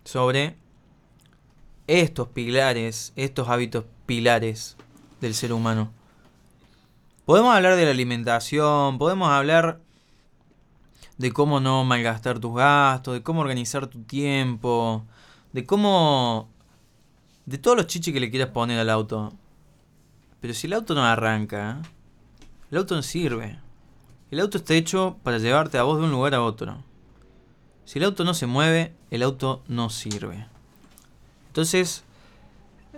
Sobre 0.04 0.56
estos 1.86 2.28
pilares, 2.28 3.12
estos 3.16 3.48
hábitos 3.48 3.84
pilares 4.06 4.76
del 5.20 5.34
ser 5.34 5.52
humano. 5.52 5.92
Podemos 7.24 7.54
hablar 7.54 7.76
de 7.76 7.84
la 7.84 7.90
alimentación, 7.90 8.98
podemos 8.98 9.28
hablar 9.28 9.80
de 11.18 11.32
cómo 11.32 11.60
no 11.60 11.84
malgastar 11.84 12.38
tus 12.38 12.54
gastos, 12.54 13.14
de 13.14 13.22
cómo 13.22 13.40
organizar 13.40 13.86
tu 13.86 14.02
tiempo, 14.02 15.04
de 15.52 15.64
cómo... 15.66 16.48
de 17.46 17.58
todos 17.58 17.76
los 17.76 17.86
chiches 17.86 18.12
que 18.12 18.20
le 18.20 18.30
quieras 18.30 18.50
poner 18.50 18.78
al 18.78 18.90
auto. 18.90 19.32
Pero 20.40 20.54
si 20.54 20.66
el 20.66 20.74
auto 20.74 20.94
no 20.94 21.04
arranca, 21.04 21.80
el 22.70 22.78
auto 22.78 22.94
no 22.94 23.02
sirve. 23.02 23.58
El 24.30 24.40
auto 24.40 24.58
está 24.58 24.74
hecho 24.74 25.18
para 25.22 25.38
llevarte 25.38 25.78
a 25.78 25.84
vos 25.84 25.98
de 25.98 26.04
un 26.04 26.10
lugar 26.10 26.34
a 26.34 26.42
otro. 26.42 26.82
Si 27.84 28.00
el 28.00 28.04
auto 28.04 28.24
no 28.24 28.34
se 28.34 28.46
mueve, 28.46 28.92
el 29.12 29.22
auto 29.22 29.62
no 29.68 29.88
sirve. 29.88 30.46
Entonces, 31.46 32.02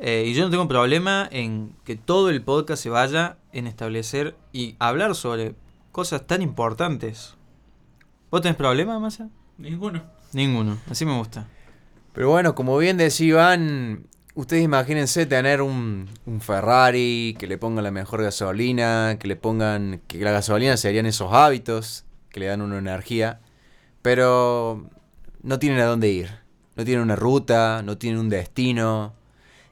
eh, 0.01 0.25
y 0.27 0.33
yo 0.33 0.45
no 0.45 0.51
tengo 0.51 0.67
problema 0.69 1.29
en 1.31 1.75
que 1.85 1.97
todo 1.97 2.31
el 2.31 2.43
podcast 2.43 2.83
se 2.83 2.89
vaya 2.89 3.37
en 3.53 3.67
establecer 3.67 4.37
y 4.53 4.77
hablar 4.79 5.15
sobre 5.15 5.55
cosas 5.93 6.27
tan 6.27 6.41
importantes. 6.41 7.35
¿Vos 8.31 8.41
tenés 8.41 8.57
problema, 8.57 8.99
Massa? 8.99 9.29
Ninguno. 9.59 10.03
Ninguno, 10.33 10.79
así 10.91 11.05
me 11.05 11.17
gusta. 11.17 11.47
Pero 12.15 12.31
bueno, 12.31 12.55
como 12.55 12.79
bien 12.79 12.97
decía 12.97 13.27
Iván, 13.27 14.07
ustedes 14.39 14.63
imagínense 14.63 15.27
tener 15.27 15.63
un, 15.63 16.09
un 16.25 16.41
Ferrari, 16.41 17.35
que 17.41 17.49
le 17.49 17.59
pongan 17.59 17.83
la 17.83 17.91
mejor 17.91 18.23
gasolina, 18.23 19.17
que 19.19 19.27
le 19.27 19.35
pongan, 19.35 20.01
que 20.07 20.19
la 20.19 20.31
gasolina 20.31 20.77
serían 20.77 21.07
esos 21.07 21.33
hábitos, 21.33 22.05
que 22.31 22.39
le 22.39 22.47
dan 22.47 22.63
una 22.63 22.79
energía, 22.79 23.41
pero 24.01 24.89
no 25.43 25.59
tienen 25.59 25.81
a 25.81 25.87
dónde 25.87 26.11
ir, 26.11 26.31
no 26.77 26.85
tienen 26.85 27.03
una 27.03 27.17
ruta, 27.17 27.83
no 27.83 27.99
tienen 27.99 28.21
un 28.21 28.29
destino, 28.29 29.13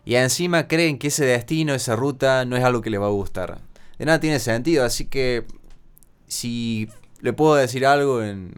y 0.05 0.16
encima 0.16 0.66
creen 0.66 0.98
que 0.98 1.09
ese 1.09 1.24
destino, 1.24 1.72
esa 1.72 1.94
ruta, 1.94 2.44
no 2.44 2.57
es 2.57 2.64
algo 2.64 2.83
que 2.83 2.90
les 2.90 3.00
va 3.00 3.07
a 3.07 3.11
gustar. 3.11 3.61
De 3.98 4.05
nada 4.05 4.18
tiene 4.18 4.40
sentido, 4.40 4.85
así 4.85 5.05
que 5.05 5.46
si 6.26 6.88
le 7.20 7.33
puedo 7.33 7.55
decir 7.55 7.87
algo 7.87 8.20
en, 8.20 8.52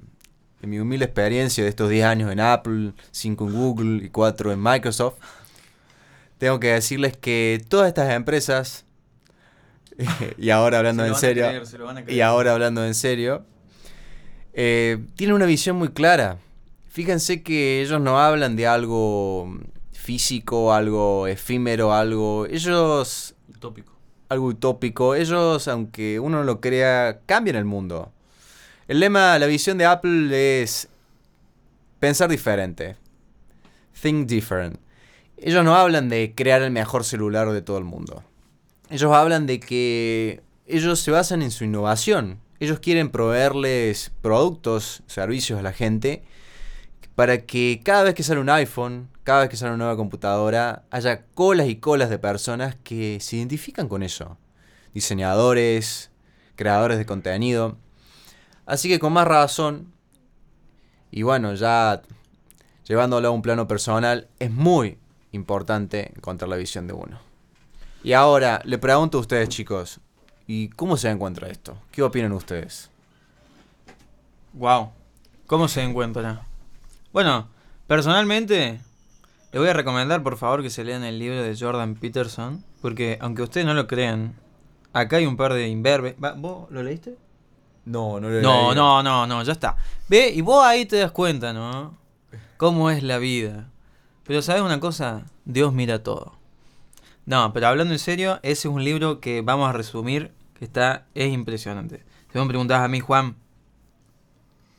en 0.62 0.70
mi 0.70 0.78
humilde 0.78 1.04
experiencia 1.04 1.64
de 1.64 1.68
estos 1.68 1.90
10 1.90 2.06
años 2.06 2.32
en 2.32 2.40
Apple, 2.40 2.94
5 3.10 3.46
en 3.46 3.52
Google 3.52 4.06
y 4.06 4.08
4 4.08 4.52
en 4.52 4.62
Microsoft, 4.62 5.18
tengo 6.38 6.60
que 6.60 6.68
decirles 6.68 7.16
que 7.16 7.62
todas 7.68 7.88
estas 7.88 8.12
empresas, 8.12 8.84
y 10.38 10.50
ahora 10.50 10.78
hablando 10.78 11.04
en 11.04 11.14
serio, 11.14 11.46
y 12.06 12.20
ahora 12.20 12.52
hablando 12.52 12.84
en 12.84 12.94
serio, 12.94 13.44
eh, 14.54 14.98
tienen 15.16 15.34
una 15.36 15.46
visión 15.46 15.76
muy 15.76 15.88
clara. 15.88 16.38
Fíjense 16.88 17.42
que 17.42 17.82
ellos 17.82 18.00
no 18.00 18.18
hablan 18.18 18.56
de 18.56 18.66
algo 18.66 19.58
físico, 19.92 20.72
algo 20.72 21.26
efímero, 21.26 21.92
algo... 21.92 22.46
Ellos... 22.46 23.34
Utópico. 23.48 23.92
Algo 24.28 24.46
utópico. 24.46 25.14
Ellos, 25.14 25.68
aunque 25.68 26.18
uno 26.18 26.38
no 26.38 26.44
lo 26.44 26.60
crea, 26.60 27.20
cambian 27.26 27.56
el 27.56 27.64
mundo. 27.64 28.10
El 28.88 29.00
lema, 29.00 29.38
la 29.38 29.46
visión 29.46 29.78
de 29.78 29.84
Apple 29.84 30.62
es 30.62 30.88
pensar 32.00 32.30
diferente. 32.30 32.96
Think 34.00 34.26
different. 34.26 34.80
Ellos 35.40 35.64
no 35.64 35.74
hablan 35.74 36.08
de 36.08 36.34
crear 36.34 36.62
el 36.62 36.70
mejor 36.70 37.04
celular 37.04 37.50
de 37.52 37.62
todo 37.62 37.78
el 37.78 37.84
mundo. 37.84 38.24
Ellos 38.90 39.12
hablan 39.12 39.46
de 39.46 39.60
que 39.60 40.42
ellos 40.66 41.00
se 41.00 41.10
basan 41.10 41.42
en 41.42 41.50
su 41.50 41.64
innovación. 41.64 42.40
Ellos 42.60 42.80
quieren 42.80 43.10
proveerles 43.10 44.10
productos, 44.20 45.02
servicios 45.06 45.58
a 45.58 45.62
la 45.62 45.72
gente 45.72 46.24
para 47.18 47.46
que 47.46 47.80
cada 47.84 48.04
vez 48.04 48.14
que 48.14 48.22
sale 48.22 48.38
un 48.38 48.48
iPhone, 48.48 49.08
cada 49.24 49.40
vez 49.40 49.50
que 49.50 49.56
sale 49.56 49.70
una 49.72 49.78
nueva 49.78 49.96
computadora, 49.96 50.84
haya 50.92 51.24
colas 51.34 51.66
y 51.66 51.74
colas 51.74 52.10
de 52.10 52.18
personas 52.20 52.76
que 52.84 53.18
se 53.20 53.38
identifican 53.38 53.88
con 53.88 54.04
eso. 54.04 54.38
Diseñadores, 54.94 56.12
creadores 56.54 56.96
de 56.96 57.06
contenido. 57.06 57.76
Así 58.66 58.88
que 58.88 59.00
con 59.00 59.12
más 59.12 59.26
razón, 59.26 59.92
y 61.10 61.22
bueno, 61.22 61.54
ya 61.54 62.02
llevándolo 62.86 63.26
a 63.26 63.32
un 63.32 63.42
plano 63.42 63.66
personal, 63.66 64.28
es 64.38 64.52
muy 64.52 64.96
importante 65.32 66.12
encontrar 66.16 66.48
la 66.48 66.56
visión 66.56 66.86
de 66.86 66.92
uno. 66.92 67.18
Y 68.02 68.12
ahora, 68.12 68.60
le 68.64 68.78
pregunto 68.78 69.18
a 69.18 69.20
ustedes 69.20 69.48
chicos, 69.48 70.00
¿y 70.46 70.68
cómo 70.70 70.96
se 70.96 71.10
encuentra 71.10 71.48
esto? 71.48 71.76
¿Qué 71.90 72.02
opinan 72.02 72.32
ustedes? 72.32 72.90
Wow. 74.52 74.90
¿Cómo 75.46 75.68
se 75.68 75.82
encuentra? 75.82 76.46
Bueno, 77.12 77.48
personalmente, 77.86 78.80
le 79.52 79.58
voy 79.58 79.68
a 79.68 79.72
recomendar 79.72 80.22
por 80.22 80.36
favor 80.36 80.62
que 80.62 80.70
se 80.70 80.84
lean 80.84 81.04
el 81.04 81.18
libro 81.18 81.42
de 81.42 81.56
Jordan 81.58 81.94
Peterson, 81.94 82.64
porque 82.82 83.18
aunque 83.20 83.42
ustedes 83.42 83.66
no 83.66 83.74
lo 83.74 83.86
crean, 83.86 84.34
acá 84.92 85.16
hay 85.16 85.26
un 85.26 85.36
par 85.36 85.54
de 85.54 85.68
imberbes. 85.68 86.14
Va, 86.22 86.32
¿Vos 86.32 86.70
lo 86.70 86.82
leíste? 86.82 87.16
No, 87.84 88.20
no 88.20 88.28
lo 88.28 88.42
No, 88.42 88.74
no, 88.74 89.02
no, 89.02 89.26
no, 89.26 89.42
ya 89.42 89.52
está. 89.52 89.76
Ve, 90.08 90.30
y 90.30 90.42
vos 90.42 90.64
ahí 90.64 90.84
te 90.84 90.96
das 90.98 91.12
cuenta, 91.12 91.52
¿no? 91.52 91.96
Cómo 92.58 92.90
es 92.90 93.02
la 93.02 93.18
vida. 93.18 93.70
Pero 94.28 94.42
¿sabes 94.42 94.60
una 94.60 94.78
cosa? 94.78 95.24
Dios 95.46 95.72
mira 95.72 96.02
todo. 96.02 96.34
No, 97.24 97.50
pero 97.54 97.68
hablando 97.68 97.94
en 97.94 97.98
serio, 97.98 98.40
ese 98.42 98.68
es 98.68 98.74
un 98.74 98.84
libro 98.84 99.20
que 99.20 99.40
vamos 99.40 99.70
a 99.70 99.72
resumir, 99.72 100.32
que 100.58 100.66
está, 100.66 101.06
es 101.14 101.32
impresionante. 101.32 102.04
Si 102.30 102.36
vos 102.36 102.46
me 102.46 102.50
preguntás 102.50 102.82
a 102.82 102.88
mí, 102.88 103.00
Juan, 103.00 103.36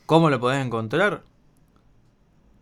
¿cómo 0.06 0.30
lo 0.30 0.38
podés 0.38 0.64
encontrar? 0.64 1.24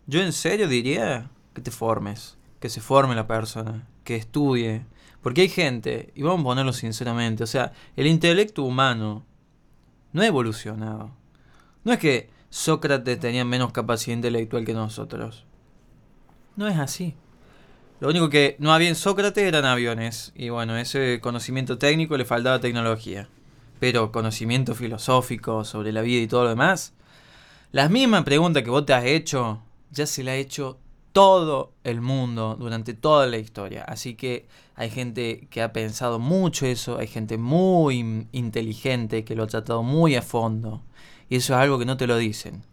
Yo 0.07 0.19
en 0.23 0.33
serio 0.33 0.67
diría 0.67 1.29
que 1.53 1.61
te 1.61 1.69
formes, 1.69 2.39
que 2.59 2.69
se 2.69 2.81
forme 2.81 3.13
la 3.13 3.27
persona, 3.27 3.87
que 4.03 4.15
estudie. 4.15 4.83
Porque 5.21 5.41
hay 5.41 5.49
gente, 5.49 6.11
y 6.15 6.23
vamos 6.23 6.39
a 6.39 6.43
ponerlo 6.43 6.73
sinceramente, 6.73 7.43
o 7.43 7.47
sea, 7.47 7.71
el 7.97 8.07
intelecto 8.07 8.63
humano 8.63 9.23
no 10.11 10.23
ha 10.23 10.25
evolucionado. 10.25 11.11
No 11.83 11.93
es 11.93 11.99
que 11.99 12.31
Sócrates 12.49 13.19
tenía 13.19 13.45
menos 13.45 13.73
capacidad 13.73 14.15
intelectual 14.15 14.65
que 14.65 14.73
nosotros. 14.73 15.45
No 16.59 16.67
es 16.67 16.77
así. 16.77 17.13
Lo 18.01 18.09
único 18.09 18.29
que 18.29 18.57
no 18.59 18.73
había 18.73 18.89
en 18.89 18.95
Sócrates 18.95 19.45
eran 19.45 19.63
aviones. 19.63 20.33
Y 20.35 20.49
bueno, 20.49 20.75
ese 20.75 21.21
conocimiento 21.21 21.77
técnico 21.77 22.17
le 22.17 22.25
faltaba 22.25 22.59
tecnología. 22.59 23.29
Pero 23.79 24.11
conocimiento 24.11 24.75
filosófico 24.75 25.63
sobre 25.63 25.93
la 25.93 26.01
vida 26.01 26.21
y 26.21 26.27
todo 26.27 26.43
lo 26.43 26.49
demás. 26.49 26.91
Las 27.71 27.89
mismas 27.89 28.25
preguntas 28.25 28.61
que 28.63 28.71
vos 28.71 28.85
te 28.85 28.91
has 28.91 29.05
hecho, 29.05 29.63
ya 29.91 30.05
se 30.05 30.21
la 30.21 30.31
ha 30.31 30.35
hecho 30.35 30.77
todo 31.13 31.71
el 31.85 32.01
mundo 32.01 32.57
durante 32.59 32.93
toda 32.93 33.25
la 33.25 33.37
historia. 33.37 33.85
Así 33.85 34.15
que 34.15 34.45
hay 34.75 34.89
gente 34.89 35.47
que 35.49 35.61
ha 35.61 35.71
pensado 35.71 36.19
mucho 36.19 36.65
eso, 36.65 36.97
hay 36.97 37.07
gente 37.07 37.37
muy 37.37 38.27
inteligente 38.33 39.23
que 39.23 39.33
lo 39.33 39.43
ha 39.43 39.47
tratado 39.47 39.81
muy 39.81 40.17
a 40.17 40.21
fondo. 40.21 40.83
Y 41.29 41.37
eso 41.37 41.53
es 41.53 41.59
algo 41.61 41.79
que 41.79 41.85
no 41.85 41.95
te 41.95 42.05
lo 42.05 42.17
dicen. 42.17 42.63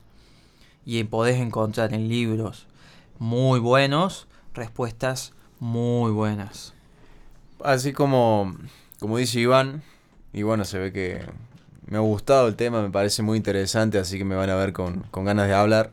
Y 0.85 1.05
podés 1.05 1.37
encontrar 1.37 1.95
en 1.95 2.09
libros 2.09 2.67
muy 3.19 3.61
buenos 3.61 4.27
respuestas 4.55 5.33
muy 5.59 6.11
buenas. 6.13 6.75
Así 7.65 7.93
como, 7.93 8.57
como 9.01 9.19
dice 9.19 9.41
Iván, 9.41 9.83
y 10.33 10.43
bueno, 10.43 10.65
se 10.65 10.79
ve 10.79 10.93
que 10.93 11.25
me 11.87 11.97
ha 11.97 12.01
gustado 12.01 12.49
el 12.49 12.57
tema, 12.57 12.83
me 12.83 12.91
parece 12.91 13.23
muy 13.23 13.37
interesante, 13.37 13.99
así 13.99 14.19
que 14.19 14.25
me 14.25 14.35
van 14.35 14.51
a 14.51 14.57
ver 14.57 14.73
con, 14.73 15.01
con 15.11 15.25
ganas 15.25 15.49
de 15.49 15.55
hablar. 15.55 15.93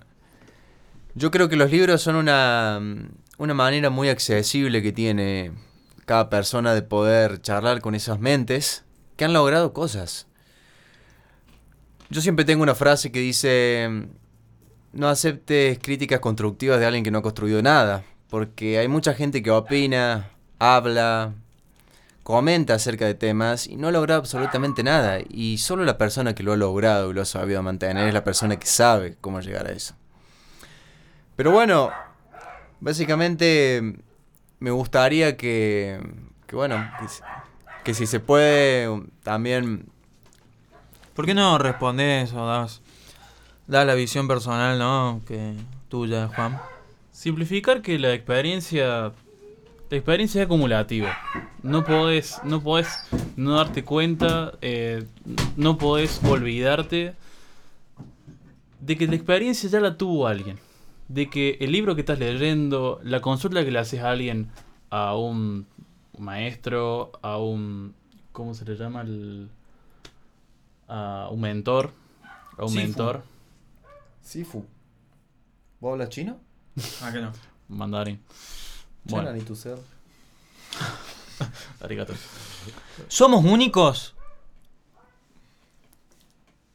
Yo 1.16 1.32
creo 1.32 1.48
que 1.48 1.56
los 1.56 1.72
libros 1.72 2.02
son 2.02 2.16
una, 2.16 2.82
una 3.38 3.54
manera 3.54 3.90
muy 3.90 4.10
accesible 4.10 4.82
que 4.82 4.92
tiene 4.92 5.52
cada 6.06 6.30
persona 6.30 6.74
de 6.74 6.82
poder 6.82 7.42
charlar 7.42 7.82
con 7.82 7.96
esas 7.96 8.20
mentes 8.20 8.84
que 9.16 9.26
han 9.26 9.34
logrado 9.34 9.74
cosas. 9.74 10.28
Yo 12.10 12.22
siempre 12.22 12.46
tengo 12.46 12.64
una 12.64 12.76
frase 12.76 13.12
que 13.12 13.20
dice, 13.20 14.08
no 14.94 15.10
aceptes 15.10 15.80
críticas 15.80 16.20
constructivas 16.20 16.80
de 16.80 16.86
alguien 16.86 17.04
que 17.04 17.12
no 17.12 17.20
ha 17.20 17.24
construido 17.24 17.62
nada, 17.62 18.04
porque 18.30 18.78
hay 18.80 18.88
mucha 18.88 19.14
gente 19.14 19.44
que 19.44 19.52
opina, 19.52 20.30
habla, 20.60 21.34
comenta 22.24 22.76
acerca 22.76 23.06
de 23.06 23.16
temas 23.16 23.68
y 23.68 23.76
no 23.76 23.88
ha 23.88 23.92
logrado 23.92 24.20
absolutamente 24.20 24.84
nada. 24.84 25.20
Y 25.30 25.58
solo 25.58 25.84
la 25.84 25.98
persona 25.98 26.34
que 26.34 26.44
lo 26.44 26.54
ha 26.54 26.58
logrado 26.58 27.12
y 27.12 27.14
lo 27.14 27.22
ha 27.22 27.26
sabido 27.26 27.62
mantener 27.62 28.08
es 28.08 28.14
la 28.14 28.24
persona 28.24 28.58
que 28.58 28.68
sabe 28.68 29.18
cómo 29.20 29.42
llegar 29.42 29.68
a 29.68 29.72
eso. 29.72 29.96
Pero 31.36 31.52
bueno, 31.52 31.92
básicamente 32.80 33.96
me 34.60 34.72
gustaría 34.72 35.36
que, 35.36 36.00
que 36.48 36.56
bueno, 36.56 36.90
que, 37.84 37.94
si 37.94 38.08
se 38.08 38.20
puede 38.20 38.88
también... 39.24 39.88
¿Por 41.16 41.26
qué 41.26 41.34
no 41.34 41.58
respondes 41.58 42.34
o 42.34 42.46
das, 42.48 42.82
das 43.68 43.86
la 43.86 43.96
visión 43.96 44.28
personal, 44.28 44.78
no? 44.78 45.22
Que 45.28 45.56
tuya, 45.90 46.28
Juan. 46.28 46.60
Simplificar 47.12 47.82
que 47.82 48.00
la 48.00 48.14
experiencia 48.14 49.14
La 49.94 49.98
experiencia 49.98 50.42
es 50.42 50.46
acumulativa. 50.48 51.16
No 51.62 51.84
podés, 51.84 52.42
no 52.44 52.64
podés 52.64 52.88
no 53.36 53.58
darte 53.58 53.84
cuenta, 53.84 54.54
eh, 54.62 55.06
no 55.56 55.78
podés 55.78 56.20
olvidarte 56.24 57.14
de 58.80 58.98
que 58.98 59.06
la 59.06 59.16
experiencia 59.16 59.70
ya 59.70 59.80
la 59.80 59.96
tuvo 59.96 60.26
alguien. 60.26 60.58
De 61.10 61.30
que 61.30 61.58
el 61.62 61.72
libro 61.72 61.94
que 61.94 62.02
estás 62.02 62.18
leyendo, 62.18 63.00
la 63.04 63.20
consulta 63.20 63.64
que 63.64 63.70
le 63.70 63.78
haces 63.78 64.02
a 64.02 64.10
alguien, 64.10 64.50
a 64.90 65.16
un 65.16 65.68
maestro, 66.18 67.12
a 67.22 67.38
un... 67.38 67.94
¿Cómo 68.32 68.56
se 68.56 68.66
le 68.66 68.76
llama? 68.76 69.02
El, 69.02 69.48
a 70.88 71.30
un 71.32 71.40
mentor. 71.40 71.92
A 72.58 72.66
un 72.66 72.74
mentor. 72.74 73.24
Sifu. 74.24 74.66
¿Vos 75.80 75.92
hablas 75.94 76.10
chino? 76.10 76.40
Ah, 77.02 77.12
que 77.12 77.20
no. 77.22 77.32
Mandarín. 77.68 78.20
Bueno, 79.04 79.32
ni 79.34 79.42
tu 79.42 79.56
ser. 79.56 79.78
arigato. 81.82 82.14
¿Somos 83.08 83.44
únicos? 83.46 84.16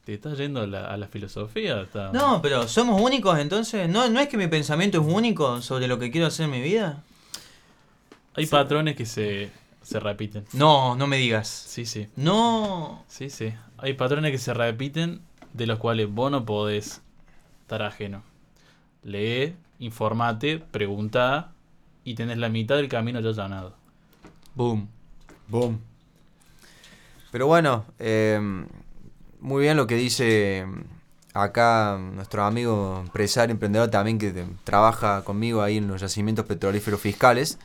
¿Te 0.05 0.13
estás 0.15 0.37
yendo 0.37 0.61
a 0.61 0.67
la, 0.67 0.85
a 0.85 0.97
la 0.97 1.07
filosofía? 1.07 1.81
Está- 1.81 2.11
No, 2.11 2.41
pero 2.41 2.67
¿somos 2.67 2.99
únicos 3.01 3.37
entonces? 3.39 3.89
¿No, 3.89 4.07
¿No 4.09 4.19
es 4.19 4.27
que 4.27 4.37
mi 4.37 4.47
pensamiento 4.47 4.99
es 5.01 5.07
único 5.13 5.61
sobre 5.61 5.87
lo 5.87 5.99
que 5.99 6.11
quiero 6.11 6.27
hacer 6.27 6.45
en 6.45 6.51
mi 6.51 6.61
vida? 6.61 7.03
Hay 8.35 8.45
patrones 8.45 8.95
que 8.95 9.05
se, 9.05 9.51
se 9.83 9.99
repiten. 9.99 10.45
No, 10.53 10.95
no 10.95 11.07
me 11.07 11.17
digas. 11.17 11.47
Sí, 11.47 11.85
sí. 11.85 12.07
No. 12.15 13.03
Sí, 13.07 13.29
sí. 13.29 13.53
Hay 13.77 13.93
patrones 13.93 14.31
que 14.31 14.37
se 14.37 14.53
repiten 14.53 15.21
de 15.53 15.67
los 15.67 15.77
cuales 15.79 16.09
vos 16.09 16.31
no 16.31 16.45
podés 16.45 17.01
estar 17.69 17.83
ajeno. 17.83 18.23
Lee, 19.03 19.55
informate, 19.77 20.57
pregunta 20.57 21.51
y 22.03 22.15
tenés 22.15 22.39
la 22.39 22.49
mitad 22.49 22.75
del 22.77 22.89
camino 22.89 23.19
ya 23.19 23.29
allanado. 23.29 23.75
Boom. 24.55 24.89
Boom. 25.47 25.79
Pero 27.31 27.45
bueno, 27.45 27.85
eh, 27.99 28.39
muy 29.39 29.61
bien 29.61 29.77
lo 29.77 29.85
que 29.85 29.95
dice 29.95 30.65
acá 31.35 31.99
nuestro 31.99 32.43
amigo 32.43 33.01
empresario, 33.05 33.53
emprendedor 33.53 33.89
también 33.91 34.17
que 34.17 34.47
trabaja 34.63 35.23
conmigo 35.23 35.61
ahí 35.61 35.77
en 35.77 35.87
los 35.87 36.01
yacimientos 36.01 36.45
petrolíferos 36.45 36.99
fiscales. 36.99 37.59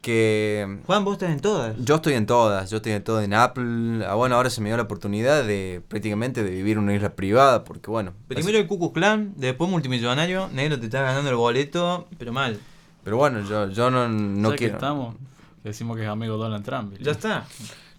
Que 0.00 0.78
Juan, 0.86 1.04
vos 1.04 1.14
estás 1.14 1.30
en 1.30 1.40
todas. 1.40 1.76
yo 1.78 1.96
estoy 1.96 2.14
en 2.14 2.24
todas, 2.24 2.70
yo 2.70 2.78
estoy 2.78 2.92
en 2.92 3.04
todo 3.04 3.20
en 3.20 3.34
Apple. 3.34 4.04
Ah, 4.06 4.14
bueno, 4.14 4.36
ahora 4.36 4.48
se 4.48 4.62
me 4.62 4.70
dio 4.70 4.76
la 4.78 4.84
oportunidad 4.84 5.44
de 5.44 5.82
prácticamente 5.88 6.42
de 6.42 6.50
vivir 6.50 6.78
en 6.78 6.84
una 6.84 6.94
isla 6.94 7.14
privada, 7.14 7.64
porque 7.64 7.90
bueno. 7.90 8.14
Primero 8.26 8.58
el 8.58 8.66
Ku 8.66 8.78
Klux 8.78 8.94
Klan, 8.94 9.34
después 9.36 9.68
multimillonario, 9.68 10.48
negro 10.54 10.80
te 10.80 10.86
está 10.86 11.02
ganando 11.02 11.28
el 11.28 11.36
boleto, 11.36 12.08
pero 12.18 12.32
mal. 12.32 12.58
Pero 13.04 13.18
bueno, 13.18 13.40
yo, 13.46 13.68
yo 13.68 13.90
no, 13.90 14.08
no 14.08 14.50
Ya 14.50 14.52
que 14.52 14.58
quiero. 14.58 14.74
estamos, 14.76 15.16
que 15.62 15.68
decimos 15.68 15.96
que 15.98 16.04
es 16.04 16.08
amigo 16.08 16.38
Donald 16.38 16.64
Trump. 16.64 16.94
Ya 16.98 17.12
está. 17.12 17.46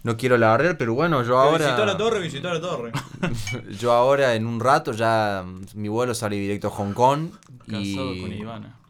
No 0.03 0.17
quiero 0.17 0.33
alardear, 0.33 0.77
pero 0.79 0.95
bueno, 0.95 1.21
yo 1.21 1.37
ahora. 1.37 1.65
Visitó 1.65 1.85
la 1.85 1.97
torre, 1.97 2.19
visitó 2.19 2.51
la 2.51 2.59
torre. 2.59 2.91
Yo 3.79 3.91
ahora 3.91 4.33
en 4.33 4.47
un 4.47 4.59
rato 4.59 4.93
ya 4.93 5.43
mm, 5.45 5.65
mi 5.75 5.89
vuelo 5.89 6.15
sale 6.15 6.37
directo 6.37 6.69
a 6.69 6.71
Hong 6.71 6.93
Kong. 6.93 7.29
Casado 7.67 8.15
y... 8.15 8.21
con 8.21 8.33
Ivana. 8.33 8.80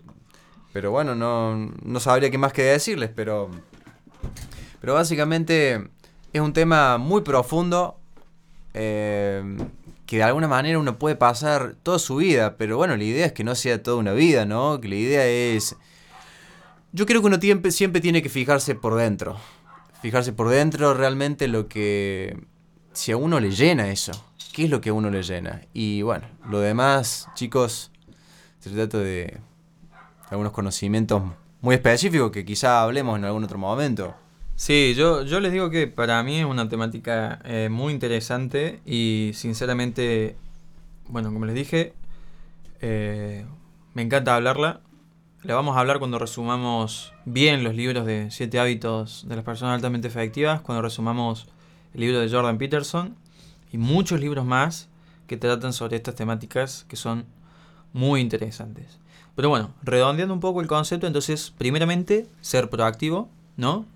Pero 0.74 0.92
bueno, 0.92 1.16
no, 1.16 1.56
no 1.84 2.00
sabría 2.00 2.30
qué 2.32 2.38
más 2.38 2.54
que 2.54 2.64
decirles, 2.64 3.10
pero. 3.16 3.50
Pero 4.80 4.94
básicamente 4.94 5.90
es 6.34 6.42
un 6.42 6.54
tema 6.54 6.98
muy 6.98 7.22
profundo. 7.22 7.98
eh, 8.74 9.44
que 10.12 10.18
de 10.18 10.24
alguna 10.24 10.50
manera 10.50 10.78
uno 10.78 11.00
puede 11.00 11.16
pasar 11.16 11.78
toda 11.84 11.98
su 11.98 12.18
vida. 12.18 12.58
Pero 12.58 12.76
bueno, 12.76 12.98
la 12.98 13.04
idea 13.06 13.26
es 13.28 13.32
que 13.32 13.46
no 13.46 13.56
sea 13.56 13.82
toda 13.82 13.96
una 13.96 14.12
vida, 14.12 14.46
¿no? 14.46 14.82
Que 14.82 14.90
la 14.90 14.96
idea 14.96 15.26
es. 15.26 15.78
Yo 16.92 17.06
creo 17.06 17.22
que 17.22 17.28
uno 17.28 17.38
siempre, 17.40 17.72
siempre 17.72 18.02
tiene 18.02 18.22
que 18.22 18.28
fijarse 18.28 18.76
por 18.76 18.96
dentro. 18.96 19.38
Fijarse 20.02 20.34
por 20.34 20.50
dentro 20.50 20.94
realmente 20.94 21.48
lo 21.48 21.70
que. 21.70 22.38
Si 22.92 23.14
a 23.14 23.16
uno 23.16 23.40
le 23.40 23.52
llena 23.52 23.90
eso. 23.90 24.12
¿Qué 24.52 24.66
es 24.66 24.70
lo 24.70 24.82
que 24.82 24.90
a 24.90 24.94
uno 24.94 25.10
le 25.10 25.24
llena? 25.24 25.62
Y 25.74 26.02
bueno, 26.02 26.28
lo 26.50 26.60
demás, 26.60 27.30
chicos, 27.34 27.90
se 28.60 28.70
trata 28.70 28.98
de 28.98 29.40
algunos 30.32 30.54
conocimientos 30.54 31.22
muy 31.62 31.76
específicos 31.76 32.32
que 32.32 32.44
quizá 32.46 32.82
hablemos 32.82 33.20
en 33.20 33.26
algún 33.26 33.44
otro 33.44 33.58
momento. 33.58 34.16
Sí, 34.56 34.94
yo, 34.96 35.24
yo 35.24 35.40
les 35.40 35.52
digo 35.52 35.70
que 35.70 35.88
para 35.88 36.24
mí 36.24 36.40
es 36.40 36.46
una 36.46 36.70
temática 36.70 37.40
eh, 37.44 37.68
muy 37.70 37.94
interesante 37.94 38.80
y 38.86 39.32
sinceramente, 39.34 40.36
bueno, 41.08 41.34
como 41.34 41.46
les 41.46 41.56
dije, 41.56 41.94
eh, 42.80 43.46
me 43.94 44.02
encanta 44.02 44.36
hablarla. 44.36 44.82
La 45.44 45.56
vamos 45.56 45.76
a 45.76 45.80
hablar 45.80 46.00
cuando 46.00 46.20
resumamos 46.20 47.14
bien 47.26 47.64
los 47.64 47.76
libros 47.76 48.06
de 48.06 48.30
Siete 48.30 48.60
hábitos 48.60 49.28
de 49.28 49.36
las 49.36 49.44
personas 49.44 49.76
altamente 49.76 50.08
efectivas, 50.08 50.62
cuando 50.62 50.82
resumamos 50.82 51.48
el 51.94 52.02
libro 52.02 52.20
de 52.20 52.30
Jordan 52.30 52.58
Peterson 52.58 53.18
y 53.72 53.78
muchos 53.78 54.22
libros 54.22 54.46
más 54.46 54.88
que 55.28 55.38
tratan 55.38 55.74
sobre 55.74 55.98
estas 55.98 56.16
temáticas 56.16 56.86
que 56.88 56.96
son 56.96 57.26
muy 57.94 58.22
interesantes. 58.22 59.01
Pero 59.42 59.50
bueno, 59.50 59.74
redondeando 59.82 60.36
un 60.36 60.40
poco 60.40 60.62
el 60.62 60.68
concepto, 60.68 61.08
entonces, 61.08 61.52
primeramente, 61.58 62.28
ser 62.42 62.70
proactivo, 62.70 63.28
¿no? 63.58 63.88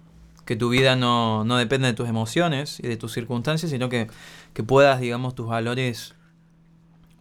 Que 0.43 0.55
tu 0.55 0.69
vida 0.69 0.95
no, 0.95 1.43
no 1.43 1.57
dependa 1.57 1.87
de 1.87 1.93
tus 1.93 2.09
emociones 2.09 2.79
y 2.79 2.87
de 2.87 2.97
tus 2.97 3.13
circunstancias, 3.13 3.69
sino 3.69 3.87
que, 3.87 4.07
que 4.53 4.63
puedas, 4.63 4.99
digamos, 4.99 5.35
tus 5.35 5.45
valores 5.45 6.15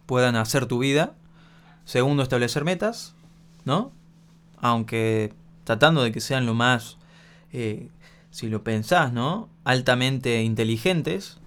puedan 0.07 0.35
hacer 0.37 0.65
tu 0.65 0.79
vida. 0.79 1.13
Segundo, 1.83 2.23
establecer 2.23 2.63
metas, 2.63 3.13
¿no? 3.63 3.91
Aunque 4.57 5.31
tratando 5.63 6.01
de 6.01 6.11
que 6.11 6.19
sean 6.19 6.47
lo 6.47 6.55
más, 6.55 6.97
eh, 7.53 7.89
si 8.31 8.49
lo 8.49 8.63
pensás, 8.63 9.13
¿no? 9.13 9.49
Altamente 9.65 10.41
inteligentes. 10.41 11.37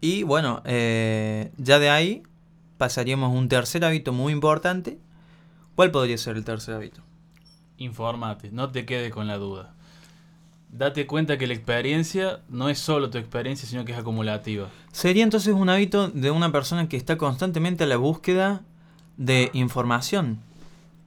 Y 0.00 0.24
bueno, 0.24 0.60
eh, 0.64 1.52
ya 1.56 1.78
de 1.78 1.90
ahí 1.90 2.24
pasaríamos 2.78 3.30
a 3.32 3.38
un 3.38 3.48
tercer 3.48 3.84
hábito 3.84 4.12
muy 4.12 4.32
importante. 4.32 4.98
¿Cuál 5.78 5.92
podría 5.92 6.18
ser 6.18 6.36
el 6.36 6.44
tercer 6.44 6.74
hábito? 6.74 7.02
Informate, 7.76 8.50
no 8.50 8.68
te 8.72 8.84
quedes 8.84 9.12
con 9.12 9.28
la 9.28 9.36
duda. 9.36 9.74
Date 10.72 11.06
cuenta 11.06 11.38
que 11.38 11.46
la 11.46 11.54
experiencia 11.54 12.40
no 12.48 12.68
es 12.68 12.80
solo 12.80 13.10
tu 13.10 13.18
experiencia, 13.18 13.68
sino 13.68 13.84
que 13.84 13.92
es 13.92 13.98
acumulativa. 13.98 14.70
Sería 14.90 15.22
entonces 15.22 15.54
un 15.54 15.68
hábito 15.68 16.08
de 16.08 16.32
una 16.32 16.50
persona 16.50 16.88
que 16.88 16.96
está 16.96 17.16
constantemente 17.16 17.84
a 17.84 17.86
la 17.86 17.96
búsqueda 17.96 18.62
de 19.18 19.50
información. 19.52 20.40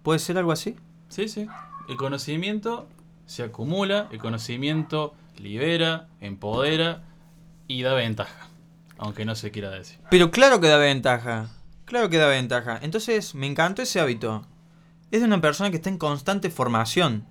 ¿Puede 0.04 0.20
ser 0.20 0.38
algo 0.38 0.54
así? 0.54 0.78
Sí, 1.10 1.28
sí. 1.28 1.50
El 1.90 1.98
conocimiento 1.98 2.88
se 3.26 3.44
acumula, 3.44 4.08
el 4.10 4.20
conocimiento 4.20 5.14
libera, 5.36 6.08
empodera 6.22 7.04
y 7.68 7.82
da 7.82 7.94
ventaja. 7.94 8.48
Aunque 8.98 9.26
no 9.26 9.36
se 9.36 9.52
quiera 9.52 9.70
decir. 9.70 10.00
Pero 10.10 10.32
claro 10.32 10.62
que 10.62 10.70
da 10.70 10.78
ventaja. 10.78 11.50
Claro 11.84 12.10
que 12.10 12.16
da 12.16 12.28
ventaja. 12.28 12.80
Entonces, 12.82 13.36
me 13.36 13.48
encantó 13.48 13.82
ese 13.82 14.00
hábito. 14.00 14.48
Es 15.12 15.20
de 15.20 15.28
una 15.28 15.42
persona 15.42 15.70
que 15.70 15.76
está 15.76 15.90
en 15.90 15.98
constante 15.98 16.50
formación. 16.50 17.26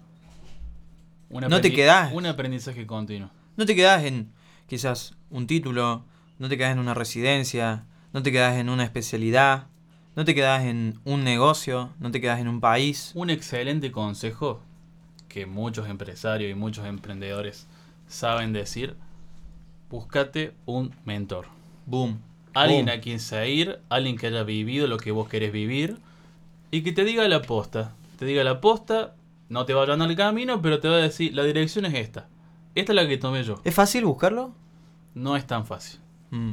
Un 1.30 1.44
No 1.44 1.62
te 1.62 1.72
quedás. 1.72 2.12
Un 2.12 2.26
aprendizaje 2.26 2.86
continuo. 2.86 3.30
No 3.56 3.64
te 3.64 3.74
quedas 3.74 4.04
en 4.04 4.30
quizás 4.66 5.14
un 5.30 5.46
título, 5.46 6.04
no 6.38 6.48
te 6.50 6.58
quedas 6.58 6.72
en 6.72 6.78
una 6.78 6.92
residencia, 6.92 7.86
no 8.12 8.22
te 8.22 8.32
quedas 8.32 8.58
en 8.58 8.68
una 8.68 8.84
especialidad, 8.84 9.68
no 10.14 10.26
te 10.26 10.34
quedas 10.34 10.64
en 10.64 11.00
un 11.04 11.24
negocio, 11.24 11.94
no 12.00 12.10
te 12.10 12.20
quedas 12.20 12.40
en 12.40 12.48
un 12.48 12.60
país. 12.60 13.12
Un 13.14 13.30
excelente 13.30 13.90
consejo 13.90 14.60
que 15.28 15.46
muchos 15.46 15.88
empresarios 15.88 16.50
y 16.50 16.54
muchos 16.54 16.84
emprendedores 16.84 17.66
saben 18.08 18.52
decir, 18.52 18.94
búscate 19.88 20.52
un 20.66 20.94
mentor. 21.06 21.46
Boom. 21.86 22.20
Alguien 22.52 22.86
Boom. 22.86 22.98
a 22.98 23.00
quien 23.00 23.20
seguir, 23.20 23.80
alguien 23.88 24.18
que 24.18 24.26
haya 24.26 24.42
vivido 24.42 24.86
lo 24.86 24.98
que 24.98 25.12
vos 25.12 25.30
querés 25.30 25.52
vivir 25.52 25.96
y 26.70 26.82
que 26.82 26.92
te 26.92 27.04
diga 27.04 27.26
la 27.28 27.42
posta. 27.42 27.94
Te 28.18 28.24
diga 28.24 28.44
la 28.44 28.60
posta, 28.60 29.14
no 29.48 29.64
te 29.64 29.74
va 29.74 29.84
a 29.84 29.92
al 29.92 30.16
camino, 30.16 30.62
pero 30.62 30.80
te 30.80 30.88
va 30.88 30.96
a 30.96 31.00
decir, 31.00 31.34
la 31.34 31.44
dirección 31.44 31.84
es 31.84 31.94
esta. 31.94 32.28
Esta 32.74 32.92
es 32.92 32.96
la 32.96 33.08
que 33.08 33.18
tomé 33.18 33.42
yo. 33.42 33.60
¿Es 33.64 33.74
fácil 33.74 34.04
buscarlo? 34.04 34.52
No 35.14 35.36
es 35.36 35.46
tan 35.46 35.66
fácil. 35.66 36.00
Mm. 36.30 36.52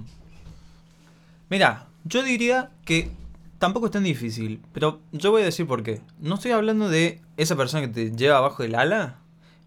Mira, 1.50 1.88
yo 2.04 2.24
diría 2.24 2.72
que 2.86 3.12
tampoco 3.60 3.88
es 3.88 3.92
tan 3.92 4.04
difícil, 4.04 4.62
pero 4.74 5.00
yo 5.12 5.32
voy 5.32 5.44
a 5.44 5.46
decir 5.46 5.68
por 5.68 5.84
qué. 5.84 6.02
No 6.20 6.36
estoy 6.36 6.52
hablando 6.52 6.90
de 6.90 7.22
esa 7.38 7.56
persona 7.56 7.82
que 7.82 7.94
te 7.94 8.12
lleva 8.12 8.38
abajo 8.38 8.64
del 8.64 8.76
ala, 8.76 9.20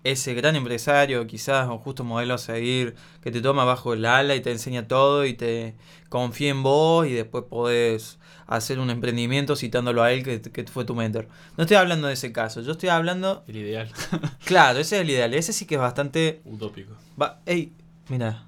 ese 0.02 0.34
gran 0.34 0.56
empresario 0.56 1.26
quizás 1.26 1.68
o 1.68 1.78
justo 1.78 2.04
modelo 2.04 2.34
a 2.34 2.38
seguir, 2.38 2.94
que 3.22 3.30
te 3.30 3.40
toma 3.40 3.62
abajo 3.62 3.92
del 3.92 4.06
ala 4.06 4.34
y 4.34 4.40
te 4.40 4.50
enseña 4.50 4.88
todo 4.88 5.26
y 5.26 5.34
te 5.34 5.74
confía 6.08 6.50
en 6.50 6.62
vos 6.62 7.06
y 7.06 7.12
después 7.12 7.44
podés 7.48 8.18
hacer 8.46 8.78
un 8.78 8.90
emprendimiento 8.90 9.56
citándolo 9.56 10.02
a 10.02 10.12
él 10.12 10.24
que, 10.24 10.40
que 10.40 10.64
fue 10.64 10.84
tu 10.84 10.94
mentor. 10.94 11.28
No 11.56 11.64
estoy 11.64 11.76
hablando 11.76 12.08
de 12.08 12.14
ese 12.14 12.32
caso, 12.32 12.62
yo 12.62 12.72
estoy 12.72 12.88
hablando... 12.88 13.44
El 13.46 13.56
ideal. 13.56 13.90
Claro, 14.44 14.80
ese 14.80 14.96
es 14.96 15.02
el 15.02 15.10
ideal, 15.10 15.34
ese 15.34 15.52
sí 15.52 15.66
que 15.66 15.76
es 15.76 15.80
bastante 15.80 16.40
Utópico. 16.44 16.94
Va, 17.20 17.40
ey, 17.46 17.72
mira. 18.08 18.44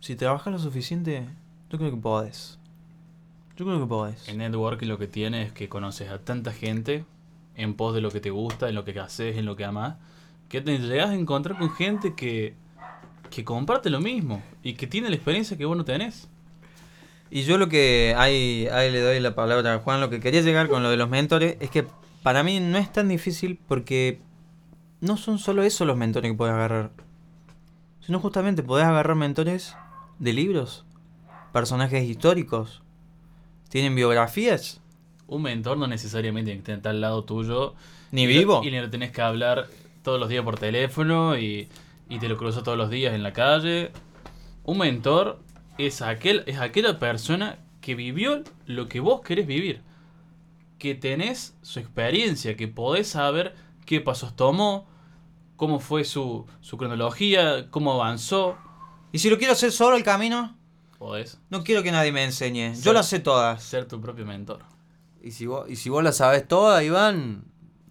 Si 0.00 0.16
trabajas 0.16 0.52
lo 0.52 0.58
suficiente, 0.58 1.26
yo 1.70 1.78
creo 1.78 1.90
que 1.90 1.96
podés. 1.96 2.58
Yo 3.56 3.64
creo 3.64 3.80
que 3.80 3.86
podés. 3.86 4.28
El 4.28 4.38
networking 4.38 4.88
lo 4.88 4.98
que 4.98 5.06
tiene 5.06 5.44
es 5.44 5.52
que 5.52 5.68
conoces 5.68 6.10
a 6.10 6.18
tanta 6.18 6.52
gente 6.52 7.06
en 7.54 7.74
pos 7.74 7.94
de 7.94 8.00
lo 8.00 8.10
que 8.10 8.20
te 8.20 8.30
gusta, 8.30 8.68
en 8.68 8.74
lo 8.74 8.84
que 8.84 8.98
haces, 8.98 9.38
en 9.38 9.46
lo 9.46 9.56
que 9.56 9.64
amas, 9.64 9.96
que 10.54 10.60
te 10.60 10.78
llegas 10.78 11.10
a 11.10 11.14
encontrar 11.14 11.58
con 11.58 11.70
gente 11.70 12.14
que, 12.14 12.54
que 13.30 13.44
comparte 13.44 13.90
lo 13.90 14.00
mismo 14.00 14.42
y 14.62 14.74
que 14.74 14.86
tiene 14.86 15.08
la 15.08 15.16
experiencia 15.16 15.56
que 15.56 15.64
vos 15.64 15.76
no 15.76 15.84
tenés. 15.84 16.28
Y 17.30 17.42
yo 17.42 17.58
lo 17.58 17.68
que 17.68 18.14
ahí, 18.16 18.68
ahí 18.70 18.92
le 18.92 19.00
doy 19.00 19.18
la 19.18 19.34
palabra 19.34 19.74
a 19.74 19.78
Juan, 19.80 20.00
lo 20.00 20.10
que 20.10 20.20
quería 20.20 20.42
llegar 20.42 20.68
con 20.68 20.84
lo 20.84 20.90
de 20.90 20.96
los 20.96 21.10
mentores 21.10 21.56
es 21.58 21.70
que 21.70 21.84
para 22.22 22.44
mí 22.44 22.60
no 22.60 22.78
es 22.78 22.92
tan 22.92 23.08
difícil 23.08 23.58
porque 23.66 24.20
no 25.00 25.16
son 25.16 25.38
solo 25.38 25.64
eso 25.64 25.84
los 25.84 25.96
mentores 25.96 26.30
que 26.30 26.36
puedes 26.36 26.54
agarrar, 26.54 26.92
sino 28.00 28.20
justamente 28.20 28.62
podés 28.62 28.86
agarrar 28.86 29.16
mentores 29.16 29.74
de 30.20 30.32
libros, 30.32 30.84
personajes 31.52 32.08
históricos, 32.08 32.82
tienen 33.68 33.96
biografías. 33.96 34.80
Un 35.26 35.42
mentor 35.42 35.78
no 35.78 35.88
necesariamente 35.88 36.52
tiene 36.52 36.62
que 36.62 36.72
estar 36.74 36.90
al 36.90 37.00
lado 37.00 37.24
tuyo. 37.24 37.74
Ni 38.12 38.22
y 38.22 38.26
vivo. 38.26 38.60
Lo, 38.62 38.68
y 38.68 38.70
le 38.70 38.86
tenés 38.88 39.10
que 39.10 39.22
hablar 39.22 39.66
todos 40.04 40.20
los 40.20 40.28
días 40.28 40.44
por 40.44 40.56
teléfono 40.56 41.36
y, 41.36 41.68
y 42.08 42.20
te 42.20 42.28
lo 42.28 42.36
cruzas 42.36 42.62
todos 42.62 42.78
los 42.78 42.90
días 42.90 43.14
en 43.14 43.24
la 43.24 43.32
calle. 43.32 43.90
Un 44.62 44.78
mentor 44.78 45.40
es, 45.78 46.02
aquel, 46.02 46.44
es 46.46 46.60
aquella 46.60 47.00
persona 47.00 47.58
que 47.80 47.96
vivió 47.96 48.44
lo 48.66 48.86
que 48.88 49.00
vos 49.00 49.22
querés 49.22 49.48
vivir. 49.48 49.82
Que 50.78 50.94
tenés 50.94 51.56
su 51.62 51.80
experiencia, 51.80 52.56
que 52.56 52.68
podés 52.68 53.08
saber 53.08 53.56
qué 53.86 54.00
pasos 54.00 54.36
tomó, 54.36 54.86
cómo 55.56 55.80
fue 55.80 56.04
su, 56.04 56.46
su 56.60 56.76
cronología, 56.76 57.70
cómo 57.70 57.94
avanzó. 57.94 58.56
Y 59.10 59.18
si 59.18 59.30
lo 59.30 59.38
quiero 59.38 59.54
hacer 59.54 59.72
solo 59.72 59.96
el 59.96 60.04
camino, 60.04 60.56
Podés 60.98 61.38
no 61.50 61.64
quiero 61.64 61.82
que 61.82 61.90
nadie 61.90 62.12
me 62.12 62.24
enseñe. 62.24 62.74
Yo 62.80 62.92
las 62.92 63.08
sé 63.08 63.18
todas. 63.18 63.62
ser 63.62 63.86
tu 63.86 64.00
propio 64.00 64.24
mentor. 64.24 64.60
Y 65.22 65.32
si 65.32 65.46
vos, 65.46 65.68
y 65.68 65.76
si 65.76 65.88
vos 65.88 66.04
la 66.04 66.12
sabes 66.12 66.46
toda, 66.46 66.84
Iván, 66.84 67.44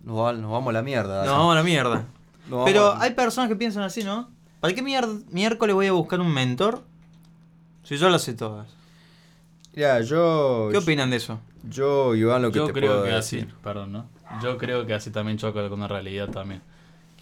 nos, 0.04 0.18
va- 0.18 0.34
nos 0.34 0.52
vamos 0.52 0.70
a 0.70 0.74
la 0.74 0.82
mierda. 0.82 1.26
No, 1.26 1.32
vamos 1.34 1.52
a 1.54 1.56
la 1.56 1.64
mierda. 1.64 2.06
Nos 2.50 2.66
Pero 2.66 2.88
a- 2.92 3.02
hay 3.02 3.12
personas 3.12 3.50
que 3.50 3.56
piensan 3.56 3.84
así, 3.84 4.04
¿no? 4.04 4.30
¿Para 4.60 4.74
qué 4.74 4.82
mier- 4.84 5.24
miércoles 5.32 5.74
voy 5.76 5.88
a 5.88 5.92
buscar 5.92 6.20
un 6.22 6.34
mentor 6.34 6.84
si 7.84 7.98
yo 7.98 8.10
las 8.10 8.22
sé 8.24 8.34
todas? 8.34 8.68
Mirá, 9.76 10.02
yo. 10.02 10.70
¿Qué 10.72 10.78
opinan 10.78 11.10
de 11.10 11.18
eso? 11.18 11.40
Yo, 11.64 12.16
Iván, 12.16 12.42
lo 12.42 12.52
que 12.52 12.60
Yo 12.60 12.68
te 12.68 12.74
creo 12.74 12.92
puedo 12.92 13.04
que 13.06 13.12
decir. 13.12 13.44
así, 13.46 13.54
perdón, 13.64 13.92
¿no? 13.94 14.06
Yo 14.42 14.58
creo 14.58 14.86
que 14.86 14.94
así 14.94 15.10
también 15.12 15.38
choca 15.38 15.68
con 15.70 15.80
la 15.80 15.88
realidad 15.88 16.30
también. 16.30 16.62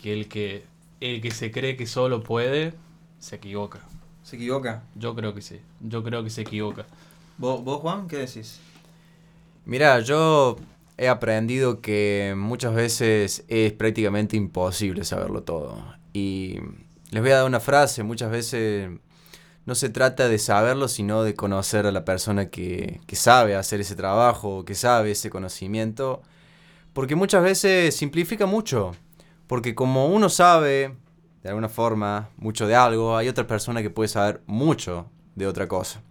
Que 0.02 0.14
el 0.14 0.28
que 0.28 0.66
el 1.00 1.22
que 1.22 1.32
se 1.32 1.52
cree 1.52 1.76
que 1.78 1.88
solo 1.88 2.22
puede, 2.22 2.74
se 3.20 3.36
equivoca. 3.38 3.80
¿Se 4.24 4.36
equivoca? 4.36 4.84
Yo 4.96 5.16
creo 5.16 5.34
que 5.34 5.42
sí. 5.42 5.60
Yo 5.80 6.04
creo 6.04 6.24
que 6.24 6.30
se 6.30 6.42
equivoca. 6.42 6.86
¿Vos, 7.38 7.64
vos 7.64 7.80
Juan, 7.82 8.08
qué 8.08 8.18
decís? 8.18 8.60
Mira, 9.66 10.00
yo 10.00 10.58
he 11.02 11.10
aprendido 11.10 11.82
que 11.82 12.36
muchas 12.38 12.76
veces 12.76 13.44
es 13.48 13.74
prácticamente 13.74 14.38
imposible 14.38 15.04
saberlo 15.04 15.42
todo. 15.42 15.84
Y 16.14 16.60
les 17.10 17.24
voy 17.24 17.32
a 17.32 17.38
dar 17.38 17.48
una 17.48 17.60
frase, 17.60 18.04
muchas 18.04 18.30
veces 18.30 18.92
no 19.66 19.74
se 19.74 19.90
trata 19.90 20.30
de 20.30 20.38
saberlo, 20.38 20.88
sino 20.88 21.24
de 21.24 21.34
conocer 21.34 21.88
a 21.88 21.92
la 21.92 22.06
persona 22.06 22.52
que, 22.52 23.02
que 23.08 23.16
sabe 23.16 23.56
hacer 23.56 23.82
ese 23.82 23.96
trabajo, 23.96 24.64
que 24.64 24.76
sabe 24.76 25.10
ese 25.10 25.32
conocimiento. 25.32 26.22
Porque 26.94 27.16
muchas 27.16 27.42
veces 27.42 27.96
simplifica 27.96 28.46
mucho. 28.46 28.92
Porque 29.48 29.74
como 29.74 30.06
uno 30.06 30.30
sabe, 30.30 30.96
de 31.42 31.50
alguna 31.50 31.70
forma, 31.70 32.30
mucho 32.38 32.68
de 32.68 32.76
algo, 32.76 33.18
hay 33.18 33.28
otra 33.28 33.48
persona 33.48 33.82
que 33.82 33.90
puede 33.90 34.08
saber 34.08 34.44
mucho 34.46 35.08
de 35.34 35.48
otra 35.48 35.68
cosa. 35.68 36.04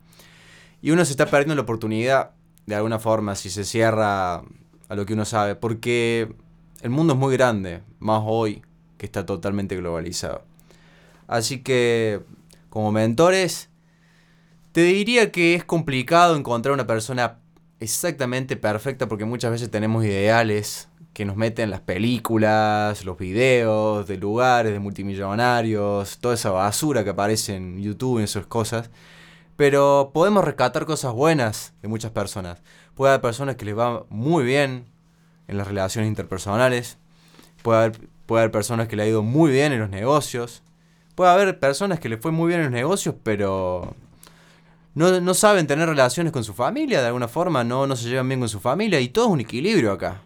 Y 0.82 0.90
uno 0.90 1.04
se 1.04 1.12
está 1.12 1.26
perdiendo 1.26 1.54
la 1.54 1.62
oportunidad, 1.62 2.32
de 2.66 2.74
alguna 2.74 2.98
forma, 2.98 3.36
si 3.36 3.50
se 3.50 3.62
cierra 3.62 4.42
a 4.90 4.96
lo 4.96 5.06
que 5.06 5.14
uno 5.14 5.24
sabe. 5.24 5.54
Porque 5.54 6.34
el 6.82 6.90
mundo 6.90 7.14
es 7.14 7.18
muy 7.18 7.32
grande, 7.32 7.82
más 7.98 8.22
hoy 8.26 8.62
que 8.98 9.06
está 9.06 9.24
totalmente 9.24 9.76
globalizado. 9.76 10.44
Así 11.26 11.62
que, 11.62 12.20
como 12.68 12.92
mentores, 12.92 13.70
te 14.72 14.82
diría 14.82 15.32
que 15.32 15.54
es 15.54 15.64
complicado 15.64 16.36
encontrar 16.36 16.74
una 16.74 16.86
persona 16.86 17.38
exactamente 17.78 18.56
perfecta 18.56 19.08
porque 19.08 19.24
muchas 19.24 19.52
veces 19.52 19.70
tenemos 19.70 20.04
ideales 20.04 20.88
que 21.14 21.24
nos 21.24 21.36
meten 21.36 21.70
las 21.70 21.80
películas, 21.80 23.04
los 23.04 23.16
videos 23.16 24.06
de 24.06 24.16
lugares, 24.16 24.72
de 24.72 24.80
multimillonarios, 24.80 26.18
toda 26.18 26.34
esa 26.34 26.50
basura 26.50 27.04
que 27.04 27.10
aparece 27.10 27.56
en 27.56 27.80
YouTube 27.80 28.20
y 28.20 28.24
esas 28.24 28.46
cosas. 28.46 28.90
Pero 29.60 30.12
podemos 30.14 30.42
rescatar 30.42 30.86
cosas 30.86 31.12
buenas 31.12 31.74
de 31.82 31.88
muchas 31.88 32.12
personas. 32.12 32.62
Puede 32.94 33.12
haber 33.12 33.20
personas 33.20 33.56
que 33.56 33.66
les 33.66 33.76
va 33.76 34.06
muy 34.08 34.42
bien 34.42 34.86
en 35.48 35.58
las 35.58 35.66
relaciones 35.66 36.08
interpersonales. 36.08 36.96
Puede 37.62 37.92
haber, 38.26 38.50
personas 38.50 38.88
que 38.88 38.96
le 38.96 39.02
ha 39.02 39.06
ido 39.06 39.22
muy 39.22 39.50
bien 39.52 39.74
en 39.74 39.80
los 39.80 39.90
negocios. 39.90 40.62
Puede 41.14 41.32
haber 41.32 41.60
personas 41.60 42.00
que 42.00 42.08
le 42.08 42.16
fue 42.16 42.32
muy 42.32 42.48
bien 42.48 42.60
en 42.60 42.66
los 42.68 42.72
negocios, 42.72 43.14
pero 43.22 43.94
no, 44.94 45.34
saben 45.34 45.66
tener 45.66 45.86
relaciones 45.86 46.32
con 46.32 46.42
su 46.42 46.54
familia 46.54 47.02
de 47.02 47.08
alguna 47.08 47.28
forma, 47.28 47.62
no, 47.62 47.94
se 47.96 48.08
llevan 48.08 48.28
bien 48.28 48.40
con 48.40 48.48
su 48.48 48.60
familia 48.60 48.98
y 48.98 49.10
todo 49.10 49.26
es 49.26 49.30
un 49.30 49.40
equilibrio 49.40 49.92
acá. 49.92 50.22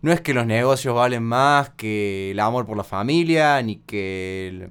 No 0.00 0.12
es 0.12 0.22
que 0.22 0.32
los 0.32 0.46
negocios 0.46 0.94
valen 0.94 1.24
más 1.24 1.68
que 1.76 2.30
el 2.30 2.40
amor 2.40 2.64
por 2.64 2.78
la 2.78 2.84
familia, 2.84 3.60
ni 3.60 3.76
que 3.76 4.70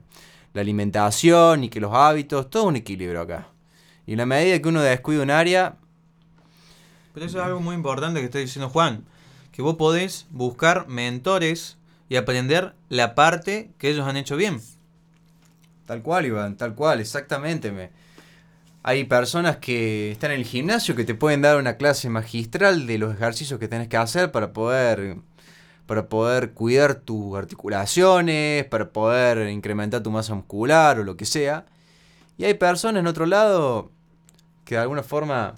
la 0.54 0.62
alimentación, 0.62 1.62
ni 1.62 1.70
que 1.70 1.80
los 1.80 1.94
hábitos, 1.94 2.50
todo 2.50 2.64
es 2.64 2.70
un 2.70 2.76
equilibrio 2.78 3.22
acá. 3.22 3.51
Y 4.12 4.16
en 4.16 4.18
la 4.18 4.26
medida 4.26 4.62
que 4.62 4.68
uno 4.68 4.82
descuida 4.82 5.24
un 5.24 5.32
área, 5.32 5.78
Pero 7.14 7.26
eso 7.26 7.40
es 7.40 7.46
algo 7.46 7.62
muy 7.62 7.76
importante 7.76 8.20
que 8.20 8.26
está 8.26 8.40
diciendo 8.40 8.68
Juan. 8.68 9.06
Que 9.54 9.62
vos 9.62 9.78
podés 9.78 10.28
buscar 10.32 10.90
mentores 10.90 11.78
y 12.10 12.18
aprender 12.18 12.76
la 12.90 13.16
parte 13.16 13.72
que 13.78 13.90
ellos 13.90 14.06
han 14.06 14.18
hecho 14.18 14.36
bien. 14.36 14.60
Tal 15.86 16.02
cual, 16.02 16.26
Iván, 16.26 16.58
tal 16.58 16.76
cual, 16.76 17.00
exactamente. 17.00 17.72
Me... 17.72 17.90
Hay 18.84 19.06
personas 19.06 19.56
que 19.56 20.12
están 20.12 20.32
en 20.32 20.40
el 20.40 20.46
gimnasio 20.46 20.94
que 20.94 21.06
te 21.06 21.16
pueden 21.16 21.42
dar 21.42 21.56
una 21.56 21.78
clase 21.78 22.10
magistral 22.10 22.88
de 22.88 22.98
los 22.98 23.14
ejercicios 23.14 23.62
que 23.62 23.70
tenés 23.70 23.88
que 23.88 23.96
hacer 23.96 24.34
para 24.34 24.52
poder, 24.52 25.20
para 25.86 26.10
poder 26.10 26.52
cuidar 26.52 26.96
tus 26.96 27.38
articulaciones, 27.38 28.66
para 28.66 28.90
poder 28.90 29.48
incrementar 29.48 30.04
tu 30.04 30.12
masa 30.12 30.36
muscular 30.36 31.00
o 31.00 31.06
lo 31.06 31.16
que 31.16 31.24
sea. 31.24 31.66
Y 32.38 32.44
hay 32.44 32.56
personas 32.56 33.00
en 33.00 33.08
otro 33.08 33.26
lado 33.26 33.90
que 34.72 34.76
de 34.76 34.84
alguna 34.84 35.04
forma, 35.04 35.56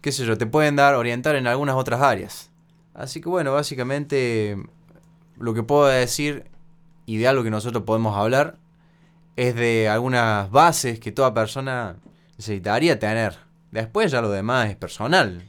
qué 0.00 0.10
sé 0.10 0.26
yo, 0.26 0.36
te 0.36 0.44
pueden 0.44 0.74
dar, 0.74 0.96
orientar 0.96 1.36
en 1.36 1.46
algunas 1.46 1.76
otras 1.76 2.02
áreas. 2.02 2.50
Así 2.92 3.20
que 3.20 3.28
bueno, 3.28 3.52
básicamente 3.52 4.56
lo 5.38 5.54
que 5.54 5.62
puedo 5.62 5.86
decir 5.86 6.50
y 7.06 7.18
de 7.18 7.28
algo 7.28 7.44
que 7.44 7.52
nosotros 7.52 7.84
podemos 7.84 8.16
hablar 8.16 8.56
es 9.36 9.54
de 9.54 9.88
algunas 9.88 10.50
bases 10.50 10.98
que 10.98 11.12
toda 11.12 11.34
persona 11.34 11.98
necesitaría 12.36 12.98
tener. 12.98 13.36
Después 13.70 14.10
ya 14.10 14.20
lo 14.20 14.28
demás 14.28 14.70
es 14.70 14.76
personal. 14.76 15.48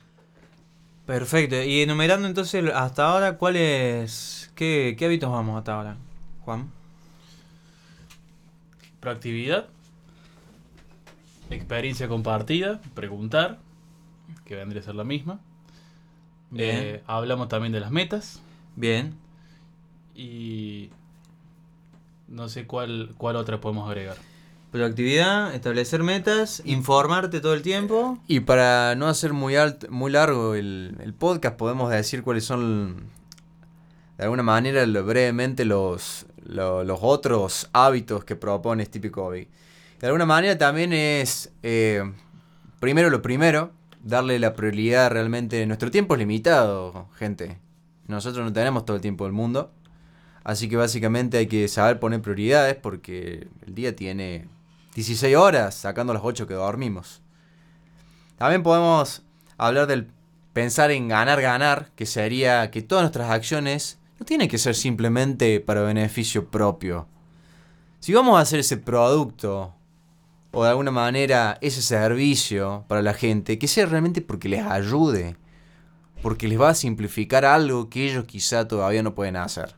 Perfecto. 1.08 1.64
Y 1.64 1.82
enumerando 1.82 2.28
entonces 2.28 2.64
hasta 2.76 3.06
ahora, 3.08 3.40
¿cuáles. 3.40 4.52
Qué, 4.54 4.96
qué 5.00 5.06
hábitos 5.06 5.32
vamos 5.32 5.58
hasta 5.58 5.74
ahora, 5.74 5.98
Juan? 6.46 6.72
Proactividad. 9.00 9.68
Experiencia 11.52 12.08
compartida. 12.08 12.82
Preguntar. 12.94 13.60
Que 14.46 14.56
vendría 14.56 14.82
a 14.82 14.86
ser 14.86 14.96
la 14.96 15.04
misma. 15.04 15.40
Bien. 16.50 16.76
Eh, 16.78 17.04
hablamos 17.08 17.48
también 17.48 17.72
de 17.72 17.80
las 17.80 17.92
metas. 17.92 18.42
Bien. 18.76 19.16
Y. 20.16 20.90
No 22.28 22.48
sé 22.50 22.66
cuál, 22.66 23.14
cuál 23.18 23.36
otra 23.36 23.60
podemos 23.60 23.88
agregar. 23.88 24.16
Proactividad, 24.72 25.54
establecer 25.54 26.02
metas, 26.02 26.62
informarte 26.64 27.42
todo 27.42 27.54
el 27.54 27.62
tiempo. 27.62 28.20
Y 28.26 28.40
para 28.40 28.96
no 28.96 29.08
hacer 29.10 29.34
muy, 29.34 29.56
alt- 29.56 29.90
muy 29.90 30.12
largo 30.12 30.56
el, 30.56 30.96
el 31.02 31.14
podcast, 31.14 31.58
podemos 31.58 31.92
decir 31.92 32.24
cuáles 32.24 32.46
son, 32.46 33.08
de 34.18 34.24
alguna 34.24 34.44
manera, 34.44 34.86
lo- 34.86 35.06
brevemente, 35.06 35.66
los, 35.66 36.26
lo- 36.46 36.86
los 36.86 37.00
otros 37.02 37.70
hábitos 37.74 38.24
que 38.24 38.38
propone 38.38 38.86
Stevie 38.86 39.12
Covey. 39.12 39.50
De 40.02 40.08
alguna 40.08 40.26
manera 40.26 40.58
también 40.58 40.94
es, 40.94 41.52
eh, 41.62 42.02
primero 42.80 43.12
lo 43.12 43.22
primero, 43.22 43.72
darle 44.02 44.40
la 44.40 44.56
prioridad 44.56 45.12
realmente. 45.12 45.64
Nuestro 45.68 45.92
tiempo 45.92 46.16
es 46.16 46.20
limitado, 46.20 47.08
gente. 47.20 47.60
Nosotros 48.08 48.44
no 48.44 48.52
tenemos 48.52 48.84
todo 48.84 48.96
el 48.96 49.02
tiempo 49.04 49.26
del 49.26 49.34
mundo. 49.34 49.72
Así 50.44 50.68
que 50.68 50.76
básicamente 50.76 51.38
hay 51.38 51.46
que 51.46 51.68
saber 51.68 52.00
poner 52.00 52.20
prioridades 52.20 52.76
porque 52.76 53.48
el 53.64 53.76
día 53.76 53.96
tiene 53.96 54.48
16 54.96 55.36
horas, 55.36 55.76
sacando 55.76 56.16
las 56.16 56.24
8 56.26 56.48
que 56.48 56.56
dormimos. 56.56 57.22
También 58.40 58.64
podemos 58.64 59.22
hablar 59.60 59.86
del 59.86 60.08
pensar 60.52 60.90
en 60.90 61.10
ganar, 61.10 61.42
ganar, 61.42 61.92
que 61.96 62.08
sería 62.08 62.72
que 62.72 62.82
todas 62.82 63.04
nuestras 63.04 63.30
acciones 63.30 64.00
no 64.20 64.26
tienen 64.26 64.50
que 64.50 64.58
ser 64.58 64.74
simplemente 64.74 65.60
para 65.60 65.84
beneficio 65.84 66.50
propio. 66.50 67.08
Si 68.00 68.14
vamos 68.16 68.40
a 68.40 68.42
hacer 68.42 68.62
ese 68.62 68.78
producto 68.78 69.76
o 70.52 70.64
de 70.64 70.70
alguna 70.70 70.92
manera 70.92 71.58
ese 71.62 71.82
servicio 71.82 72.86
para 72.88 73.02
la 73.02 73.14
gente, 73.14 73.58
que 73.58 73.68
sea 73.68 73.86
realmente 73.86 74.22
porque 74.22 74.50
les 74.50 74.66
ayude. 74.66 75.36
porque 76.22 76.48
les 76.48 76.62
va 76.62 76.70
a 76.70 76.76
simplificar 76.76 77.46
algo 77.46 77.90
que 77.90 78.06
ellos 78.06 78.26
quizá 78.26 78.68
todavía 78.68 79.02
no 79.02 79.16
pueden 79.16 79.38
hacer. 79.38 79.74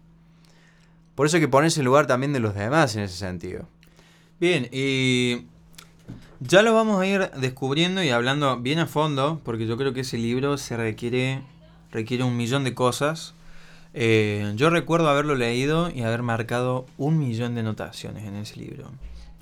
Por 1.16 1.26
eso 1.26 1.38
hay 1.38 1.42
que 1.42 1.48
ponerse 1.48 1.80
en 1.80 1.86
lugar 1.86 2.06
también 2.06 2.34
de 2.34 2.42
los 2.42 2.54
demás 2.54 2.96
en 2.96 3.04
ese 3.04 3.16
sentido. 3.16 3.68
Bien, 4.42 4.68
y 4.72 5.46
ya 6.42 6.62
lo 6.62 6.74
vamos 6.74 7.00
a 7.00 7.06
ir 7.08 7.32
descubriendo 7.38 8.04
y 8.04 8.10
hablando 8.10 8.58
bien 8.58 8.80
a 8.80 8.88
fondo, 8.88 9.40
porque 9.46 9.68
yo 9.68 9.78
creo 9.78 9.94
que 9.94 10.02
ese 10.02 10.18
libro 10.18 10.58
se 10.58 10.76
requiere, 10.76 11.42
requiere 11.92 12.26
un 12.26 12.36
millón 12.36 12.66
de 12.66 12.74
cosas. 12.74 13.36
Eh, 13.94 14.52
yo 14.56 14.70
recuerdo 14.70 15.08
haberlo 15.08 15.36
leído 15.36 15.90
y 15.90 16.02
haber 16.02 16.24
marcado 16.24 16.88
un 16.98 17.20
millón 17.20 17.54
de 17.54 17.62
anotaciones 17.62 18.26
en 18.26 18.36
ese 18.36 18.58
libro. 18.58 18.92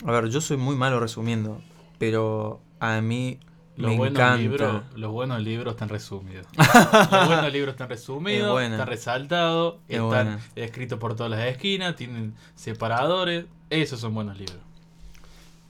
A 0.05 0.11
ver, 0.11 0.29
yo 0.29 0.41
soy 0.41 0.57
muy 0.57 0.75
malo 0.75 0.99
resumiendo, 0.99 1.61
pero 1.99 2.59
a 2.79 3.01
mí 3.01 3.39
Los 3.77 3.91
me 3.91 3.97
buenos, 3.97 4.19
encanta. 4.19 4.37
libros, 4.41 4.83
los 4.95 5.11
buenos 5.11 5.41
libros 5.41 5.73
están 5.73 5.89
resumidos. 5.89 6.47
los 7.11 7.27
buenos 7.27 7.51
libros 7.53 7.73
están 7.73 7.85
Es 7.91 7.99
resumidos, 7.99 8.51
buena. 8.51 8.75
están 8.75 8.87
resaltados, 8.87 9.75
Es 9.87 9.99
están 9.99 10.39
escritos 10.55 10.97
por 10.99 11.15
todas 11.15 11.29
las 11.31 11.41
esquinas, 11.45 11.95
tienen 11.95 12.33
separadores. 12.55 13.45
Esos 13.69 13.99
son 13.99 14.13
buenos 14.13 14.37
libros. 14.37 14.57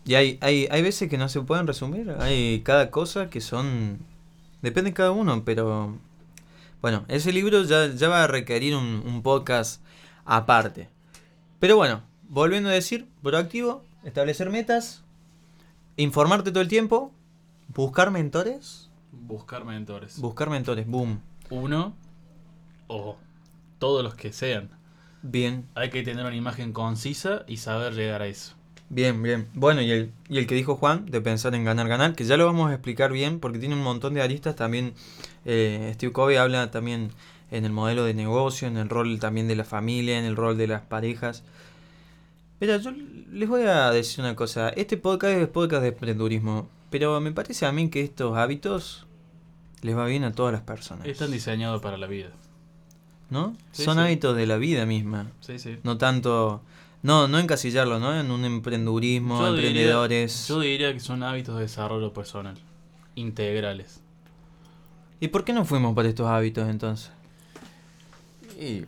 Y 0.05 0.15
hay, 0.15 0.39
hay, 0.41 0.67
hay 0.71 0.81
veces 0.81 1.09
que 1.09 1.17
no 1.17 1.29
se 1.29 1.41
pueden 1.41 1.67
resumir, 1.67 2.09
hay 2.19 2.61
cada 2.61 2.89
cosa 2.89 3.29
que 3.29 3.41
son... 3.41 3.99
Depende 4.61 4.91
de 4.91 4.93
cada 4.95 5.11
uno, 5.11 5.43
pero... 5.43 5.97
Bueno, 6.81 7.05
ese 7.09 7.31
libro 7.31 7.61
ya, 7.63 7.87
ya 7.93 8.07
va 8.09 8.23
a 8.23 8.27
requerir 8.27 8.75
un, 8.75 9.03
un 9.05 9.21
podcast 9.21 9.83
aparte. 10.25 10.89
Pero 11.59 11.75
bueno, 11.77 12.01
volviendo 12.27 12.69
a 12.69 12.71
decir, 12.71 13.07
proactivo, 13.21 13.83
establecer 14.03 14.49
metas, 14.49 15.03
informarte 15.97 16.51
todo 16.51 16.61
el 16.61 16.67
tiempo, 16.67 17.11
buscar 17.73 18.11
mentores, 18.11 18.89
Buscar 19.11 19.65
mentores. 19.65 20.19
buscar 20.19 20.49
mentores, 20.49 20.87
boom. 20.87 21.19
Uno 21.49 21.93
o 22.87 23.17
todos 23.79 24.03
los 24.03 24.15
que 24.15 24.31
sean. 24.31 24.69
Bien, 25.23 25.65
Hay 25.75 25.89
que 25.89 26.01
tener 26.01 26.25
una 26.25 26.35
imagen 26.35 26.71
concisa 26.73 27.43
y 27.47 27.57
saber 27.57 27.93
llegar 27.93 28.21
a 28.21 28.27
eso. 28.27 28.53
bien, 28.89 29.21
bien. 29.21 29.47
Bueno, 29.53 29.81
y 29.81 29.91
el, 29.91 30.11
y 30.29 30.37
el 30.39 30.47
que 30.47 30.55
dijo 30.55 30.75
Juan, 30.75 31.05
de 31.05 31.21
pensar 31.21 31.53
en 31.55 31.63
ganar, 31.63 31.87
ganar, 31.87 32.15
que 32.15 32.23
ya 32.23 32.37
lo 32.37 32.45
vamos 32.45 32.71
a 32.71 32.73
explicar 32.73 33.11
bien 33.11 33.39
porque 33.39 33.59
tiene 33.59 33.75
un 33.75 33.83
montón 33.83 34.13
de 34.13 34.21
aristas. 34.21 34.55
También 34.55 34.93
eh, 35.45 35.91
Steve 35.95 36.11
Covey 36.13 36.37
habla 36.37 36.71
también 36.71 37.11
en 37.51 37.65
el 37.65 37.71
modelo 37.71 38.03
de 38.05 38.13
negocio, 38.13 38.67
en 38.67 38.77
el 38.77 38.89
rol 38.89 39.19
también 39.19 39.47
de 39.47 39.55
la 39.55 39.63
familia, 39.65 40.17
en 40.17 40.25
el 40.25 40.35
rol 40.35 40.57
de 40.57 40.67
las 40.67 40.81
parejas. 40.81 41.43
Mira, 42.61 42.77
yo 42.77 42.91
les 43.31 43.49
voy 43.49 43.63
a 43.63 43.89
decir 43.91 44.19
una 44.23 44.35
cosa. 44.35 44.69
Este 44.69 44.95
podcast 44.97 45.35
es 45.37 45.47
podcast 45.47 45.81
de 45.81 45.89
emprendurismo, 45.89 46.69
pero 46.91 47.19
me 47.19 47.31
parece 47.31 47.65
a 47.65 47.71
mí 47.71 47.89
que 47.89 48.01
estos 48.01 48.37
hábitos 48.37 49.07
les 49.81 49.97
va 49.97 50.05
bien 50.05 50.23
a 50.23 50.31
todas 50.31 50.53
las 50.53 50.61
personas. 50.61 51.07
Están 51.07 51.31
diseñados 51.31 51.81
para 51.81 51.97
la 51.97 52.05
vida. 52.07 52.29
¿No? 53.31 53.55
Sí, 53.71 53.83
Son 53.83 53.95
sí. 53.95 54.01
hábitos 54.01 54.35
de 54.37 54.45
la 54.45 54.57
vida 54.57 54.85
misma. 54.85 55.31
Sí, 55.39 55.57
sí. 55.57 55.79
No 55.83 55.97
tanto. 55.97 56.61
No, 57.01 57.27
no 57.27 57.39
encasillarlo, 57.39 57.99
¿no? 57.99 58.19
En 58.19 58.29
un 58.29 58.45
emprendurismo, 58.45 59.39
Yo 59.39 59.53
diría- 59.55 59.69
emprendedores. 59.69 60.47
Yo 60.47 60.59
diría 60.59 60.93
que 60.93 60.99
son 60.99 61.23
hábitos 61.23 61.55
de 61.55 61.61
desarrollo 61.63 62.13
personal. 62.13 62.57
Integrales. 63.15 64.01
¿Y 65.19 65.29
por 65.29 65.43
qué 65.43 65.53
no 65.53 65.65
fuimos 65.65 65.95
por 65.95 66.05
estos 66.05 66.27
hábitos 66.27 66.69
entonces? 66.69 67.09
Y 68.59 68.83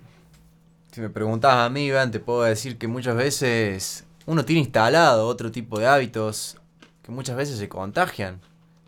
si 0.93 1.01
me 1.01 1.09
preguntas 1.09 1.51
a 1.55 1.69
mí, 1.69 1.87
Iván, 1.87 2.11
te 2.11 2.19
puedo 2.19 2.43
decir 2.43 2.77
que 2.77 2.87
muchas 2.87 3.15
veces 3.15 4.05
uno 4.27 4.45
tiene 4.45 4.61
instalado 4.61 5.27
otro 5.27 5.51
tipo 5.51 5.79
de 5.79 5.87
hábitos 5.87 6.57
que 7.01 7.11
muchas 7.11 7.35
veces 7.35 7.57
se 7.57 7.67
contagian 7.67 8.39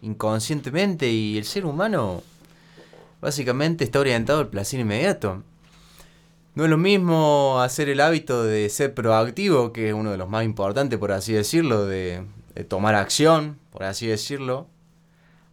inconscientemente 0.04 1.10
y 1.10 1.36
el 1.36 1.46
ser 1.46 1.66
humano 1.66 2.22
básicamente 3.22 3.84
está 3.84 4.00
orientado 4.00 4.40
al 4.40 4.50
placer 4.50 4.80
inmediato. 4.80 5.42
No 6.54 6.66
es 6.66 6.70
lo 6.70 6.78
mismo 6.78 7.60
hacer 7.60 7.90
el 7.90 8.00
hábito 8.00 8.44
de 8.44 8.70
ser 8.70 8.94
proactivo, 8.94 9.74
que 9.74 9.88
es 9.88 9.96
uno 9.96 10.12
de 10.12 10.18
los 10.18 10.30
más 10.30 10.46
importantes, 10.46 11.00
por 11.00 11.12
así 11.12 11.34
decirlo, 11.34 11.88
de, 11.88 12.24
tomar 12.68 12.94
acción, 12.94 13.58
por 13.72 13.84
así 13.84 14.06
decirlo, 14.06 14.68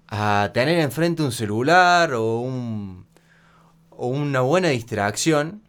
a 0.07 0.51
tener 0.53 0.81
enfrente 0.81 1.23
un 1.23 1.33
celular 1.33 2.13
o 2.13 2.41
un, 2.41 3.07
o 3.89 4.07
una 4.09 4.43
buena 4.43 4.69
distracción 4.69 5.62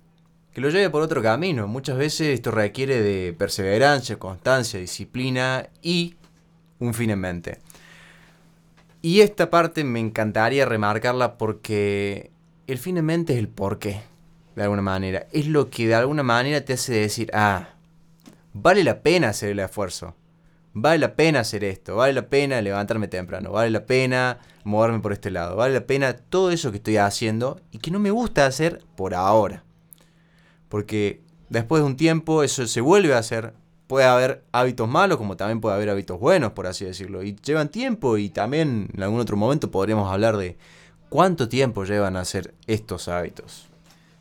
que 0.54 0.62
lo 0.62 0.70
lleve 0.70 0.90
por 0.90 1.02
otro 1.02 1.22
camino. 1.22 1.68
Muchas 1.68 1.98
veces 1.98 2.28
esto 2.30 2.52
requiere 2.52 3.02
de 3.02 3.34
perseverancia, 3.34 4.20
constancia, 4.20 4.80
disciplina 4.80 5.68
y 5.82 6.16
un 6.80 6.94
fin 6.94 7.10
en 7.10 7.20
mente. 7.20 7.60
Y 9.02 9.22
esta 9.22 9.50
parte 9.50 9.84
me 9.84 10.00
encantaría 10.00 10.66
remarcarla 10.66 11.38
porque 11.38 12.32
el 12.68 12.78
fin 12.78 12.98
en 12.98 13.06
mente 13.06 13.34
es 13.34 13.40
el 13.40 13.50
porqué, 13.50 14.02
de 14.56 14.64
alguna 14.64 14.82
manera. 14.82 15.28
Es 15.32 15.48
lo 15.48 15.70
que 15.70 15.88
de 15.88 15.96
alguna 15.96 16.24
manera 16.24 16.64
te 16.64 16.74
hace 16.74 16.94
decir, 16.94 17.30
ah, 17.34 17.70
vale 18.54 18.84
la 18.84 19.02
pena 19.02 19.30
hacer 19.30 19.50
el 19.50 19.60
esfuerzo. 19.60 20.16
Vale 20.76 20.98
la 20.98 21.16
pena 21.16 21.42
hacer 21.42 21.64
esto, 21.64 21.98
vale 21.98 22.14
la 22.14 22.30
pena 22.30 22.60
levantarme 22.60 23.08
temprano, 23.08 23.52
vale 23.52 23.70
la 23.70 23.86
pena 23.86 24.40
moverme 24.64 25.02
por 25.02 25.14
este 25.14 25.30
lado, 25.30 25.56
vale 25.56 25.76
la 25.76 25.86
pena 25.86 26.14
todo 26.14 26.50
eso 26.50 26.72
que 26.72 26.78
estoy 26.78 26.98
haciendo 26.98 27.62
y 27.70 27.78
que 27.78 27.92
no 27.92 28.00
me 28.00 28.10
gusta 28.10 28.48
hacer 28.48 28.84
por 28.96 29.14
ahora. 29.14 29.64
Porque 30.74 31.22
después 31.50 31.84
de 31.84 31.86
un 31.86 31.98
tiempo 31.98 32.42
eso 32.42 32.66
se 32.66 32.82
vuelve 32.82 33.14
a 33.14 33.20
hacer. 33.20 33.54
Puede 33.86 34.08
haber 34.08 34.44
hábitos 34.52 34.90
malos 34.90 35.20
como 35.20 35.38
también 35.38 35.62
puede 35.62 35.76
haber 35.76 35.92
hábitos 35.92 36.20
buenos, 36.20 36.54
por 36.54 36.66
así 36.66 36.84
decirlo. 36.84 37.22
Y 37.22 37.36
llevan 37.36 37.70
tiempo 37.70 38.18
y 38.18 38.30
también 38.32 38.90
en 38.92 39.04
algún 39.04 39.20
otro 39.20 39.38
momento 39.38 39.70
podríamos 39.70 40.12
hablar 40.12 40.36
de 40.36 40.58
cuánto 41.10 41.48
tiempo 41.48 41.84
llevan 41.84 42.16
a 42.18 42.22
hacer 42.22 42.56
estos 42.66 43.08
hábitos. 43.08 43.68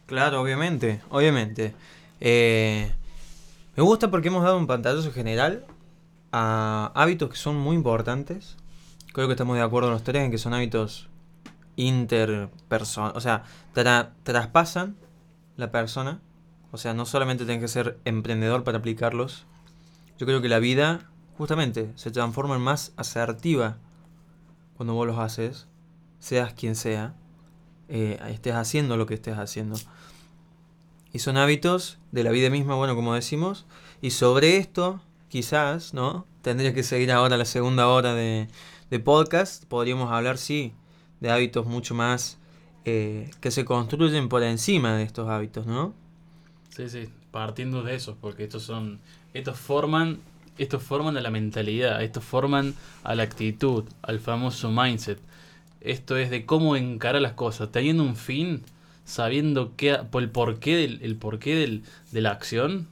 Claro, 0.04 0.42
obviamente, 0.42 1.00
obviamente. 1.08 1.72
Eh, 2.20 2.92
me 3.74 3.82
gusta 3.82 4.10
porque 4.10 4.28
hemos 4.28 4.44
dado 4.44 4.58
un 4.58 4.66
pantallazo 4.66 5.10
general 5.10 5.64
a 6.32 6.92
hábitos 6.94 7.30
que 7.30 7.36
son 7.38 7.56
muy 7.56 7.76
importantes. 7.76 8.58
Creo 9.14 9.26
que 9.26 9.32
estamos 9.32 9.56
de 9.56 9.62
acuerdo 9.62 9.88
los 9.90 10.02
tres 10.04 10.22
en 10.22 10.30
que 10.30 10.36
son 10.36 10.52
hábitos 10.52 11.08
interpersonales. 11.76 13.16
O 13.16 13.20
sea, 13.22 13.44
tra- 13.74 14.10
traspasan 14.22 14.96
la 15.56 15.70
persona. 15.70 16.20
O 16.72 16.78
sea, 16.78 16.94
no 16.94 17.06
solamente 17.06 17.44
tienes 17.44 17.62
que 17.62 17.68
ser 17.68 17.98
emprendedor 18.04 18.64
para 18.64 18.78
aplicarlos. 18.78 19.44
Yo 20.18 20.26
creo 20.26 20.40
que 20.40 20.48
la 20.48 20.58
vida, 20.58 21.08
justamente, 21.38 21.92
se 21.94 22.10
transforma 22.10 22.56
en 22.56 22.62
más 22.62 22.92
asertiva 22.96 23.76
cuando 24.76 24.94
vos 24.94 25.06
los 25.06 25.18
haces, 25.18 25.68
seas 26.18 26.54
quien 26.54 26.74
sea, 26.74 27.14
eh, 27.88 28.18
estés 28.30 28.54
haciendo 28.54 28.96
lo 28.96 29.06
que 29.06 29.14
estés 29.14 29.36
haciendo. 29.36 29.76
Y 31.12 31.18
son 31.18 31.36
hábitos 31.36 31.98
de 32.10 32.24
la 32.24 32.30
vida 32.30 32.48
misma, 32.48 32.74
bueno, 32.74 32.96
como 32.96 33.14
decimos. 33.14 33.66
Y 34.00 34.10
sobre 34.10 34.56
esto, 34.56 35.00
quizás, 35.28 35.92
¿no? 35.92 36.26
Tendría 36.40 36.72
que 36.72 36.82
seguir 36.82 37.12
ahora 37.12 37.36
la 37.36 37.44
segunda 37.44 37.86
hora 37.88 38.14
de, 38.14 38.48
de 38.90 38.98
podcast. 38.98 39.64
Podríamos 39.66 40.10
hablar, 40.10 40.38
sí, 40.38 40.72
de 41.20 41.30
hábitos 41.30 41.66
mucho 41.66 41.94
más 41.94 42.38
eh, 42.84 43.30
que 43.40 43.50
se 43.50 43.64
construyen 43.64 44.28
por 44.28 44.42
encima 44.42 44.96
de 44.96 45.04
estos 45.04 45.28
hábitos, 45.28 45.66
¿no? 45.66 45.94
Sí, 46.74 46.88
sí. 46.88 47.08
Partiendo 47.30 47.82
de 47.82 47.94
eso, 47.94 48.16
porque 48.20 48.44
estos 48.44 48.62
son. 48.62 48.98
Estos 49.34 49.58
forman. 49.58 50.18
Estos 50.58 50.82
forman 50.82 51.16
a 51.16 51.20
la 51.22 51.30
mentalidad, 51.30 52.02
estos 52.02 52.22
forman 52.24 52.74
a 53.04 53.14
la 53.14 53.22
actitud, 53.22 53.84
al 54.02 54.20
famoso 54.20 54.70
mindset. 54.70 55.18
Esto 55.80 56.18
es 56.18 56.28
de 56.30 56.44
cómo 56.44 56.76
encarar 56.76 57.22
las 57.22 57.32
cosas, 57.32 57.72
teniendo 57.72 58.02
un 58.02 58.16
fin, 58.16 58.62
sabiendo 59.06 59.72
qué, 59.76 59.94
por 60.10 60.22
el 60.22 60.28
porqué, 60.28 60.76
del, 60.76 61.00
el 61.02 61.16
porqué 61.16 61.56
del, 61.56 61.82
de 62.12 62.20
la 62.20 62.32
acción, 62.32 62.86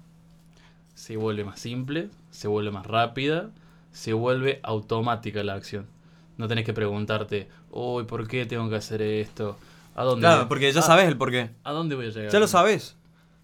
se 0.95 1.17
vuelve 1.19 1.45
más 1.45 1.61
simple, 1.61 2.09
se 2.31 2.49
vuelve 2.49 2.71
más 2.71 2.87
rápida, 2.87 3.51
se 3.93 4.15
vuelve 4.15 4.59
automática 4.63 5.45
la 5.45 5.55
acción. 5.55 5.87
No 6.39 6.49
tenés 6.49 6.65
que 6.65 6.73
preguntarte, 6.73 7.47
uy, 7.71 8.05
¿por 8.05 8.27
qué 8.27 8.47
tengo 8.47 8.69
que 8.71 8.77
hacer 8.77 9.03
esto? 9.03 9.59
¿A 9.95 10.03
dónde? 10.05 10.23
Claro, 10.23 10.41
voy- 10.41 10.49
porque 10.49 10.73
ya 10.73 10.81
a- 10.81 10.83
sabes 10.83 11.07
el 11.09 11.17
porqué. 11.19 11.51
¿A 11.63 11.73
dónde 11.73 11.95
voy 11.95 12.07
a 12.07 12.11
llegar? 12.11 12.33
Ya 12.33 12.39
lo 12.41 12.49
sabes. 12.49 12.97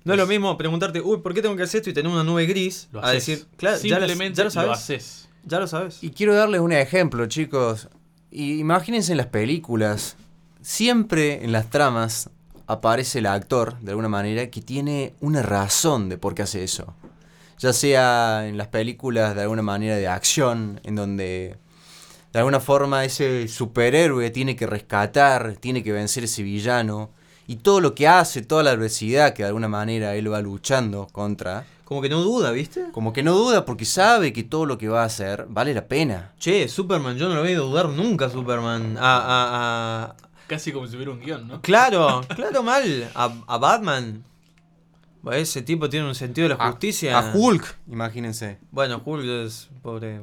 No 0.06 0.12
es 0.14 0.18
lo 0.18 0.26
mismo 0.26 0.56
preguntarte, 0.56 1.00
uy, 1.00 1.18
¿por 1.18 1.34
qué 1.34 1.42
tengo 1.42 1.56
que 1.56 1.64
hacer 1.64 1.78
esto 1.80 1.90
y 1.90 1.92
tener 1.92 2.10
una 2.10 2.22
nube 2.24 2.46
gris? 2.46 2.88
Lo 2.92 3.00
a 3.00 3.08
haces. 3.10 3.26
decir, 3.26 3.46
claro, 3.56 3.76
ya, 3.82 3.98
lo- 3.98 4.06
Simplemente 4.06 4.38
ya 4.38 4.44
lo 4.44 4.50
sabes. 4.50 4.70
haces. 4.78 5.28
Ya 5.44 5.58
lo 5.60 5.66
sabes. 5.66 5.98
Y 6.02 6.10
quiero 6.10 6.34
darles 6.34 6.60
un 6.60 6.72
ejemplo, 6.72 7.26
chicos. 7.26 7.88
Imagínense 8.30 9.12
en 9.12 9.18
las 9.18 9.26
películas. 9.26 10.16
Siempre 10.62 11.44
en 11.44 11.52
las 11.52 11.70
tramas 11.70 12.30
aparece 12.66 13.20
el 13.20 13.26
actor, 13.26 13.78
de 13.80 13.90
alguna 13.90 14.08
manera, 14.08 14.50
que 14.50 14.60
tiene 14.60 15.14
una 15.20 15.42
razón 15.42 16.08
de 16.08 16.18
por 16.18 16.34
qué 16.34 16.42
hace 16.42 16.64
eso. 16.64 16.94
Ya 17.58 17.72
sea 17.72 18.46
en 18.46 18.58
las 18.58 18.68
películas 18.68 19.34
de 19.34 19.42
alguna 19.42 19.62
manera 19.62 19.96
de 19.96 20.08
acción, 20.08 20.80
en 20.84 20.94
donde 20.96 21.56
de 22.32 22.38
alguna 22.38 22.60
forma 22.60 23.04
ese 23.04 23.48
superhéroe 23.48 24.30
tiene 24.30 24.56
que 24.56 24.66
rescatar, 24.66 25.56
tiene 25.56 25.82
que 25.82 25.92
vencer 25.92 26.24
ese 26.24 26.42
villano. 26.42 27.10
Y 27.46 27.56
todo 27.56 27.80
lo 27.80 27.94
que 27.94 28.08
hace, 28.08 28.42
toda 28.42 28.62
la 28.62 28.70
adversidad 28.72 29.32
que 29.34 29.42
de 29.42 29.48
alguna 29.48 29.68
manera 29.68 30.14
él 30.16 30.32
va 30.32 30.40
luchando 30.40 31.06
contra, 31.12 31.64
Como 31.84 32.02
que 32.02 32.08
no 32.08 32.20
duda, 32.22 32.50
¿viste? 32.50 32.86
como 32.92 33.12
que 33.12 33.22
no 33.22 33.34
duda 33.34 33.64
porque 33.64 33.84
sabe 33.84 34.32
que 34.32 34.42
todo 34.42 34.66
lo 34.66 34.76
que 34.78 34.88
va 34.88 35.02
a 35.02 35.06
hacer 35.06 35.46
vale 35.48 35.72
la 35.72 35.86
pena. 35.86 36.32
Che, 36.38 36.66
Superman, 36.68 37.16
yo 37.16 37.28
no 37.28 37.34
lo 37.36 37.44
he 37.44 37.48
oído 37.50 37.66
dudar 37.68 37.88
nunca, 37.88 38.28
Superman. 38.28 38.96
A, 38.98 39.16
a, 39.16 40.04
a, 40.10 40.16
Casi 40.48 40.72
como 40.72 40.86
si 40.88 40.96
hubiera 40.96 41.12
un 41.12 41.20
guion, 41.20 41.46
¿no? 41.46 41.60
Claro, 41.60 42.22
claro, 42.34 42.62
mal. 42.64 43.10
A, 43.14 43.32
a 43.46 43.58
Batman. 43.58 44.24
Ese 45.32 45.62
tipo 45.62 45.88
tiene 45.88 46.06
un 46.06 46.14
sentido 46.14 46.48
de 46.48 46.54
la 46.56 46.64
A- 46.64 46.70
justicia. 46.70 47.18
A, 47.18 47.32
Hulk, 47.34 47.76
imagínense. 47.90 48.58
Bueno, 48.70 49.02
Hulk 49.04 49.24
es 49.24 49.68
pobre. 49.82 50.20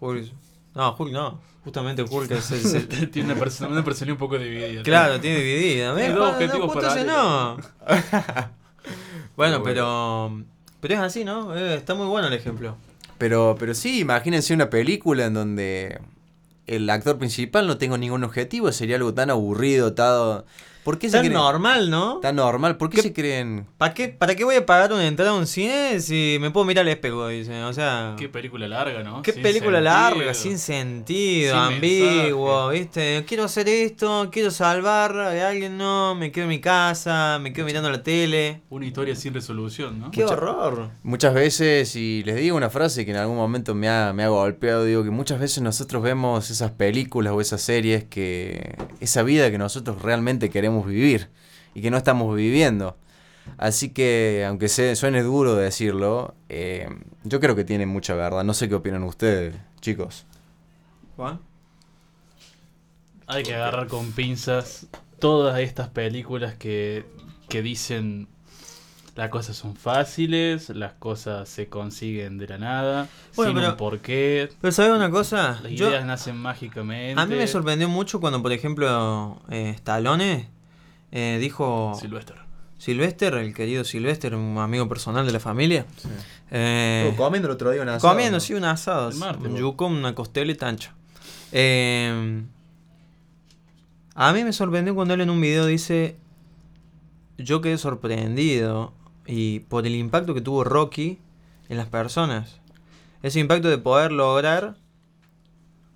Hulk. 0.00 0.32
No, 0.74 0.94
Hulk 0.98 1.12
no. 1.12 1.40
Justamente 1.64 2.02
Hulk 2.02 2.30
es 2.32 2.50
el. 2.74 2.88
Tiene 3.10 3.32
una, 3.32 3.38
persona, 3.38 3.70
una 3.70 3.84
personalidad 3.84 4.14
un 4.14 4.18
poco 4.18 4.38
dividida. 4.38 4.82
claro, 4.82 5.20
tiene 5.20 5.38
dividida. 5.40 5.92
¿ves? 5.92 6.14
dos 6.14 6.18
No, 6.18 6.30
objetivos 6.30 6.72
justo 6.72 6.88
ese 6.88 7.04
no. 7.04 7.56
bueno, 9.36 9.60
Bueno. 9.60 9.62
pero. 9.62 10.42
Pero 10.80 10.94
es 10.94 11.00
así, 11.00 11.24
¿no? 11.24 11.56
Eh, 11.56 11.76
está 11.76 11.94
muy 11.94 12.06
bueno 12.06 12.26
el 12.26 12.34
ejemplo. 12.34 12.76
Pero, 13.18 13.54
pero 13.56 13.72
sí, 13.74 14.00
imagínense 14.00 14.52
una 14.52 14.68
película 14.68 15.26
en 15.26 15.34
donde 15.34 16.00
el 16.66 16.90
actor 16.90 17.18
principal 17.18 17.68
no 17.68 17.78
tenga 17.78 17.96
ningún 17.96 18.24
objetivo, 18.24 18.72
sería 18.72 18.96
algo 18.96 19.14
tan 19.14 19.30
aburrido, 19.30 19.94
tan... 19.94 20.42
¿Por 20.84 20.98
qué 20.98 21.08
se 21.08 21.16
Tan 21.16 21.26
creen- 21.26 21.32
normal, 21.34 21.90
¿no? 21.90 22.18
Tan 22.20 22.36
normal, 22.36 22.76
¿por 22.76 22.90
qué, 22.90 22.96
¿Qué- 22.96 23.02
se 23.02 23.12
creen? 23.12 23.66
¿Para 23.78 23.94
qué, 23.94 24.08
¿Para 24.08 24.34
qué 24.34 24.42
voy 24.44 24.56
a 24.56 24.66
pagar 24.66 24.92
una 24.92 25.06
entrada 25.06 25.30
a 25.30 25.34
un 25.34 25.46
cine 25.46 26.00
si 26.00 26.38
me 26.40 26.50
puedo 26.50 26.66
mirar 26.66 26.82
al 26.82 26.88
espejo? 26.88 27.28
Dice, 27.28 27.62
o 27.62 27.72
sea. 27.72 28.16
Qué 28.18 28.28
película 28.28 28.66
larga, 28.66 29.02
¿no? 29.02 29.22
Qué 29.22 29.32
Sin 29.32 29.42
película 29.42 29.78
sentido. 29.78 29.94
larga, 29.94 30.34
sin 30.34 30.58
sentido, 30.58 31.54
Sin 31.54 31.74
ambiguo, 31.74 32.68
mensaje. 32.68 32.78
¿viste? 32.80 33.24
Quiero 33.28 33.44
hacer 33.44 33.68
esto, 33.68 34.28
quiero 34.32 34.50
salvar 34.50 35.16
a 35.16 35.48
alguien, 35.48 35.76
no, 35.78 36.14
me 36.14 36.32
quedo 36.32 36.44
en 36.44 36.48
mi 36.50 36.60
casa, 36.60 37.38
me 37.40 37.52
quedo 37.52 37.66
mirando 37.66 37.90
la 37.90 38.02
tele. 38.02 38.62
Una 38.70 38.86
historia 38.86 39.14
sin 39.14 39.34
resolución, 39.34 40.00
¿no? 40.00 40.10
¡Qué 40.10 40.24
horror! 40.24 40.90
Muchas 41.02 41.34
veces, 41.34 41.94
y 41.96 42.22
les 42.24 42.36
digo 42.36 42.56
una 42.56 42.70
frase 42.70 43.04
que 43.04 43.10
en 43.12 43.18
algún 43.18 43.36
momento 43.36 43.74
me 43.74 43.88
ha, 43.88 44.12
me 44.12 44.24
ha 44.24 44.28
golpeado, 44.28 44.84
digo 44.84 45.04
que 45.04 45.10
muchas 45.10 45.38
veces 45.38 45.62
nosotros 45.62 46.02
vemos 46.02 46.50
esas 46.50 46.72
películas 46.72 47.32
o 47.34 47.40
esas 47.40 47.60
series 47.62 48.04
que... 48.04 48.76
esa 49.00 49.22
vida 49.22 49.50
que 49.50 49.58
nosotros 49.58 50.02
realmente 50.02 50.50
queremos 50.50 50.71
vivir 50.80 51.28
y 51.74 51.82
que 51.82 51.90
no 51.90 51.96
estamos 51.96 52.34
viviendo. 52.36 52.96
Así 53.58 53.88
que, 53.90 54.44
aunque 54.46 54.68
se, 54.68 54.94
suene 54.96 55.22
duro 55.22 55.54
decirlo, 55.56 56.34
eh, 56.48 56.88
yo 57.24 57.40
creo 57.40 57.56
que 57.56 57.64
tiene 57.64 57.86
mucha 57.86 58.14
verdad. 58.14 58.44
No 58.44 58.54
sé 58.54 58.68
qué 58.68 58.74
opinan 58.76 59.02
ustedes, 59.02 59.54
chicos. 59.80 60.26
¿Juan? 61.16 61.40
Hay 63.26 63.42
que 63.42 63.54
agarrar 63.54 63.86
con 63.88 64.12
pinzas 64.12 64.86
todas 65.18 65.58
estas 65.60 65.88
películas 65.88 66.54
que, 66.54 67.04
que 67.48 67.62
dicen 67.62 68.28
las 69.14 69.28
cosas 69.28 69.56
son 69.56 69.76
fáciles, 69.76 70.70
las 70.70 70.94
cosas 70.94 71.48
se 71.48 71.68
consiguen 71.68 72.38
de 72.38 72.48
la 72.48 72.58
nada, 72.58 73.08
Bueno, 73.36 73.52
sin 73.52 73.60
pero- 73.60 73.70
un 73.72 73.76
porqué, 73.76 74.48
Pero 74.60 74.72
¿sabes 74.72 74.92
una 74.92 75.10
cosa? 75.10 75.60
las 75.62 75.72
Yo, 75.72 75.88
ideas 75.90 76.04
nacen 76.06 76.36
mágicamente. 76.36 77.20
a 77.20 77.26
mí 77.26 77.34
me 77.34 77.46
sorprendió 77.46 77.88
mucho 77.88 78.20
cuando, 78.20 78.40
por 78.42 78.52
ejemplo, 78.52 79.40
eh, 79.50 79.70
Stallone 79.76 80.48
eh, 81.12 81.38
dijo... 81.40 81.92
Sylvester. 81.98 82.36
Sylvester, 82.78 83.34
el 83.34 83.54
querido 83.54 83.84
Sylvester, 83.84 84.34
un 84.34 84.58
amigo 84.58 84.88
personal 84.88 85.24
de 85.24 85.32
la 85.32 85.38
familia. 85.38 85.86
eh, 86.50 87.14
comiendo 87.16 87.46
el 87.46 87.54
otro 87.54 87.70
día 87.70 87.80
una 87.80 87.98
Comiendo, 87.98 88.40
sí, 88.40 88.54
un 88.54 88.64
asado. 88.64 89.10
El 89.10 89.16
martes, 89.18 89.46
un 89.46 89.56
yuco, 89.56 89.86
una 89.86 90.16
costela 90.16 90.50
y 90.50 90.56
tancha. 90.56 90.92
Eh, 91.52 92.42
a 94.14 94.32
mí 94.32 94.42
me 94.42 94.52
sorprendió 94.52 94.94
cuando 94.94 95.14
él 95.14 95.20
en 95.20 95.30
un 95.30 95.40
video 95.40 95.66
dice: 95.66 96.16
Yo 97.38 97.60
quedé 97.60 97.78
sorprendido 97.78 98.92
y 99.26 99.60
por 99.60 99.86
el 99.86 99.94
impacto 99.94 100.34
que 100.34 100.40
tuvo 100.40 100.64
Rocky 100.64 101.20
en 101.68 101.76
las 101.76 101.86
personas. 101.86 102.60
Ese 103.22 103.38
impacto 103.38 103.68
de 103.68 103.78
poder 103.78 104.10
lograr 104.10 104.76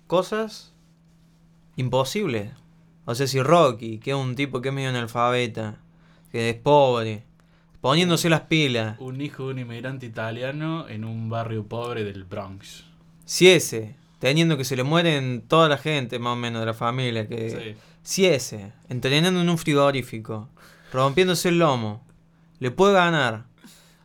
cosas 0.07 0.73
imposibles. 1.75 2.51
O 3.09 3.15
sea, 3.15 3.25
si 3.25 3.41
Rocky, 3.41 3.99
que 3.99 4.11
es 4.11 4.17
un 4.17 4.35
tipo 4.35 4.61
que 4.61 4.67
es 4.67 4.75
medio 4.75 4.89
analfabeta, 4.89 5.77
que 6.29 6.49
es 6.49 6.55
pobre, 6.57 7.23
poniéndose 7.79 8.29
las 8.29 8.41
pilas. 8.41 8.97
Un 8.99 9.21
hijo 9.21 9.45
de 9.47 9.53
un 9.53 9.59
inmigrante 9.59 10.05
italiano 10.05 10.89
en 10.89 11.05
un 11.05 11.29
barrio 11.29 11.65
pobre 11.65 12.03
del 12.03 12.25
Bronx. 12.25 12.83
Si 13.23 13.49
ese, 13.49 13.95
teniendo 14.19 14.57
que 14.57 14.65
se 14.65 14.75
le 14.75 14.83
mueren 14.83 15.41
toda 15.47 15.69
la 15.69 15.77
gente 15.77 16.19
más 16.19 16.33
o 16.33 16.35
menos 16.35 16.59
de 16.59 16.65
la 16.65 16.73
familia, 16.73 17.29
que 17.29 17.49
Sí. 17.49 17.81
si 18.03 18.25
ese, 18.25 18.73
entrenando 18.89 19.39
en 19.39 19.49
un 19.49 19.57
frigorífico, 19.57 20.49
rompiéndose 20.91 21.47
el 21.47 21.59
lomo, 21.59 22.03
le 22.59 22.71
puede 22.71 22.93
ganar 22.95 23.45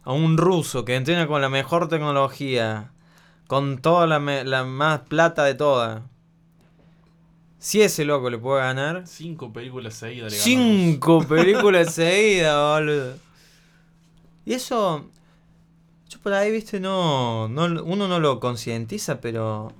a 0.04 0.12
un 0.12 0.38
ruso 0.38 0.84
que 0.84 0.94
entrena 0.94 1.26
con 1.26 1.40
la 1.42 1.48
mejor 1.48 1.88
tecnología, 1.88 2.92
con 3.48 3.78
toda 3.78 4.06
la, 4.06 4.20
la 4.44 4.64
más 4.64 5.00
plata 5.00 5.42
de 5.42 5.54
todas. 5.54 6.02
Si 7.64 7.80
ese 7.80 8.04
loco 8.04 8.28
le 8.28 8.38
puede 8.38 8.60
ganar, 8.60 9.04
Cinco 9.06 9.52
películas 9.52 9.94
seguidas 9.94 10.32
le 10.32 10.38
ganamos. 10.38 10.44
cinco 10.96 11.24
películas 11.28 11.94
seguidas, 11.94 12.56
boludo. 12.56 13.14
Y 14.44 14.54
eso, 14.54 15.08
yo 16.08 16.18
por 16.20 16.32
ahí, 16.32 16.50
viste, 16.50 16.80
no, 16.80 17.46
no 17.48 17.66
uno 17.84 18.08
no 18.08 18.18
lo 18.18 18.40
concientiza, 18.40 19.20
pero, 19.20 19.72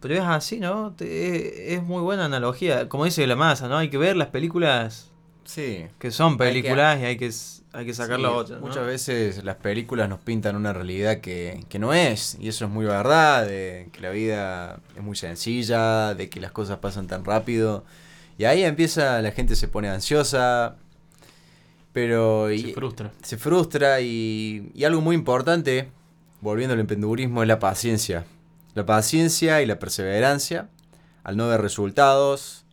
pero 0.00 0.14
es 0.14 0.20
así, 0.22 0.58
¿no? 0.58 0.92
Te- 0.96 1.36
es, 1.74 1.78
es 1.78 1.82
muy 1.84 2.02
buena 2.02 2.24
analogía. 2.24 2.88
Como 2.88 3.04
dice 3.04 3.24
la 3.28 3.36
masa, 3.36 3.68
¿no? 3.68 3.76
Hay 3.76 3.90
que 3.90 3.98
ver 3.98 4.16
las 4.16 4.28
películas 4.28 5.12
Sí. 5.44 5.86
que 6.00 6.10
son 6.10 6.32
Hay 6.32 6.38
que- 6.38 6.44
películas 6.44 7.00
y 7.00 7.04
hay 7.04 7.16
que, 7.16 7.30
hay 7.72 7.86
que 7.86 7.94
sacar 7.94 8.16
Sí, 8.16 8.22
la 8.22 8.30
otra. 8.32 8.56
¿no? 8.56 8.62
Muchas 8.66 8.84
veces 8.86 9.44
las 9.44 9.56
películas 9.56 10.08
nos 10.08 10.20
pintan 10.20 10.56
una 10.56 10.72
realidad 10.72 11.20
que, 11.20 11.64
que 11.68 11.78
no 11.78 11.92
es, 11.94 12.36
y 12.40 12.48
eso 12.48 12.64
es 12.64 12.70
muy 12.70 12.84
verdad, 12.86 13.46
de 13.46 13.88
que 13.92 14.00
la 14.00 14.10
vida 14.10 14.80
es 14.96 15.02
muy 15.02 15.16
sencilla, 15.16 16.14
de 16.14 16.28
que 16.28 16.40
las 16.40 16.52
cosas 16.52 16.78
pasan 16.78 17.06
tan 17.06 17.24
rápido, 17.24 17.84
y 18.38 18.44
ahí 18.44 18.64
empieza, 18.64 19.20
la 19.22 19.30
gente 19.32 19.54
se 19.56 19.68
pone 19.68 19.88
ansiosa, 19.88 20.76
pero... 21.92 22.48
Se 22.48 22.54
y- 22.56 22.72
frustra. 22.72 23.10
se 23.22 23.36
frustra 23.36 24.00
y, 24.00 24.70
y 24.74 24.84
algo 24.84 25.00
muy 25.00 25.14
importante, 25.14 25.88
volviendo 26.40 26.74
al 26.74 26.80
emprendedurismo, 26.80 27.42
es 27.42 27.48
la 27.48 27.58
paciencia. 27.58 28.24
La 28.74 28.86
paciencia 28.86 29.60
y 29.62 29.66
la 29.66 29.78
perseverancia 29.78 30.68
al 31.22 31.36
no 31.36 31.48
ver 31.48 31.60
resultados 31.60 32.64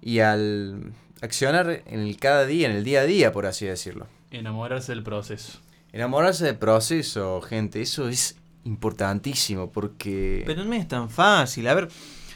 y 0.00 0.20
al 0.20 0.92
accionar 1.24 1.82
en 1.86 2.00
el 2.00 2.16
cada 2.18 2.46
día, 2.46 2.68
en 2.68 2.76
el 2.76 2.84
día 2.84 3.00
a 3.00 3.04
día, 3.04 3.32
por 3.32 3.46
así 3.46 3.66
decirlo. 3.66 4.06
Enamorarse 4.30 4.92
del 4.92 5.02
proceso. 5.02 5.58
Enamorarse 5.92 6.44
del 6.44 6.56
proceso, 6.56 7.40
gente, 7.42 7.80
eso 7.82 8.08
es 8.08 8.36
importantísimo 8.64 9.70
porque... 9.70 10.42
Pero 10.46 10.64
no 10.64 10.74
es 10.74 10.88
tan 10.88 11.08
fácil. 11.10 11.66
A 11.68 11.74
ver, 11.74 11.88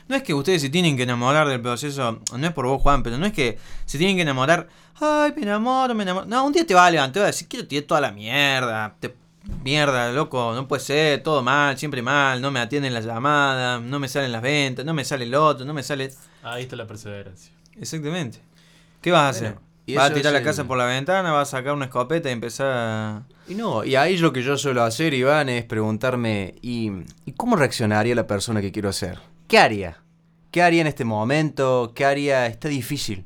no 0.07 0.17
es 0.17 0.23
que 0.23 0.33
ustedes 0.35 0.63
se 0.63 0.71
tienen 0.71 0.97
que 0.97 1.03
enamorar 1.03 1.49
del 1.49 1.61
proceso. 1.61 2.21
No 2.37 2.47
es 2.47 2.53
por 2.53 2.67
vos, 2.67 2.81
Juan, 2.81 3.03
pero 3.03 3.19
no 3.19 3.27
es 3.27 3.33
que 3.33 3.59
se 3.85 3.99
tienen 3.99 4.17
que 4.17 4.23
enamorar. 4.23 4.69
Ay, 5.01 5.33
me 5.37 5.43
enamoro, 5.43 5.95
me 5.95 6.03
enamoro. 6.05 6.27
No, 6.27 6.45
un 6.47 6.53
día 6.53 6.67
te 6.67 6.75
va 6.75 6.87
a 6.87 6.91
levantar 6.91 7.21
y 7.21 7.25
a 7.25 7.27
decir, 7.27 7.49
quiero 7.49 7.67
tirar 7.67 7.85
toda 7.87 8.01
la 8.01 8.13
mierda. 8.13 8.95
Te- 9.01 9.15
mierda, 9.65 10.13
loco, 10.13 10.53
no 10.55 10.69
puede 10.69 10.83
ser, 10.83 11.23
todo 11.23 11.43
mal, 11.43 11.77
siempre 11.79 12.03
mal. 12.03 12.41
No 12.41 12.51
me 12.51 12.61
atienden 12.61 12.95
las 12.95 13.05
llamadas, 13.05 13.81
no 13.83 13.99
me 13.99 14.09
salen 14.09 14.31
las 14.33 14.43
ventas, 14.43 14.85
no 14.85 14.95
me 14.95 15.05
sale 15.05 15.25
el 15.25 15.35
otro, 15.35 15.65
no 15.67 15.75
me 15.75 15.83
sale. 15.83 16.11
Ahí 16.43 16.63
está 16.65 16.77
la 16.77 16.87
perseverancia. 16.87 17.53
Exactamente. 17.81 18.41
¿Qué 19.01 19.11
vas 19.11 19.23
a 19.23 19.29
hacer? 19.31 19.53
Bueno, 19.55 19.69
y 19.87 19.95
¿Vas 19.95 20.11
a 20.11 20.15
tirar 20.15 20.33
la 20.33 20.41
el- 20.41 20.45
casa 20.45 20.65
por 20.65 20.77
la 20.77 20.85
ventana? 20.85 21.33
¿Vas 21.33 21.49
a 21.55 21.59
sacar 21.59 21.73
una 21.73 21.87
escopeta 21.87 22.29
y 22.29 22.33
empezar 22.33 22.67
a.? 22.71 23.23
Y 23.49 23.55
no, 23.55 23.85
y 23.85 23.97
ahí 23.97 24.19
lo 24.19 24.33
que 24.33 24.43
yo 24.43 24.59
suelo 24.59 24.83
hacer, 24.83 25.15
Iván, 25.15 25.49
es 25.49 25.65
preguntarme, 25.65 26.55
¿y, 26.61 26.91
¿y 27.25 27.33
cómo 27.33 27.57
reaccionaría 27.57 28.15
la 28.15 28.27
persona 28.27 28.61
que 28.61 28.71
quiero 28.73 28.93
ser? 28.93 29.19
¿Qué 29.47 29.59
haría? 29.59 29.99
¿Qué 30.51 30.63
haría 30.63 30.83
en 30.83 30.87
este 30.89 31.05
momento? 31.05 31.93
¿Qué 31.95 32.05
haría? 32.05 32.47
Está 32.47 32.69
difícil. 32.69 33.25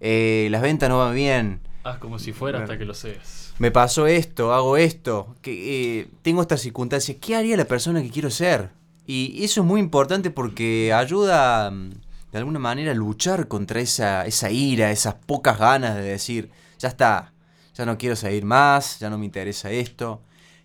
Eh, 0.00 0.48
las 0.50 0.62
ventas 0.62 0.88
no 0.88 0.98
van 0.98 1.14
bien. 1.14 1.60
Haz 1.84 1.98
como 1.98 2.18
si 2.18 2.32
fuera 2.32 2.60
hasta 2.60 2.78
que 2.78 2.84
lo 2.84 2.94
seas. 2.94 3.52
Me 3.58 3.70
pasó 3.70 4.06
esto, 4.06 4.54
hago 4.54 4.76
esto, 4.76 5.34
que 5.42 6.00
eh, 6.00 6.08
tengo 6.22 6.40
estas 6.42 6.60
circunstancias. 6.60 7.16
¿Qué 7.20 7.34
haría 7.34 7.56
la 7.56 7.64
persona 7.64 8.00
que 8.02 8.08
quiero 8.10 8.30
ser? 8.30 8.70
Y 9.06 9.42
eso 9.44 9.62
es 9.62 9.66
muy 9.66 9.80
importante 9.80 10.30
porque 10.30 10.92
ayuda 10.94 11.70
mm, 11.70 11.90
de 12.32 12.38
alguna 12.38 12.58
manera 12.58 12.92
luchar 12.94 13.48
contra 13.48 13.80
esa, 13.80 14.26
esa 14.26 14.50
ira, 14.50 14.90
esas 14.90 15.14
pocas 15.14 15.58
ganas 15.58 15.94
de 15.96 16.02
decir, 16.02 16.50
ya 16.78 16.88
está, 16.88 17.32
ya 17.74 17.86
no 17.86 17.96
quiero 17.96 18.16
seguir 18.16 18.44
más, 18.44 18.98
ya 18.98 19.08
no 19.10 19.18
me 19.18 19.24
interesa 19.24 19.70
esto. 19.70 20.20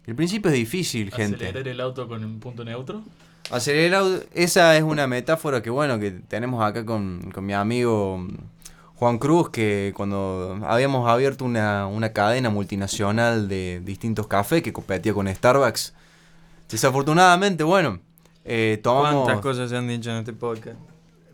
El 0.05 0.15
principio 0.15 0.49
es 0.51 0.55
difícil, 0.57 1.11
gente. 1.11 1.45
Acelerar 1.45 1.67
el 1.67 1.79
auto 1.79 2.07
con 2.07 2.23
un 2.23 2.39
punto 2.39 2.65
neutro. 2.65 3.01
Acelerar 3.49 3.85
el 3.87 3.93
auto- 3.93 4.25
esa 4.33 4.75
es 4.75 4.83
una 4.83 5.07
metáfora 5.07 5.61
que 5.61 5.69
bueno, 5.69 5.99
que 5.99 6.11
tenemos 6.11 6.61
acá 6.63 6.85
con, 6.85 7.31
con 7.33 7.45
mi 7.45 7.53
amigo 7.53 8.27
Juan 8.95 9.17
Cruz, 9.17 9.49
que 9.49 9.93
cuando 9.95 10.59
habíamos 10.65 11.09
abierto 11.09 11.45
una, 11.45 11.87
una 11.87 12.11
cadena 12.11 12.49
multinacional 12.49 13.47
de 13.47 13.81
distintos 13.83 14.27
cafés 14.27 14.61
que 14.61 14.73
competía 14.73 15.13
con 15.13 15.27
Starbucks, 15.33 15.93
desafortunadamente, 16.69 17.63
bueno, 17.63 17.99
eh, 18.43 18.79
tomamos... 18.83 19.23
¿Cuántas 19.25 19.41
cosas 19.41 19.69
se 19.69 19.77
han 19.77 19.87
dicho 19.87 20.09
en 20.11 20.17
este 20.17 20.33
podcast? 20.33 20.77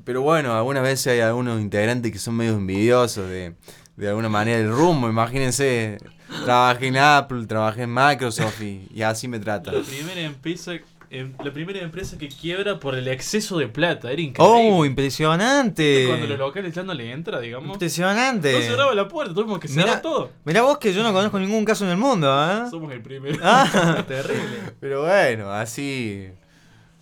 Pero 0.10 0.24
bueno, 0.24 0.56
algunas 0.58 0.82
veces 0.82 1.06
hay 1.14 1.20
algunos 1.20 1.62
integrantes 1.62 2.12
que 2.12 2.18
son 2.18 2.36
medio 2.36 2.54
envidiosos 2.54 3.30
de, 3.30 3.54
de 3.96 4.08
alguna 4.10 4.28
manera 4.28 4.58
el 4.58 4.68
rumbo. 4.72 5.08
Imagínense, 5.08 6.00
trabajé 6.46 6.88
en 6.88 6.98
Apple, 6.98 7.46
trabajé 7.46 7.84
en 7.84 7.94
Microsoft 7.94 8.60
y, 8.64 8.88
y 8.92 9.04
así 9.04 9.28
me 9.28 9.38
tratan. 9.38 9.76
La 9.76 9.82
primera 9.84 10.22
empresa 10.22 10.72
em- 11.12 11.34
la 11.44 11.54
primera 11.54 11.80
empresa 11.82 12.18
que 12.18 12.28
quiebra 12.28 12.80
por 12.80 12.96
el 12.96 13.08
exceso 13.08 13.60
de 13.60 13.68
plata. 13.68 14.12
Era 14.12 14.20
increíble. 14.20 14.70
¡Oh, 14.72 14.84
impresionante! 14.84 16.06
Cuando 16.08 16.26
los 16.26 16.40
locales 16.40 16.74
ya 16.74 16.82
no 16.82 16.96
le 16.96 17.12
entra, 17.12 17.40
digamos. 17.40 17.74
Impresionante. 17.74 18.52
No 18.52 18.62
cerraba 18.62 18.96
la 18.96 19.08
puerta, 19.08 19.32
tuvimos 19.36 19.60
que 19.60 19.68
cerrar 19.68 19.90
Mirá, 19.90 20.02
todo. 20.02 20.32
mirá 20.44 20.64
vos 20.64 20.80
que 20.80 20.92
yo 20.92 21.04
no 21.04 21.14
conozco 21.14 21.38
ningún 21.38 21.66
caso 21.66 21.86
en 21.86 21.92
el 21.92 21.98
mundo, 21.98 22.28
¿eh? 22.52 22.68
Somos 22.72 22.92
el 22.92 23.04
primero. 23.04 23.38
Ah. 23.44 24.04
Terrible. 24.08 24.74
Pero 24.80 25.04
bueno, 25.04 25.52
así 25.52 26.30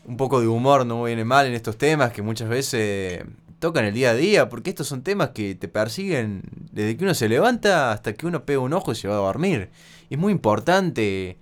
un 0.07 0.17
poco 0.17 0.41
de 0.41 0.47
humor 0.47 0.85
no 0.85 1.03
viene 1.03 1.25
mal 1.25 1.45
en 1.45 1.53
estos 1.53 1.77
temas 1.77 2.13
que 2.13 2.21
muchas 2.21 2.49
veces 2.49 3.23
tocan 3.59 3.85
el 3.85 3.93
día 3.93 4.11
a 4.11 4.13
día, 4.13 4.49
porque 4.49 4.69
estos 4.69 4.87
son 4.87 5.03
temas 5.03 5.29
que 5.29 5.53
te 5.55 5.67
persiguen 5.67 6.43
desde 6.71 6.95
que 6.95 7.03
uno 7.03 7.13
se 7.13 7.27
levanta 7.27 7.91
hasta 7.91 8.13
que 8.13 8.25
uno 8.25 8.45
pega 8.45 8.59
un 8.59 8.73
ojo 8.73 8.91
y 8.91 8.95
se 8.95 9.07
va 9.07 9.15
a 9.15 9.17
dormir. 9.17 9.69
Y 10.09 10.15
es 10.15 10.19
muy 10.19 10.31
importante 10.31 11.37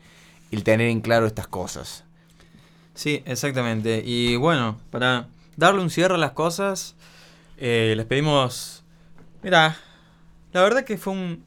el 0.52 0.64
tener 0.64 0.90
en 0.90 1.02
claro 1.02 1.28
estas 1.28 1.48
cosas. 1.48 2.04
Sí, 2.96 3.22
exactamente. 3.26 4.02
Y 4.06 4.38
bueno, 4.38 4.80
para 4.90 5.28
darle 5.58 5.82
un 5.82 5.90
cierre 5.90 6.16
a 6.16 6.18
las 6.18 6.32
cosas, 6.32 6.96
eh, 7.58 7.94
les 7.96 8.06
pedimos... 8.06 8.84
Mira, 9.44 9.78
la 10.54 10.62
verdad 10.62 10.86
que 10.86 10.98
fue 10.98 11.14
un... 11.14 11.46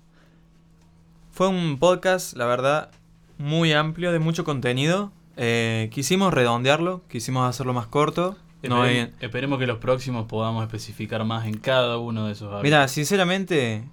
Fue 1.33 1.49
un 1.49 1.79
podcast, 1.79 2.37
la 2.37 2.47
verdad, 2.47 2.91
muy 3.39 3.73
amplio, 3.73 4.13
de 4.13 4.19
mucho 4.19 4.45
contenido. 4.45 5.13
Eh, 5.41 5.89
quisimos 5.93 6.35
redondearlo, 6.35 7.03
quisimos 7.09 7.49
hacerlo 7.49 7.73
más 7.73 7.87
corto. 7.87 8.37
No 8.63 8.83
hay- 8.83 9.13
Esperemos, 9.21 9.59
que 9.61 9.69
los 9.69 9.79
próximos 9.79 10.27
podamos 10.27 10.65
especificar 10.65 11.25
más 11.25 11.47
en 11.47 11.57
cada 11.59 11.97
uno 11.99 12.27
de 12.27 12.33
esos 12.33 12.49
hábitos. 12.49 12.65
Mira, 12.65 12.89
sinceramente, 12.89 13.85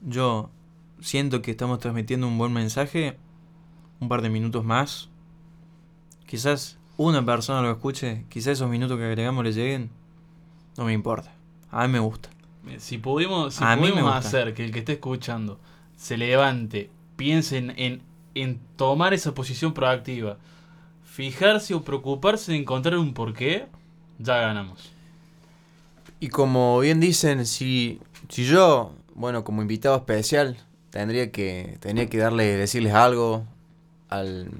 yo 0.00 0.48
siento 1.00 1.42
que 1.42 1.50
estamos 1.50 1.78
transmitiendo 1.80 2.26
un 2.26 2.38
buen 2.38 2.52
mensaje. 2.52 3.18
Un 4.00 4.08
par 4.08 4.22
de 4.22 4.30
minutos 4.30 4.64
más. 4.64 5.10
Quizás 6.26 6.78
una 6.96 7.24
persona 7.24 7.60
lo 7.62 7.70
escuche, 7.70 8.24
quizás 8.28 8.52
esos 8.54 8.70
minutos 8.70 8.96
que 8.98 9.04
agregamos 9.04 9.44
le 9.44 9.52
lleguen. 9.52 9.90
No 10.78 10.84
me 10.84 10.92
importa. 10.92 11.32
A 11.70 11.86
mí 11.86 11.92
me 11.92 11.98
gusta. 11.98 12.30
Si 12.78 12.98
pudimos, 12.98 13.54
si 13.54 13.64
pudimos 13.80 14.14
hacer 14.14 14.54
que 14.54 14.64
el 14.64 14.70
que 14.72 14.78
esté 14.80 14.92
escuchando 14.92 15.58
se 15.96 16.16
levante, 16.16 16.90
piense 17.16 17.58
en, 17.58 17.74
en, 17.76 18.02
en 18.34 18.60
tomar 18.76 19.12
esa 19.12 19.34
posición 19.34 19.72
proactiva, 19.74 20.38
fijarse 21.10 21.74
o 21.74 21.82
preocuparse 21.82 22.52
de 22.52 22.58
encontrar 22.58 22.96
un 22.96 23.12
porqué, 23.12 23.66
ya 24.18 24.36
ganamos. 24.36 24.92
Y 26.20 26.28
como 26.28 26.78
bien 26.78 27.00
dicen, 27.00 27.46
si, 27.46 28.00
si 28.28 28.44
yo, 28.44 28.92
bueno, 29.14 29.42
como 29.42 29.60
invitado 29.60 29.96
especial, 29.96 30.56
tendría 30.90 31.32
que, 31.32 31.78
tendría 31.80 32.08
que 32.08 32.18
darle, 32.18 32.56
decirles 32.56 32.94
algo 32.94 33.44
al, 34.08 34.44
de 34.44 34.52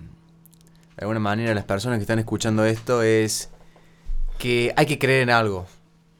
alguna 0.98 1.20
manera 1.20 1.53
a 1.53 1.55
las 1.55 1.64
personas 1.64 1.98
que 1.98 2.03
están 2.03 2.18
escuchando 2.18 2.64
esto, 2.64 3.03
es 3.03 3.51
que 4.38 4.72
hay 4.76 4.86
que 4.86 4.98
creer 4.98 5.22
en 5.22 5.30
algo. 5.30 5.66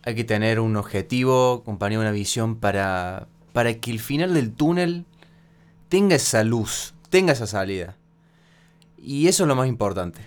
Hay 0.05 0.15
que 0.15 0.25
tener 0.25 0.61
un 0.61 0.77
objetivo, 0.77 1.61
acompañar 1.63 2.01
una 2.01 2.13
visión 2.13 2.57
para, 2.57 3.27
para 3.53 3.75
que 3.75 3.91
el 3.91 3.99
final 3.99 4.33
del 4.33 4.53
túnel 4.53 5.07
tenga 5.89 6.15
esa 6.15 6.45
luz, 6.45 6.95
tenga 7.11 7.33
esa 7.33 7.47
salida. 7.47 7.97
Y 9.03 9.29
eso 9.29 9.45
es 9.45 9.49
lo 9.49 9.57
más 9.57 9.69
importante. 9.69 10.21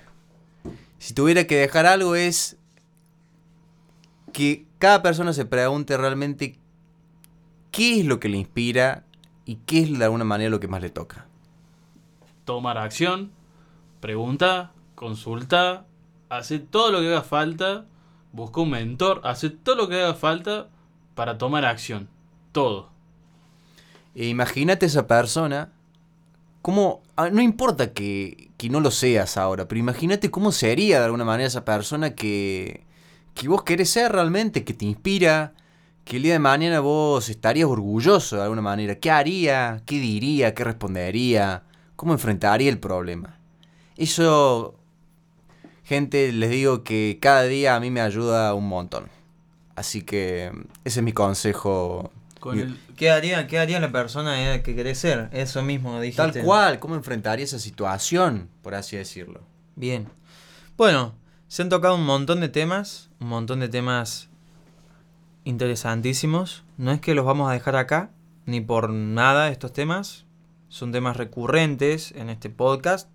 Si 0.98 1.14
tuviera 1.14 1.46
que 1.46 1.58
dejar 1.58 1.86
algo 1.86 2.16
es 2.16 2.58
que 4.32 4.66
cada 4.80 5.02
persona 5.02 5.34
se 5.34 5.46
pregunte 5.46 5.98
realmente 5.98 6.58
qué 7.72 8.00
es 8.00 8.06
lo 8.06 8.20
que 8.20 8.30
le 8.30 8.38
inspira 8.38 9.04
y 9.46 9.56
qué 9.66 9.82
es 9.82 9.98
de 9.98 10.06
alguna 10.06 10.24
manera 10.24 10.50
lo 10.50 10.60
que 10.60 10.68
más 10.68 10.82
le 10.82 10.90
toca. 10.90 11.28
Tomar 12.46 12.78
acción, 12.78 13.32
pregunta, 14.00 14.72
consulta, 14.96 15.86
hace 16.30 16.60
todo 16.60 16.92
lo 16.92 17.02
que 17.02 17.08
haga 17.08 17.22
falta, 17.22 17.86
busca 18.32 18.62
un 18.62 18.70
mentor, 18.70 19.22
hace 19.24 19.50
todo 19.50 19.76
lo 19.76 19.90
que 19.90 20.02
haga 20.02 20.14
falta 20.14 20.70
para 21.16 21.38
tomar 21.38 21.66
acción. 21.66 22.10
Todo. 22.54 22.90
E 24.16 24.28
imagínate 24.28 24.86
esa 24.86 25.08
persona, 25.08 25.73
cómo, 26.64 27.04
ah, 27.18 27.30
no 27.30 27.42
importa 27.42 27.94
que, 27.94 28.50
que 28.58 28.70
no 28.70 28.80
lo 28.80 28.90
seas 28.90 29.38
ahora, 29.38 29.68
pero 29.68 29.80
imagínate 29.80 30.32
cómo 30.32 30.52
sería 30.52 30.98
de 31.00 31.06
alguna 31.06 31.26
manera 31.26 31.46
esa 31.46 31.66
persona 31.66 32.16
que, 32.16 32.86
que 33.36 33.50
vos 33.50 33.64
querés 33.64 33.90
ser 33.90 34.14
realmente, 34.14 34.64
que 34.64 34.74
te 34.74 34.86
inspira, 34.86 35.54
que 36.06 36.18
el 36.18 36.24
día 36.24 36.34
de 36.34 36.40
mañana 36.40 36.80
vos 36.80 37.28
estarías 37.28 37.68
orgulloso 37.68 38.38
de 38.38 38.44
alguna 38.44 38.62
manera. 38.62 38.96
¿Qué 38.96 39.12
haría? 39.12 39.84
¿Qué 39.86 40.00
diría? 40.00 40.54
¿Qué 40.54 40.64
respondería? 40.64 41.64
¿Cómo 41.98 42.14
enfrentaría 42.14 42.70
el 42.70 42.80
problema? 42.80 43.38
Eso, 43.98 44.76
gente, 45.84 46.32
les 46.32 46.50
digo 46.50 46.84
que 46.84 47.20
cada 47.22 47.44
día 47.44 47.76
a 47.76 47.82
mí 47.82 47.92
me 47.92 48.00
ayuda 48.00 48.54
un 48.54 48.70
montón. 48.70 49.10
Así 49.76 50.02
que 50.02 50.52
ese 50.86 51.00
es 51.02 51.04
mi 51.04 51.12
consejo. 51.12 52.10
Con 52.44 52.58
Y- 52.58 52.62
el, 52.64 52.78
¿Qué 52.98 53.10
haría, 53.10 53.48
qué 53.48 53.58
haría 53.58 53.80
la 53.80 53.90
persona 53.94 54.62
que 54.64 54.76
querés 54.76 54.98
ser? 54.98 55.30
Eso 55.32 55.62
mismo 55.64 56.02
dijiste. 56.02 56.22
Tal 56.34 56.44
cual, 56.44 56.78
¿cómo 56.80 56.96
enfrentaría 56.96 57.46
esa 57.46 57.58
situación, 57.58 58.50
por 58.62 58.76
así 58.76 58.98
decirlo? 58.98 59.40
Bien. 59.78 60.10
Bueno, 60.76 61.16
se 61.48 61.62
han 61.62 61.70
tocado 61.70 61.96
un 61.96 62.04
montón 62.06 62.42
de 62.42 62.50
temas, 62.50 63.10
un 63.22 63.30
montón 63.30 63.62
de 63.62 63.70
temas 63.70 64.28
interesantísimos. 65.46 66.64
No 66.78 66.92
es 66.92 67.00
que 67.02 67.16
los 67.16 67.26
vamos 67.26 67.50
a 67.50 67.54
dejar 67.54 67.76
acá, 67.78 68.12
ni 68.46 68.62
por 68.62 68.90
nada 68.90 69.50
estos 69.50 69.72
temas. 69.74 70.26
Son 70.70 70.92
temas 70.92 71.18
recurrentes 71.18 72.12
en 72.12 72.30
este 72.30 72.50
podcast. 72.50 73.10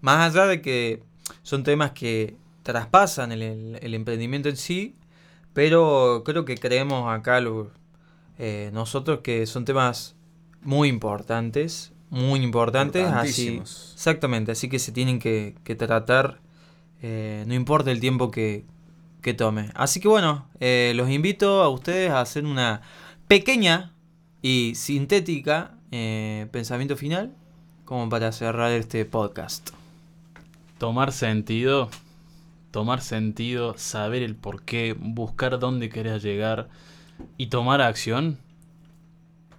Más 0.00 0.34
allá 0.34 0.46
de 0.46 0.60
que 0.60 1.02
son 1.42 1.62
temas 1.64 1.92
que 1.92 2.36
traspasan 2.62 3.32
el, 3.32 3.42
el- 3.42 3.78
el 3.80 3.94
emprendimiento 3.94 4.48
en 4.48 4.56
sí, 4.56 4.96
pero 5.52 6.22
creo 6.26 6.44
que 6.44 6.56
creemos 6.56 7.10
acá 7.10 7.40
lo- 7.40 7.70
eh, 8.38 8.70
nosotros 8.72 9.20
que 9.22 9.46
son 9.46 9.64
temas 9.64 10.14
muy 10.62 10.88
importantes, 10.88 11.92
muy 12.10 12.40
importantes, 12.42 13.06
así, 13.06 13.60
exactamente, 13.60 14.52
así 14.52 14.68
que 14.68 14.78
se 14.78 14.92
tienen 14.92 15.18
que, 15.18 15.54
que 15.64 15.74
tratar, 15.74 16.40
eh, 17.02 17.44
no 17.46 17.54
importa 17.54 17.90
el 17.90 18.00
tiempo 18.00 18.30
que, 18.30 18.64
que 19.22 19.34
tome. 19.34 19.70
Así 19.74 20.00
que 20.00 20.08
bueno, 20.08 20.48
eh, 20.60 20.92
los 20.94 21.10
invito 21.10 21.62
a 21.62 21.68
ustedes 21.68 22.10
a 22.10 22.20
hacer 22.20 22.44
una 22.44 22.82
pequeña 23.28 23.92
y 24.40 24.74
sintética 24.76 25.72
eh, 25.90 26.46
pensamiento 26.52 26.96
final, 26.96 27.34
como 27.84 28.08
para 28.08 28.32
cerrar 28.32 28.72
este 28.72 29.04
podcast. 29.04 29.70
tomar 30.78 31.12
sentido, 31.12 31.90
tomar 32.70 33.00
sentido, 33.00 33.76
saber 33.78 34.22
el 34.22 34.36
porqué, 34.36 34.94
buscar 34.98 35.58
dónde 35.58 35.88
querés 35.88 36.22
llegar 36.22 36.68
y 37.36 37.46
tomar 37.48 37.80
acción, 37.80 38.38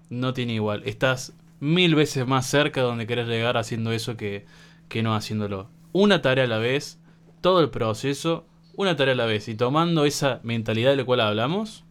no 0.10 0.34
tiene 0.34 0.54
igual. 0.54 0.84
Estás 0.86 1.34
mil 1.60 1.96
veces 1.96 2.28
más 2.28 2.46
cerca 2.46 2.82
de 2.82 2.88
donde 2.88 3.08
querés 3.08 3.28
llegar 3.28 3.58
haciendo 3.58 3.92
eso 3.92 4.18
que, 4.18 4.46
que 4.88 5.04
no 5.04 5.16
haciéndolo. 5.16 5.70
Una 5.92 6.22
tarea 6.22 6.46
a 6.46 6.48
la 6.48 6.58
vez, 6.60 7.00
todo 7.42 7.62
el 7.62 7.70
proceso, 7.70 8.46
una 8.76 8.96
tarea 8.96 9.14
a 9.14 9.18
la 9.18 9.26
vez. 9.26 9.48
Y 9.48 9.56
tomando 9.56 10.06
esa 10.06 10.40
mentalidad 10.44 10.92
de 10.92 10.98
la 10.98 11.06
cual 11.06 11.22
hablamos, 11.22 11.84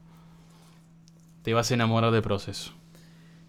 te 1.42 1.54
vas 1.54 1.70
a 1.70 1.74
enamorar 1.74 2.12
del 2.12 2.22
proceso. 2.22 2.72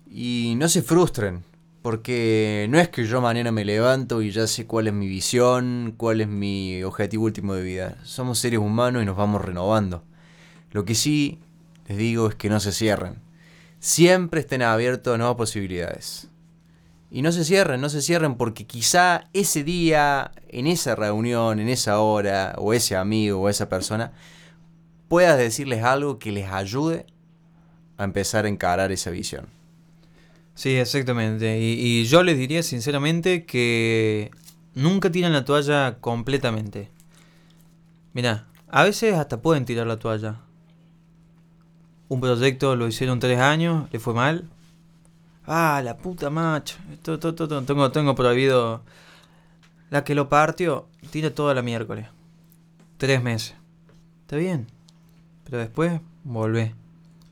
Y 0.10 0.54
no 0.58 0.68
se 0.70 0.82
frustren, 0.82 1.44
porque 1.82 2.68
no 2.70 2.80
es 2.80 2.90
que 2.90 3.06
yo 3.06 3.22
mañana 3.22 3.52
me 3.52 3.66
levanto 3.66 4.22
y 4.22 4.32
ya 4.32 4.48
sé 4.48 4.66
cuál 4.66 4.88
es 4.88 4.94
mi 4.94 5.08
visión, 5.08 5.94
cuál 5.98 6.22
es 6.22 6.28
mi 6.28 6.84
objetivo 6.84 7.26
último 7.26 7.54
de 7.54 7.64
vida. 7.64 7.98
Somos 8.04 8.40
seres 8.40 8.60
humanos 8.60 9.04
y 9.04 9.06
nos 9.06 9.18
vamos 9.18 9.44
renovando. 9.44 10.04
Lo 10.72 10.86
que 10.86 10.96
sí 10.96 11.40
les 11.88 11.98
digo 11.98 12.28
es 12.28 12.36
que 12.36 12.50
no 12.50 12.60
se 12.60 12.72
cierren. 12.72 13.22
Siempre 13.80 14.42
estén 14.42 14.62
abiertos 14.62 15.14
a 15.14 15.18
nuevas 15.18 15.38
posibilidades. 15.38 16.30
Y 17.10 17.22
no 17.22 17.32
se 17.32 17.46
cierren, 17.46 17.80
no 17.80 17.90
se 17.90 18.02
cierren 18.02 18.36
porque 18.36 18.68
quizá 18.68 19.30
ese 19.32 19.64
día, 19.64 20.32
en 20.50 20.68
esa 20.68 20.96
reunión, 20.96 21.60
en 21.60 21.70
esa 21.70 22.00
hora, 22.00 22.56
o 22.58 22.74
ese 22.74 22.98
amigo 22.98 23.40
o 23.40 23.50
esa 23.50 23.70
persona, 23.70 24.12
puedas 25.08 25.38
decirles 25.38 25.84
algo 25.84 26.20
que 26.20 26.34
les 26.34 26.52
ayude 26.52 27.06
a 27.98 28.04
empezar 28.04 28.46
a 28.46 28.50
encarar 28.50 28.92
esa 28.92 29.10
visión. 29.10 29.48
Sí, 30.54 30.76
exactamente. 30.76 31.60
Y, 31.60 31.74
y 31.80 32.06
yo 32.06 32.24
les 32.24 32.38
diría 32.38 32.62
sinceramente 32.62 33.46
que 33.46 34.32
nunca 34.74 35.10
tiran 35.10 35.32
la 35.32 35.46
toalla 35.46 35.98
completamente. 36.02 36.92
Mira, 38.14 38.48
a 38.68 38.84
veces 38.84 39.14
hasta 39.14 39.42
pueden 39.42 39.64
tirar 39.64 39.88
la 39.88 40.00
toalla. 40.00 40.42
Un 42.10 42.22
proyecto 42.22 42.76
lo 42.76 42.88
hicieron 42.88 43.20
tres 43.20 43.40
años, 43.40 43.90
le 43.92 44.00
fue 44.00 44.14
mal. 44.14 44.50
Ah, 45.46 45.82
la 45.84 45.98
puta 45.98 46.30
macho. 46.30 46.78
Esto, 46.92 47.20
to, 47.20 47.36
to, 47.36 47.48
to, 47.48 47.64
Tengo, 47.64 47.92
tengo 47.92 48.16
prohibido. 48.16 48.82
La 49.90 50.04
que 50.04 50.16
lo 50.16 50.30
partió, 50.30 50.88
tira 51.12 51.34
toda 51.34 51.54
la 51.54 51.62
miércoles. 51.62 52.08
Tres 52.98 53.24
meses. 53.24 53.56
Está 54.22 54.36
bien. 54.36 54.68
Pero 55.46 55.58
después, 55.60 56.02
volvé. 56.24 56.76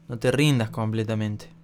No 0.08 0.18
te 0.18 0.32
rindas 0.32 0.70
completamente 0.70 1.56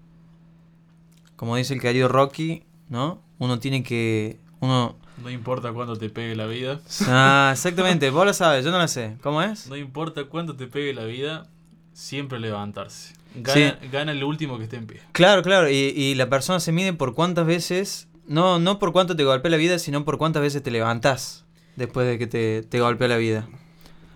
como 1.42 1.56
dice 1.56 1.74
el 1.74 1.82
querido 1.82 2.08
Rocky, 2.08 2.62
¿no? 2.88 3.20
Uno 3.40 3.58
tiene 3.58 3.82
que. 3.82 4.38
Uno 4.60 4.96
No 5.24 5.30
importa 5.32 5.74
cuánto 5.74 5.96
te 5.96 6.08
pegue 6.08 6.36
la 6.36 6.46
vida. 6.46 6.80
Ah, 7.08 7.50
exactamente, 7.52 8.12
vos 8.12 8.28
lo 8.28 8.34
sabes, 8.36 8.64
yo 8.64 8.70
no 8.70 8.78
lo 8.78 8.88
sé. 8.88 9.18
¿Cómo 9.24 9.42
es? 9.42 9.66
No 9.66 9.76
importa 9.76 10.26
cuánto 10.26 10.56
te 10.56 10.68
pegue 10.68 10.94
la 10.94 11.06
vida, 11.06 11.48
siempre 11.94 12.40
levantarse. 12.40 13.14
Gana, 13.36 13.78
Sí. 13.82 13.88
gana 13.92 14.12
el 14.12 14.24
último 14.24 14.58
que 14.58 14.66
esté 14.66 14.76
en 14.78 14.88
pie. 14.88 15.00
Claro, 15.14 15.42
claro, 15.42 15.70
y, 15.70 15.74
y 15.76 16.16
la 16.16 16.30
persona 16.30 16.60
se 16.60 16.72
mide 16.72 16.92
por 16.94 17.14
cuántas 17.14 17.46
veces, 17.46 18.08
no, 18.28 18.60
no 18.60 18.78
por 18.80 18.92
cuánto 18.92 19.16
te 19.16 19.24
golpea 19.24 19.50
la 19.52 19.58
vida, 19.58 19.80
sino 19.80 20.04
por 20.04 20.18
cuántas 20.18 20.42
veces 20.42 20.62
te 20.64 20.72
levantás 20.72 21.46
después 21.78 22.06
de 22.08 22.18
que 22.20 22.28
te, 22.28 22.64
te 22.64 22.80
golpea 22.82 23.08
la 23.08 23.18
vida. 23.18 23.48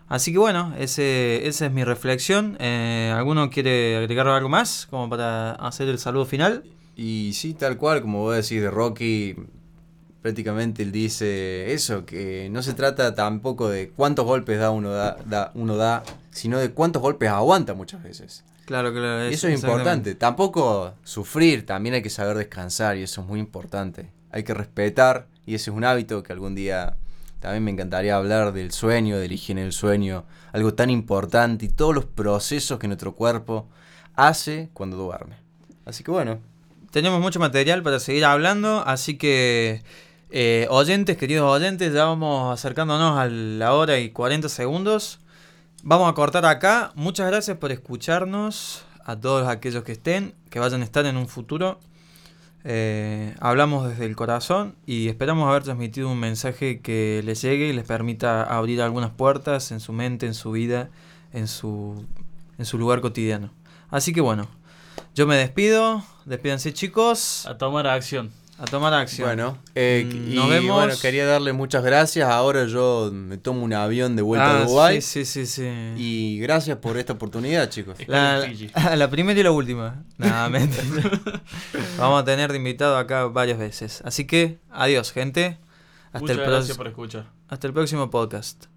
Así 0.07 0.31
que 0.33 0.37
bueno, 0.37 0.73
ese, 0.77 1.47
esa 1.47 1.65
es 1.65 1.71
mi 1.71 1.83
reflexión. 1.83 2.57
Eh, 2.59 3.11
¿Alguno 3.15 3.49
quiere 3.49 3.97
agregar 3.97 4.27
algo 4.27 4.49
más 4.49 4.85
como 4.89 5.09
para 5.09 5.51
hacer 5.53 5.87
el 5.89 5.97
saludo 5.97 6.25
final? 6.25 6.63
Y 6.97 7.31
sí, 7.33 7.53
tal 7.53 7.77
cual, 7.77 8.01
como 8.01 8.19
vos 8.19 8.35
decís 8.35 8.61
de 8.61 8.69
Rocky, 8.69 9.35
prácticamente 10.21 10.83
él 10.83 10.91
dice 10.91 11.73
eso, 11.73 12.05
que 12.05 12.49
no 12.51 12.61
se 12.63 12.73
trata 12.73 13.15
tampoco 13.15 13.69
de 13.69 13.89
cuántos 13.89 14.25
golpes 14.25 14.59
da 14.59 14.71
uno 14.71 14.91
da, 14.91 15.17
da- 15.25 15.51
uno 15.55 15.75
da, 15.77 16.03
sino 16.35 16.59
de 16.59 16.71
cuántos 16.71 17.01
golpes 17.01 17.29
aguanta 17.29 17.73
muchas 17.73 18.03
veces. 18.03 18.43
Claro, 18.65 18.91
claro. 18.91 19.29
Y 19.29 19.33
eso 19.33 19.47
es 19.47 19.55
importante. 19.55 20.15
Tampoco 20.15 20.93
sufrir, 21.05 21.65
también 21.65 21.95
hay 21.95 22.01
que 22.01 22.09
saber 22.09 22.35
descansar 22.35 22.97
y 22.97 23.03
eso 23.03 23.21
es 23.21 23.27
muy 23.27 23.39
importante. 23.39 24.11
Hay 24.31 24.43
que 24.43 24.53
respetar 24.53 25.27
y 25.45 25.55
ese 25.55 25.69
es 25.69 25.77
un 25.77 25.85
hábito 25.85 26.23
que 26.23 26.33
algún 26.33 26.53
día 26.53 26.97
también 27.39 27.63
me 27.63 27.71
encantaría 27.71 28.17
hablar 28.17 28.51
del 28.51 28.73
sueño, 28.73 29.17
de 29.17 29.29
la 29.29 29.33
higiene 29.33 29.61
del 29.61 29.71
sueño, 29.71 30.25
algo 30.51 30.73
tan 30.73 30.89
importante 30.89 31.67
y 31.67 31.69
todos 31.69 31.95
los 31.95 32.03
procesos 32.03 32.79
que 32.79 32.87
nuestro 32.87 33.15
cuerpo 33.15 33.69
hace 34.15 34.69
cuando 34.73 34.97
duerme. 34.97 35.37
Así 35.85 36.03
que 36.03 36.11
bueno, 36.11 36.39
Tenemos 36.91 37.21
mucho 37.21 37.39
material 37.39 37.81
para 37.81 37.99
seguir 37.99 38.25
hablando, 38.25 38.83
así 38.85 39.17
que 39.17 39.83
eh, 40.31 40.67
oyentes, 40.69 41.15
queridos 41.17 41.49
oyentes, 41.49 41.93
ya 41.93 42.05
vamos 42.05 42.53
acercándonos 42.53 43.17
a 43.17 43.27
la 43.27 43.73
hora 43.73 43.99
y 43.99 44.09
40 44.09 44.49
segundos. 44.49 45.19
Vamos 45.87 46.09
a 46.09 46.13
cortar 46.15 46.47
acá. 46.47 46.91
Muchas 46.95 47.27
gracias 47.27 47.57
por 47.57 47.71
escucharnos, 47.71 48.83
a 49.05 49.15
todos 49.17 49.47
aquellos 49.47 49.83
que 49.83 49.91
estén, 49.91 50.33
que 50.49 50.57
vayan 50.57 50.81
a 50.81 50.83
estar 50.83 51.05
en 51.05 51.15
un 51.15 51.27
futuro. 51.27 51.79
Eh, 52.63 53.35
hablamos 53.39 53.87
desde 53.87 54.07
el 54.07 54.15
corazón 54.15 54.73
y 54.87 55.09
esperamos 55.09 55.47
haber 55.47 55.61
transmitido 55.61 56.09
un 56.09 56.19
mensaje 56.19 56.79
que 56.79 57.21
les 57.23 57.39
llegue 57.43 57.67
y 57.67 57.73
les 57.73 57.85
permita 57.85 58.41
abrir 58.45 58.81
algunas 58.81 59.11
puertas 59.11 59.71
en 59.71 59.79
su 59.79 59.93
mente, 59.93 60.25
en 60.25 60.33
su 60.33 60.53
vida, 60.53 60.89
en 61.33 61.47
su, 61.47 62.03
en 62.57 62.65
su 62.65 62.79
lugar 62.79 62.99
cotidiano. 63.01 63.51
Así 63.91 64.11
que 64.11 64.21
bueno, 64.21 64.47
yo 65.13 65.27
me 65.27 65.35
despido. 65.35 66.03
Despídanse 66.25 66.73
chicos. 66.73 67.45
A 67.45 67.59
tomar 67.59 67.85
acción. 67.85 68.31
A 68.57 68.65
tomar 68.65 68.93
acción. 68.93 69.27
bueno, 69.27 69.57
eh, 69.75 70.05
Mm, 70.09 70.31
y 70.31 70.35
nos 70.35 70.49
vemos. 70.49 70.75
bueno, 70.85 70.93
quería 71.01 71.25
darle 71.25 71.51
muchas 71.51 71.83
gracias. 71.83 72.29
Ahora 72.29 72.65
yo 72.65 73.09
me 73.13 73.37
tomo 73.37 73.63
un 73.63 73.73
avión 73.73 74.15
de 74.15 74.21
vuelta 74.21 74.49
Ah, 74.49 74.59
a 74.59 74.63
Uruguay. 74.63 75.01
Sí, 75.01 75.25
sí, 75.25 75.45
sí. 75.45 75.63
sí. 75.63 75.93
Y 75.97 76.39
gracias 76.39 76.77
por 76.77 76.97
esta 76.97 77.13
oportunidad, 77.13 77.69
chicos. 77.69 77.97
La, 78.07 79.09
primera 79.09 79.37
y 79.39 79.43
la 79.43 79.51
última. 79.51 80.03
Nada, 80.17 80.47
mentira. 80.57 81.11
Vamos 81.97 82.21
a 82.21 82.25
tener 82.25 82.51
de 82.51 82.57
invitado 82.57 82.97
acá 82.97 83.25
varias 83.25 83.57
veces. 83.57 84.01
Así 84.05 84.25
que, 84.25 84.57
adiós, 84.71 85.11
gente. 85.11 85.57
Hasta, 86.13 86.19
Muchas 86.19 86.37
el, 86.37 86.43
gracias 86.45 86.77
por 86.77 86.87
escuchar. 86.87 87.25
hasta 87.49 87.67
el 87.67 87.73
próximo 87.73 88.09
podcast. 88.09 88.67